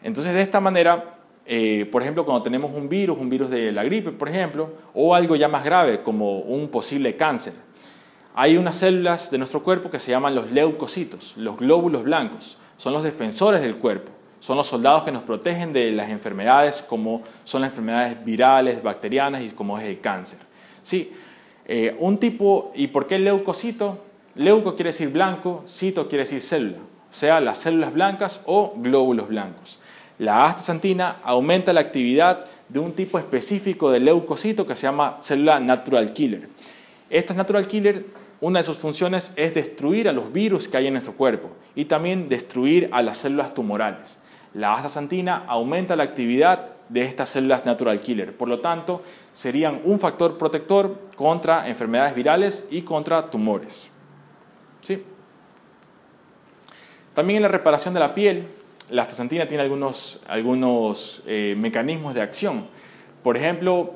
Entonces, 0.04 0.34
de 0.34 0.42
esta 0.42 0.60
manera, 0.60 1.13
eh, 1.46 1.88
por 1.92 2.02
ejemplo, 2.02 2.24
cuando 2.24 2.42
tenemos 2.42 2.72
un 2.74 2.88
virus, 2.88 3.18
un 3.18 3.30
virus 3.30 3.50
de 3.50 3.72
la 3.72 3.84
gripe, 3.84 4.12
por 4.12 4.30
ejemplo, 4.30 4.70
o 4.94 5.14
algo 5.14 5.36
ya 5.36 5.48
más 5.48 5.64
grave 5.64 6.02
como 6.02 6.40
un 6.40 6.70
posible 6.70 7.16
cáncer, 7.16 7.54
hay 8.36 8.58
unas 8.58 8.78
células 8.78 9.30
de 9.30 9.38
nuestro 9.38 9.62
cuerpo 9.62 9.90
que 9.90 10.00
se 10.00 10.12
llaman 10.12 10.34
los 10.34 10.52
leucocitos, 10.52 11.36
los 11.38 11.58
glóbulos 11.58 12.04
blancos. 12.04 12.58
Son 12.78 12.94
los 12.94 13.04
defensores 13.04 13.62
del 13.62 13.76
cuerpo, 13.76 14.12
son 14.40 14.58
los 14.58 14.68
soldados 14.68 15.04
que 15.04 15.12
nos 15.12 15.24
protegen 15.24 15.72
de 15.72 15.92
las 15.92 16.10
enfermedades 16.10 16.82
como 16.82 17.22
son 17.44 17.62
las 17.62 17.70
enfermedades 17.70 18.24
virales, 18.26 18.82
bacterianas 18.82 19.42
y 19.42 19.50
como 19.50 19.78
es 19.78 19.86
el 19.86 20.00
cáncer. 20.00 20.40
Sí, 20.82 21.14
eh, 21.66 21.96
un 22.00 22.18
tipo, 22.18 22.72
¿y 22.76 22.88
por 22.88 23.06
qué 23.06 23.20
leucocito? 23.20 24.04
Leuco 24.36 24.76
quiere 24.76 24.90
decir 24.90 25.10
blanco, 25.10 25.64
cito 25.68 26.10
quiere 26.10 26.24
decir 26.24 26.42
célula, 26.42 26.78
o 26.78 27.14
sea, 27.14 27.40
las 27.40 27.60
células 27.60 27.94
blancas 27.94 28.42
o 28.46 28.74
glóbulos 28.76 29.28
blancos. 29.28 29.80
La 30.20 30.46
astaxantina 30.46 31.16
aumenta 31.24 31.74
la 31.74 31.82
actividad 31.82 32.46
de 32.70 32.80
un 32.80 32.94
tipo 32.94 33.18
específico 33.18 33.92
de 33.92 34.00
leucocito 34.00 34.66
que 34.66 34.76
se 34.76 34.84
llama 34.84 35.18
célula 35.22 35.60
natural 35.60 36.14
killer. 36.14 36.48
Esta 37.10 37.34
natural 37.34 37.68
killer, 37.68 38.06
una 38.42 38.60
de 38.60 38.64
sus 38.64 38.78
funciones 38.78 39.34
es 39.36 39.54
destruir 39.54 40.08
a 40.08 40.14
los 40.14 40.32
virus 40.32 40.68
que 40.68 40.78
hay 40.78 40.88
en 40.88 40.94
nuestro 40.94 41.14
cuerpo 41.14 41.52
y 41.76 41.86
también 41.86 42.30
destruir 42.30 42.90
a 42.92 43.02
las 43.02 43.18
células 43.18 43.54
tumorales. 43.54 44.20
La 44.54 44.76
astaxantina 44.76 45.46
aumenta 45.48 45.96
la 45.96 46.04
actividad 46.04 46.74
de 46.90 47.02
estas 47.02 47.30
células 47.30 47.66
natural 47.66 48.00
killer. 48.00 48.38
Por 48.38 48.48
lo 48.48 48.60
tanto, 48.60 49.02
serían 49.32 49.82
un 49.84 50.00
factor 50.00 50.38
protector 50.38 51.00
contra 51.16 51.68
enfermedades 51.68 52.14
virales 52.14 52.68
y 52.70 52.84
contra 52.84 53.32
tumores. 53.32 53.90
¿Sí? 54.82 55.04
También 57.16 57.38
en 57.38 57.44
la 57.44 57.50
reparación 57.50 57.94
de 57.94 58.00
la 58.00 58.14
piel, 58.14 58.46
la 58.90 59.04
astaxantina 59.04 59.48
tiene 59.48 59.64
algunos, 59.64 60.20
algunos 60.28 61.24
eh, 61.26 61.56
mecanismos 61.58 62.14
de 62.14 62.22
acción. 62.22 62.68
Por 63.24 63.38
ejemplo, 63.38 63.94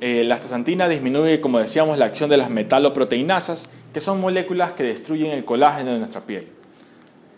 eh, 0.00 0.24
la 0.24 0.36
astaxantina 0.36 0.88
disminuye, 0.88 1.40
como 1.40 1.58
decíamos, 1.58 1.98
la 1.98 2.06
acción 2.06 2.30
de 2.30 2.36
las 2.36 2.50
metaloproteinasas, 2.50 3.70
que 3.92 4.00
son 4.00 4.20
moléculas 4.20 4.72
que 4.72 4.82
destruyen 4.82 5.32
el 5.32 5.44
colágeno 5.44 5.92
de 5.92 5.98
nuestra 5.98 6.22
piel. 6.22 6.48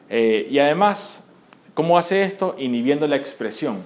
Eh, 0.09 0.47
y 0.51 0.59
además, 0.59 1.28
¿cómo 1.74 1.97
hace 1.97 2.22
esto? 2.22 2.57
Inhibiendo 2.59 3.07
la 3.07 3.16
expresión. 3.16 3.78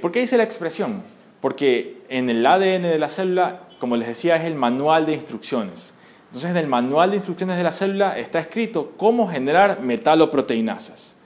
¿Por 0.00 0.10
qué 0.10 0.20
dice 0.20 0.38
la 0.38 0.44
expresión? 0.44 1.02
Porque 1.42 1.98
en 2.08 2.30
el 2.30 2.44
ADN 2.44 2.82
de 2.82 2.98
la 2.98 3.10
célula, 3.10 3.68
como 3.78 3.96
les 3.96 4.08
decía, 4.08 4.36
es 4.36 4.44
el 4.44 4.54
manual 4.54 5.04
de 5.04 5.12
instrucciones. 5.12 5.92
Entonces, 6.28 6.50
en 6.50 6.56
el 6.56 6.66
manual 6.66 7.10
de 7.10 7.16
instrucciones 7.16 7.58
de 7.58 7.62
la 7.62 7.70
célula 7.70 8.18
está 8.18 8.38
escrito 8.38 8.94
cómo 8.96 9.28
generar 9.28 9.82
metaloproteinasas. 9.82 11.17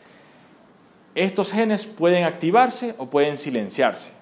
Estos 1.15 1.53
genes 1.53 1.85
pueden 1.85 2.25
activarse 2.25 2.95
o 2.99 3.07
pueden 3.07 3.37
silenciarse. 3.37 4.15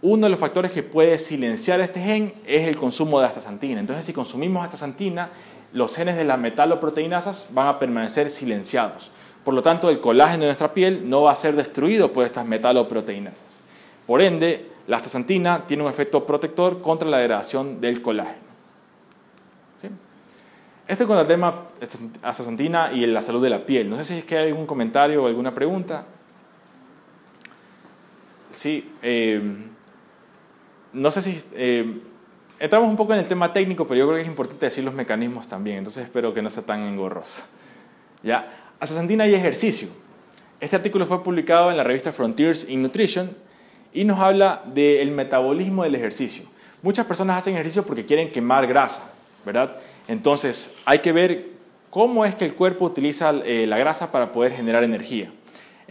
Uno 0.00 0.26
de 0.26 0.30
los 0.30 0.40
factores 0.40 0.72
que 0.72 0.82
puede 0.82 1.18
silenciar 1.20 1.80
este 1.80 2.00
gen 2.00 2.32
es 2.44 2.66
el 2.66 2.76
consumo 2.76 3.20
de 3.20 3.26
astaxantina. 3.26 3.78
Entonces, 3.78 4.04
si 4.04 4.12
consumimos 4.12 4.64
astaxantina, 4.64 5.30
los 5.72 5.94
genes 5.94 6.16
de 6.16 6.24
las 6.24 6.38
metaloproteinasas 6.38 7.48
van 7.50 7.68
a 7.68 7.78
permanecer 7.78 8.28
silenciados. 8.28 9.12
Por 9.44 9.54
lo 9.54 9.62
tanto, 9.62 9.88
el 9.90 10.00
colágeno 10.00 10.42
de 10.42 10.48
nuestra 10.48 10.74
piel 10.74 11.08
no 11.08 11.22
va 11.22 11.32
a 11.32 11.36
ser 11.36 11.54
destruido 11.54 12.12
por 12.12 12.26
estas 12.26 12.46
metaloproteinasas. 12.46 13.60
Por 14.06 14.20
ende, 14.20 14.70
la 14.88 14.96
astaxantina 14.96 15.64
tiene 15.66 15.84
un 15.84 15.90
efecto 15.90 16.26
protector 16.26 16.82
contra 16.82 17.08
la 17.08 17.18
degradación 17.18 17.80
del 17.80 18.02
colágeno. 18.02 18.42
¿Sí? 19.80 19.88
Esto 20.88 21.04
es 21.04 21.08
con 21.08 21.18
el 21.18 21.26
tema 21.26 21.68
astaxantina 22.22 22.92
y 22.92 23.06
la 23.06 23.22
salud 23.22 23.42
de 23.42 23.50
la 23.50 23.64
piel. 23.64 23.88
No 23.88 23.96
sé 23.96 24.04
si 24.04 24.18
es 24.18 24.24
que 24.24 24.36
hay 24.36 24.48
algún 24.48 24.66
comentario 24.66 25.22
o 25.22 25.26
alguna 25.28 25.54
pregunta. 25.54 26.04
Sí, 28.52 28.92
eh, 29.02 29.42
no 30.92 31.10
sé 31.10 31.22
si... 31.22 31.42
Eh, 31.54 32.00
entramos 32.58 32.88
un 32.88 32.96
poco 32.96 33.12
en 33.12 33.18
el 33.18 33.26
tema 33.26 33.52
técnico, 33.52 33.86
pero 33.86 33.98
yo 33.98 34.06
creo 34.06 34.16
que 34.16 34.22
es 34.22 34.28
importante 34.28 34.66
decir 34.66 34.84
los 34.84 34.94
mecanismos 34.94 35.48
también, 35.48 35.78
entonces 35.78 36.04
espero 36.04 36.32
que 36.32 36.42
no 36.42 36.50
sea 36.50 36.62
tan 36.62 36.82
engorroso. 36.82 37.42
¿Ya? 38.22 38.72
Astaxantina 38.78 39.26
y 39.26 39.34
ejercicio. 39.34 39.88
Este 40.60 40.76
artículo 40.76 41.04
fue 41.06 41.24
publicado 41.24 41.72
en 41.72 41.76
la 41.76 41.82
revista 41.82 42.12
Frontiers 42.12 42.68
in 42.68 42.82
Nutrition 42.82 43.30
y 43.92 44.04
nos 44.04 44.20
habla 44.20 44.62
del 44.66 45.10
metabolismo 45.10 45.82
del 45.82 45.96
ejercicio. 45.96 46.44
Muchas 46.82 47.06
personas 47.06 47.38
hacen 47.38 47.54
ejercicio 47.54 47.84
porque 47.84 48.06
quieren 48.06 48.30
quemar 48.30 48.66
grasa, 48.68 49.10
¿verdad? 49.44 49.76
Entonces 50.06 50.76
hay 50.84 51.00
que 51.00 51.12
ver 51.12 51.46
cómo 51.90 52.24
es 52.24 52.36
que 52.36 52.44
el 52.44 52.54
cuerpo 52.54 52.84
utiliza 52.84 53.30
eh, 53.44 53.66
la 53.66 53.76
grasa 53.76 54.12
para 54.12 54.30
poder 54.30 54.52
generar 54.52 54.84
energía. 54.84 55.32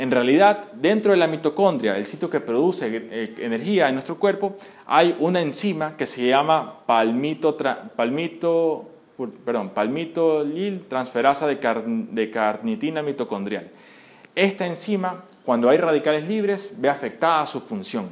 En 0.02 0.10
realidad, 0.10 0.72
dentro 0.74 1.12
de 1.12 1.18
la 1.18 1.28
mitocondria, 1.28 1.96
el 1.96 2.08
sitio 2.08 2.28
que 2.28 2.40
produce 2.40 2.90
eh, 2.92 3.36
energía 3.38 3.88
en 3.88 3.94
nuestro 3.94 4.18
cuerpo, 4.18 4.56
hay 4.88 5.16
una 5.20 5.42
enzima 5.42 5.96
que 5.96 6.08
se 6.08 6.28
llama 6.28 6.88
palmito, 6.88 7.56
palmito, 7.96 8.90
perdón, 9.46 9.70
palmitolil 9.70 10.86
transferasa 10.88 11.46
de, 11.46 11.60
de 12.10 12.32
carnitina 12.32 13.04
mitocondrial. 13.04 13.70
Esta 14.34 14.66
enzima, 14.66 15.24
cuando 15.46 15.70
hay 15.70 15.78
radicales 15.78 16.28
libres, 16.28 16.78
ve 16.80 16.90
afectada 16.90 17.46
su 17.46 17.60
función. 17.60 18.10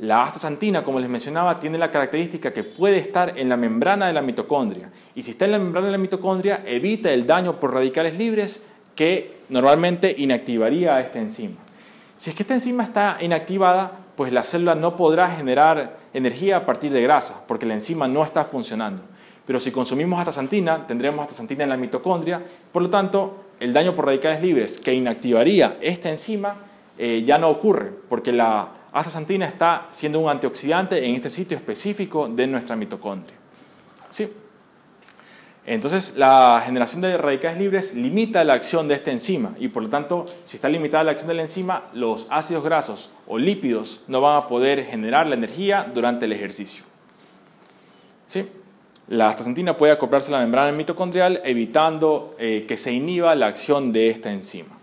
La 0.00 0.24
astaxantina, 0.24 0.82
como 0.82 0.98
les 0.98 1.08
mencionaba, 1.08 1.60
tiene 1.60 1.78
la 1.78 1.92
característica 1.92 2.52
que 2.52 2.64
puede 2.64 2.96
estar 2.96 3.38
en 3.38 3.48
la 3.48 3.56
membrana 3.56 4.08
de 4.08 4.14
la 4.14 4.22
mitocondria. 4.22 4.90
Y 5.14 5.22
si 5.22 5.30
está 5.30 5.44
en 5.44 5.52
la 5.52 5.58
membrana 5.60 5.86
de 5.86 5.92
la 5.92 5.98
mitocondria, 5.98 6.64
evita 6.66 7.12
el 7.12 7.24
daño 7.24 7.60
por 7.60 7.72
radicales 7.72 8.18
libres 8.18 8.64
que 9.00 9.32
normalmente 9.48 10.14
inactivaría 10.18 11.00
esta 11.00 11.18
enzima. 11.18 11.56
Si 12.18 12.28
es 12.28 12.36
que 12.36 12.42
esta 12.42 12.52
enzima 12.52 12.84
está 12.84 13.16
inactivada, 13.22 13.92
pues 14.14 14.30
la 14.30 14.44
célula 14.44 14.74
no 14.74 14.94
podrá 14.94 15.30
generar 15.30 15.96
energía 16.12 16.58
a 16.58 16.66
partir 16.66 16.92
de 16.92 17.00
grasa, 17.00 17.46
porque 17.48 17.64
la 17.64 17.72
enzima 17.72 18.06
no 18.08 18.22
está 18.22 18.44
funcionando. 18.44 19.00
Pero 19.46 19.58
si 19.58 19.70
consumimos 19.70 20.18
astaxantina, 20.18 20.86
tendremos 20.86 21.22
astaxantina 21.22 21.64
en 21.64 21.70
la 21.70 21.78
mitocondria, 21.78 22.44
por 22.70 22.82
lo 22.82 22.90
tanto, 22.90 23.44
el 23.58 23.72
daño 23.72 23.96
por 23.96 24.04
radicales 24.04 24.42
libres 24.42 24.78
que 24.78 24.92
inactivaría 24.92 25.78
esta 25.80 26.10
enzima 26.10 26.56
eh, 26.98 27.24
ya 27.24 27.38
no 27.38 27.48
ocurre, 27.48 27.90
porque 28.06 28.34
la 28.34 28.68
astaxantina 28.92 29.46
está 29.46 29.86
siendo 29.90 30.20
un 30.20 30.28
antioxidante 30.28 31.02
en 31.06 31.14
este 31.14 31.30
sitio 31.30 31.56
específico 31.56 32.28
de 32.28 32.46
nuestra 32.46 32.76
mitocondria. 32.76 33.34
¿Sí? 34.10 34.28
Entonces, 35.70 36.14
la 36.16 36.60
generación 36.66 37.00
de 37.00 37.16
radicales 37.16 37.56
libres 37.56 37.94
limita 37.94 38.42
la 38.42 38.54
acción 38.54 38.88
de 38.88 38.94
esta 38.94 39.12
enzima 39.12 39.54
y 39.56 39.68
por 39.68 39.84
lo 39.84 39.88
tanto, 39.88 40.26
si 40.42 40.56
está 40.56 40.68
limitada 40.68 41.04
la 41.04 41.12
acción 41.12 41.28
de 41.28 41.34
la 41.34 41.42
enzima, 41.42 41.84
los 41.92 42.26
ácidos 42.28 42.64
grasos 42.64 43.12
o 43.28 43.38
lípidos 43.38 44.00
no 44.08 44.20
van 44.20 44.36
a 44.36 44.48
poder 44.48 44.84
generar 44.84 45.28
la 45.28 45.36
energía 45.36 45.88
durante 45.94 46.24
el 46.24 46.32
ejercicio. 46.32 46.82
¿Sí? 48.26 48.48
La 49.06 49.28
astaxantina 49.28 49.76
puede 49.76 49.92
acoplarse 49.92 50.34
a 50.34 50.38
la 50.38 50.40
membrana 50.40 50.72
mitocondrial 50.72 51.40
evitando 51.44 52.34
eh, 52.40 52.64
que 52.66 52.76
se 52.76 52.90
inhiba 52.90 53.32
la 53.36 53.46
acción 53.46 53.92
de 53.92 54.08
esta 54.08 54.32
enzima. 54.32 54.76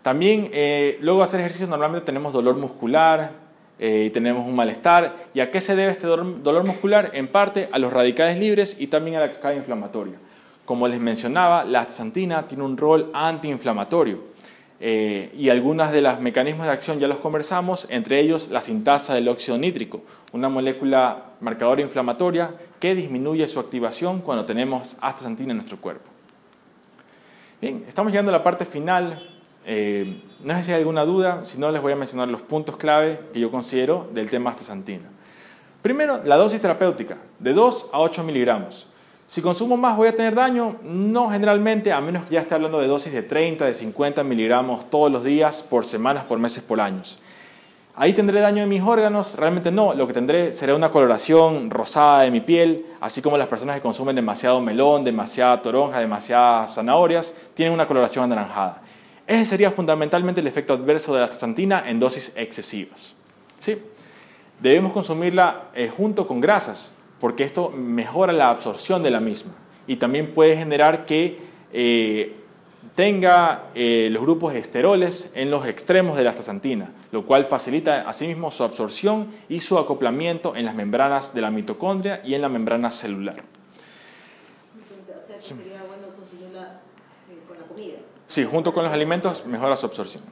También 0.00 0.48
eh, 0.54 0.96
luego 1.02 1.18
de 1.18 1.24
hacer 1.24 1.40
ejercicio 1.40 1.66
normalmente 1.66 2.06
tenemos 2.06 2.32
dolor 2.32 2.56
muscular 2.56 3.41
eh, 3.84 4.04
y 4.06 4.10
tenemos 4.10 4.46
un 4.46 4.54
malestar. 4.54 5.16
¿Y 5.34 5.40
a 5.40 5.50
qué 5.50 5.60
se 5.60 5.74
debe 5.74 5.90
este 5.90 6.06
dolor, 6.06 6.62
muscular? 6.62 7.10
En 7.14 7.26
parte 7.26 7.68
a 7.72 7.80
los 7.80 7.92
radicales 7.92 8.38
libres 8.38 8.76
y 8.78 8.86
también 8.86 9.16
a 9.16 9.20
la 9.20 9.28
cascada 9.28 9.56
inflamatoria. 9.56 10.14
Como 10.64 10.86
les 10.86 11.00
mencionaba, 11.00 11.64
la 11.64 11.80
astaxantina 11.80 12.46
tiene 12.46 12.62
un 12.62 12.76
rol 12.76 13.10
antiinflamatorio. 13.12 14.20
Eh, 14.78 15.32
y 15.36 15.48
algunos 15.48 15.90
de 15.90 16.00
los 16.00 16.20
mecanismos 16.20 16.66
de 16.66 16.72
acción 16.72 17.00
ya 17.00 17.08
los 17.08 17.18
conversamos, 17.18 17.88
entre 17.90 18.20
ellos 18.20 18.50
la 18.52 18.60
sintasa 18.60 19.14
del 19.14 19.26
óxido 19.26 19.58
nítrico, 19.58 20.02
una 20.30 20.48
molécula 20.48 21.32
marcadora 21.40 21.82
inflamatoria 21.82 22.54
que 22.78 22.94
disminuye 22.94 23.48
su 23.48 23.58
activación 23.58 24.20
cuando 24.20 24.44
tenemos 24.44 24.94
astaxantina 25.00 25.50
en 25.50 25.56
nuestro 25.56 25.80
cuerpo. 25.80 26.08
Bien, 27.60 27.84
estamos 27.88 28.12
llegando 28.12 28.30
a 28.30 28.38
la 28.38 28.44
parte 28.44 28.64
final 28.64 29.20
eh, 29.66 30.22
no 30.42 30.54
sé 30.54 30.64
si 30.64 30.72
hay 30.72 30.78
alguna 30.78 31.04
duda, 31.04 31.40
si 31.44 31.58
no 31.58 31.70
les 31.70 31.80
voy 31.80 31.92
a 31.92 31.96
mencionar 31.96 32.28
los 32.28 32.42
puntos 32.42 32.76
clave 32.76 33.20
que 33.32 33.40
yo 33.40 33.50
considero 33.50 34.08
del 34.12 34.28
tema 34.28 34.50
astaxantina. 34.50 35.04
Primero, 35.82 36.20
la 36.24 36.36
dosis 36.36 36.60
terapéutica, 36.60 37.16
de 37.38 37.52
2 37.52 37.90
a 37.92 38.00
8 38.00 38.22
miligramos. 38.24 38.88
Si 39.26 39.40
consumo 39.40 39.76
más, 39.76 39.96
¿voy 39.96 40.08
a 40.08 40.16
tener 40.16 40.34
daño? 40.34 40.76
No 40.82 41.30
generalmente, 41.30 41.92
a 41.92 42.00
menos 42.00 42.26
que 42.26 42.34
ya 42.34 42.40
esté 42.40 42.54
hablando 42.54 42.80
de 42.80 42.86
dosis 42.86 43.12
de 43.12 43.22
30, 43.22 43.64
de 43.64 43.72
50 43.72 44.22
miligramos 44.24 44.90
todos 44.90 45.10
los 45.10 45.24
días, 45.24 45.62
por 45.62 45.84
semanas, 45.84 46.24
por 46.24 46.38
meses, 46.38 46.62
por 46.62 46.80
años. 46.80 47.18
¿Ahí 47.94 48.12
tendré 48.12 48.40
daño 48.40 48.62
en 48.62 48.68
mis 48.68 48.82
órganos? 48.82 49.34
Realmente 49.36 49.70
no. 49.70 49.94
Lo 49.94 50.06
que 50.06 50.12
tendré 50.12 50.52
será 50.52 50.74
una 50.74 50.90
coloración 50.90 51.70
rosada 51.70 52.22
de 52.22 52.30
mi 52.30 52.40
piel, 52.40 52.86
así 53.00 53.22
como 53.22 53.38
las 53.38 53.48
personas 53.48 53.76
que 53.76 53.82
consumen 53.82 54.16
demasiado 54.16 54.60
melón, 54.60 55.04
demasiada 55.04 55.62
toronja, 55.62 55.98
demasiadas 55.98 56.74
zanahorias, 56.74 57.34
tienen 57.54 57.72
una 57.72 57.86
coloración 57.86 58.24
anaranjada. 58.24 58.81
Ese 59.26 59.44
sería 59.44 59.70
fundamentalmente 59.70 60.40
el 60.40 60.46
efecto 60.46 60.72
adverso 60.72 61.12
de 61.14 61.20
la 61.20 61.24
astaxantina 61.24 61.84
en 61.86 61.98
dosis 61.98 62.32
excesivas. 62.36 63.16
¿Sí? 63.58 63.78
Debemos 64.60 64.92
consumirla 64.92 65.70
eh, 65.74 65.88
junto 65.88 66.26
con 66.26 66.40
grasas, 66.40 66.94
porque 67.20 67.44
esto 67.44 67.70
mejora 67.70 68.32
la 68.32 68.50
absorción 68.50 69.02
de 69.02 69.10
la 69.10 69.20
misma 69.20 69.52
y 69.86 69.96
también 69.96 70.32
puede 70.32 70.56
generar 70.56 71.04
que 71.06 71.38
eh, 71.72 72.36
tenga 72.94 73.70
eh, 73.74 74.08
los 74.10 74.22
grupos 74.22 74.54
esteroles 74.54 75.32
en 75.34 75.50
los 75.50 75.66
extremos 75.66 76.16
de 76.16 76.24
la 76.24 76.30
astaxantina, 76.30 76.92
lo 77.10 77.24
cual 77.24 77.44
facilita 77.44 78.08
asimismo 78.08 78.50
su 78.50 78.64
absorción 78.64 79.28
y 79.48 79.60
su 79.60 79.78
acoplamiento 79.78 80.54
en 80.56 80.66
las 80.66 80.74
membranas 80.74 81.34
de 81.34 81.40
la 81.40 81.50
mitocondria 81.50 82.20
y 82.24 82.34
en 82.34 82.42
la 82.42 82.48
membrana 82.48 82.90
celular. 82.90 83.42
Sí, 85.40 85.54
junto 88.40 88.72
con 88.72 88.84
los 88.84 88.92
alimentos 88.92 89.44
mejora 89.46 89.76
su 89.76 89.86
absorción. 89.86 90.22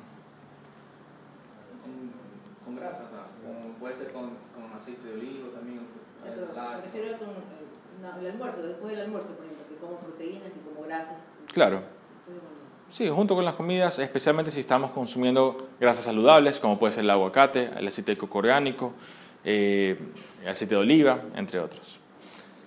Con, 2.65 2.77
grasa, 2.77 3.03
o 3.05 3.09
sea, 3.09 3.79
puede 3.79 3.95
ser 3.95 4.13
con, 4.13 4.31
con, 4.55 4.73
aceite 4.75 5.07
de 5.07 5.15
olivo 5.15 5.49
también. 5.49 5.81
Me 6.25 6.77
refiero 6.81 7.19
con 7.19 7.29
el, 7.29 8.25
el, 8.25 8.33
almuerzo, 8.33 8.63
después 8.63 8.93
del 8.93 9.03
almuerzo, 9.03 9.35
por 9.35 9.45
ejemplo, 9.45 9.65
que 9.69 9.77
como 9.77 9.99
proteínas 9.99 10.49
y 10.49 10.69
como 10.69 10.87
grasas. 10.87 11.19
Claro. 11.53 11.83
Sí, 12.91 13.09
junto 13.09 13.35
con 13.35 13.45
las 13.45 13.55
comidas, 13.55 13.99
especialmente 13.99 14.51
si 14.51 14.61
estamos 14.61 14.91
consumiendo 14.91 15.69
grasas 15.79 16.07
saludables, 16.07 16.59
como 16.59 16.79
puede 16.79 16.93
ser 16.93 17.05
el 17.05 17.11
aguacate, 17.11 17.71
el 17.77 17.87
aceite 17.87 18.13
de 18.13 18.17
coco 18.17 18.39
orgánico, 18.39 18.95
eh, 19.45 19.97
el 20.43 20.49
aceite 20.49 20.75
de 20.75 20.81
oliva, 20.81 21.23
entre 21.37 21.61
otros. 21.61 22.01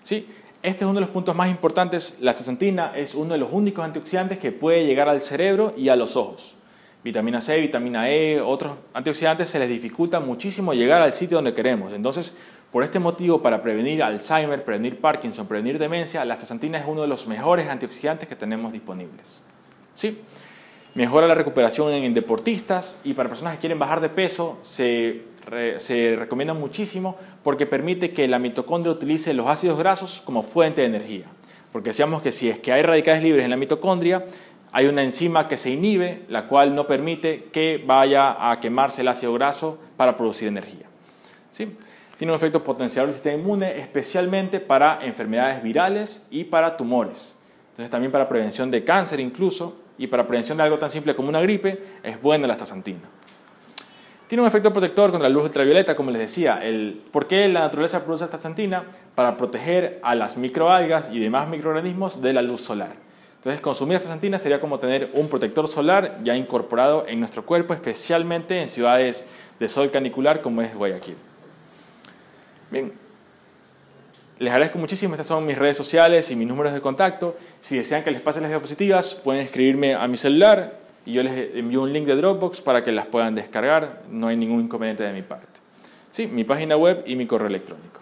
Sí, 0.01 0.29
este 0.63 0.85
es 0.85 0.89
uno 0.89 0.95
de 0.95 1.01
los 1.01 1.09
puntos 1.09 1.35
más 1.35 1.49
importantes. 1.49 2.17
La 2.21 2.31
astaxantina 2.31 2.93
es 2.95 3.15
uno 3.15 3.33
de 3.33 3.37
los 3.37 3.49
únicos 3.51 3.83
antioxidantes 3.83 4.39
que 4.39 4.53
puede 4.53 4.85
llegar 4.85 5.09
al 5.09 5.19
cerebro 5.19 5.73
y 5.77 5.89
a 5.89 5.97
los 5.97 6.15
ojos. 6.15 6.55
Vitamina 7.03 7.41
C, 7.41 7.59
vitamina 7.59 8.09
E, 8.09 8.39
otros 8.39 8.77
antioxidantes 8.93 9.49
se 9.49 9.59
les 9.59 9.67
dificulta 9.67 10.21
muchísimo 10.21 10.73
llegar 10.73 11.01
al 11.01 11.11
sitio 11.11 11.35
donde 11.35 11.53
queremos. 11.53 11.91
Entonces, 11.91 12.33
por 12.71 12.81
este 12.83 12.97
motivo, 12.97 13.41
para 13.41 13.61
prevenir 13.61 14.01
Alzheimer, 14.01 14.63
prevenir 14.63 15.01
Parkinson, 15.01 15.47
prevenir 15.47 15.77
demencia, 15.77 16.23
la 16.23 16.35
astaxantina 16.35 16.77
es 16.77 16.85
uno 16.87 17.01
de 17.01 17.09
los 17.09 17.27
mejores 17.27 17.67
antioxidantes 17.67 18.29
que 18.29 18.37
tenemos 18.37 18.71
disponibles. 18.71 19.43
¿Sí? 19.93 20.21
Mejora 20.95 21.27
la 21.27 21.35
recuperación 21.35 21.93
en 21.93 22.13
deportistas 22.13 22.99
y 23.03 23.13
para 23.13 23.29
personas 23.29 23.53
que 23.53 23.59
quieren 23.59 23.79
bajar 23.79 23.99
de 23.99 24.09
peso 24.09 24.59
se 24.61 25.33
se 25.77 26.15
recomienda 26.15 26.53
muchísimo 26.53 27.17
porque 27.43 27.65
permite 27.65 28.11
que 28.11 28.27
la 28.27 28.39
mitocondria 28.39 28.93
utilice 28.93 29.33
los 29.33 29.47
ácidos 29.47 29.77
grasos 29.77 30.21
como 30.23 30.43
fuente 30.43 30.81
de 30.81 30.87
energía. 30.87 31.25
Porque 31.71 31.89
decíamos 31.89 32.21
que 32.21 32.31
si 32.31 32.49
es 32.49 32.59
que 32.59 32.71
hay 32.71 32.81
radicales 32.81 33.23
libres 33.23 33.43
en 33.43 33.51
la 33.51 33.57
mitocondria, 33.57 34.25
hay 34.71 34.85
una 34.87 35.03
enzima 35.03 35.47
que 35.47 35.57
se 35.57 35.71
inhibe, 35.71 36.23
la 36.29 36.47
cual 36.47 36.75
no 36.75 36.87
permite 36.87 37.45
que 37.51 37.83
vaya 37.85 38.51
a 38.51 38.59
quemarse 38.59 39.01
el 39.01 39.07
ácido 39.07 39.33
graso 39.33 39.79
para 39.97 40.15
producir 40.15 40.47
energía. 40.47 40.85
¿Sí? 41.51 41.75
Tiene 42.17 42.31
un 42.31 42.37
efecto 42.37 42.63
potenciador 42.63 43.07
del 43.07 43.15
sistema 43.15 43.37
inmune, 43.37 43.79
especialmente 43.79 44.59
para 44.59 45.03
enfermedades 45.03 45.61
virales 45.61 46.25
y 46.31 46.45
para 46.45 46.77
tumores. 46.77 47.35
Entonces 47.71 47.89
también 47.89 48.11
para 48.11 48.29
prevención 48.29 48.71
de 48.71 48.83
cáncer 48.83 49.19
incluso 49.19 49.82
y 49.97 50.07
para 50.07 50.27
prevención 50.27 50.57
de 50.57 50.63
algo 50.63 50.79
tan 50.79 50.89
simple 50.89 51.15
como 51.15 51.29
una 51.29 51.41
gripe 51.41 51.83
es 52.03 52.21
buena 52.21 52.47
la 52.47 52.53
astaxantina. 52.53 53.01
Tiene 54.27 54.41
un 54.41 54.47
efecto 54.47 54.71
protector 54.71 55.11
contra 55.11 55.29
la 55.29 55.33
luz 55.33 55.43
ultravioleta, 55.43 55.93
como 55.93 56.09
les 56.09 56.19
decía. 56.21 56.61
¿Por 57.11 57.27
qué 57.27 57.47
la 57.49 57.59
naturaleza 57.59 58.03
produce 58.03 58.23
astaxantina? 58.23 58.83
Para 59.13 59.37
proteger 59.37 59.99
a 60.01 60.15
las 60.15 60.37
microalgas 60.37 61.09
y 61.11 61.19
demás 61.19 61.47
microorganismos 61.47 62.21
de 62.21 62.33
la 62.33 62.41
luz 62.41 62.61
solar. 62.61 62.93
Entonces, 63.35 63.61
consumir 63.61 63.97
astaxantina 63.97 64.39
sería 64.39 64.59
como 64.59 64.79
tener 64.79 65.09
un 65.13 65.27
protector 65.27 65.67
solar 65.67 66.17
ya 66.23 66.35
incorporado 66.35 67.05
en 67.07 67.19
nuestro 67.19 67.45
cuerpo, 67.45 67.73
especialmente 67.73 68.61
en 68.61 68.69
ciudades 68.69 69.27
de 69.59 69.69
sol 69.69 69.91
canicular 69.91 70.41
como 70.41 70.61
es 70.61 70.73
Guayaquil. 70.73 71.17
Bien, 72.71 72.93
les 74.43 74.51
agradezco 74.51 74.77
muchísimo, 74.77 75.13
estas 75.13 75.27
son 75.27 75.45
mis 75.45 75.57
redes 75.57 75.77
sociales 75.77 76.29
y 76.29 76.35
mis 76.35 76.47
números 76.47 76.73
de 76.73 76.81
contacto. 76.81 77.35
Si 77.61 77.77
desean 77.77 78.03
que 78.03 78.11
les 78.11 78.19
pase 78.19 78.41
las 78.41 78.49
diapositivas, 78.49 79.15
pueden 79.15 79.41
escribirme 79.41 79.95
a 79.95 80.07
mi 80.07 80.17
celular 80.17 80.79
y 81.05 81.13
yo 81.13 81.23
les 81.23 81.55
envío 81.55 81.81
un 81.81 81.93
link 81.93 82.05
de 82.05 82.15
Dropbox 82.15 82.61
para 82.61 82.83
que 82.83 82.91
las 82.91 83.05
puedan 83.05 83.35
descargar, 83.35 84.01
no 84.09 84.27
hay 84.27 84.35
ningún 84.35 84.61
inconveniente 84.61 85.03
de 85.03 85.13
mi 85.13 85.21
parte. 85.21 85.47
Sí, 86.11 86.27
mi 86.27 86.43
página 86.43 86.75
web 86.75 87.03
y 87.05 87.15
mi 87.15 87.25
correo 87.25 87.47
electrónico. 87.47 88.01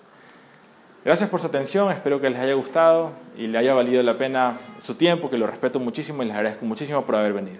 Gracias 1.05 1.29
por 1.29 1.39
su 1.41 1.47
atención, 1.47 1.91
espero 1.91 2.19
que 2.19 2.29
les 2.29 2.39
haya 2.39 2.53
gustado 2.53 3.11
y 3.37 3.47
le 3.47 3.57
haya 3.57 3.73
valido 3.73 4.01
la 4.03 4.15
pena 4.15 4.57
su 4.79 4.95
tiempo, 4.95 5.29
que 5.29 5.37
lo 5.37 5.47
respeto 5.47 5.79
muchísimo 5.79 6.23
y 6.23 6.25
les 6.25 6.35
agradezco 6.35 6.65
muchísimo 6.65 7.03
por 7.05 7.15
haber 7.15 7.33
venido. 7.33 7.59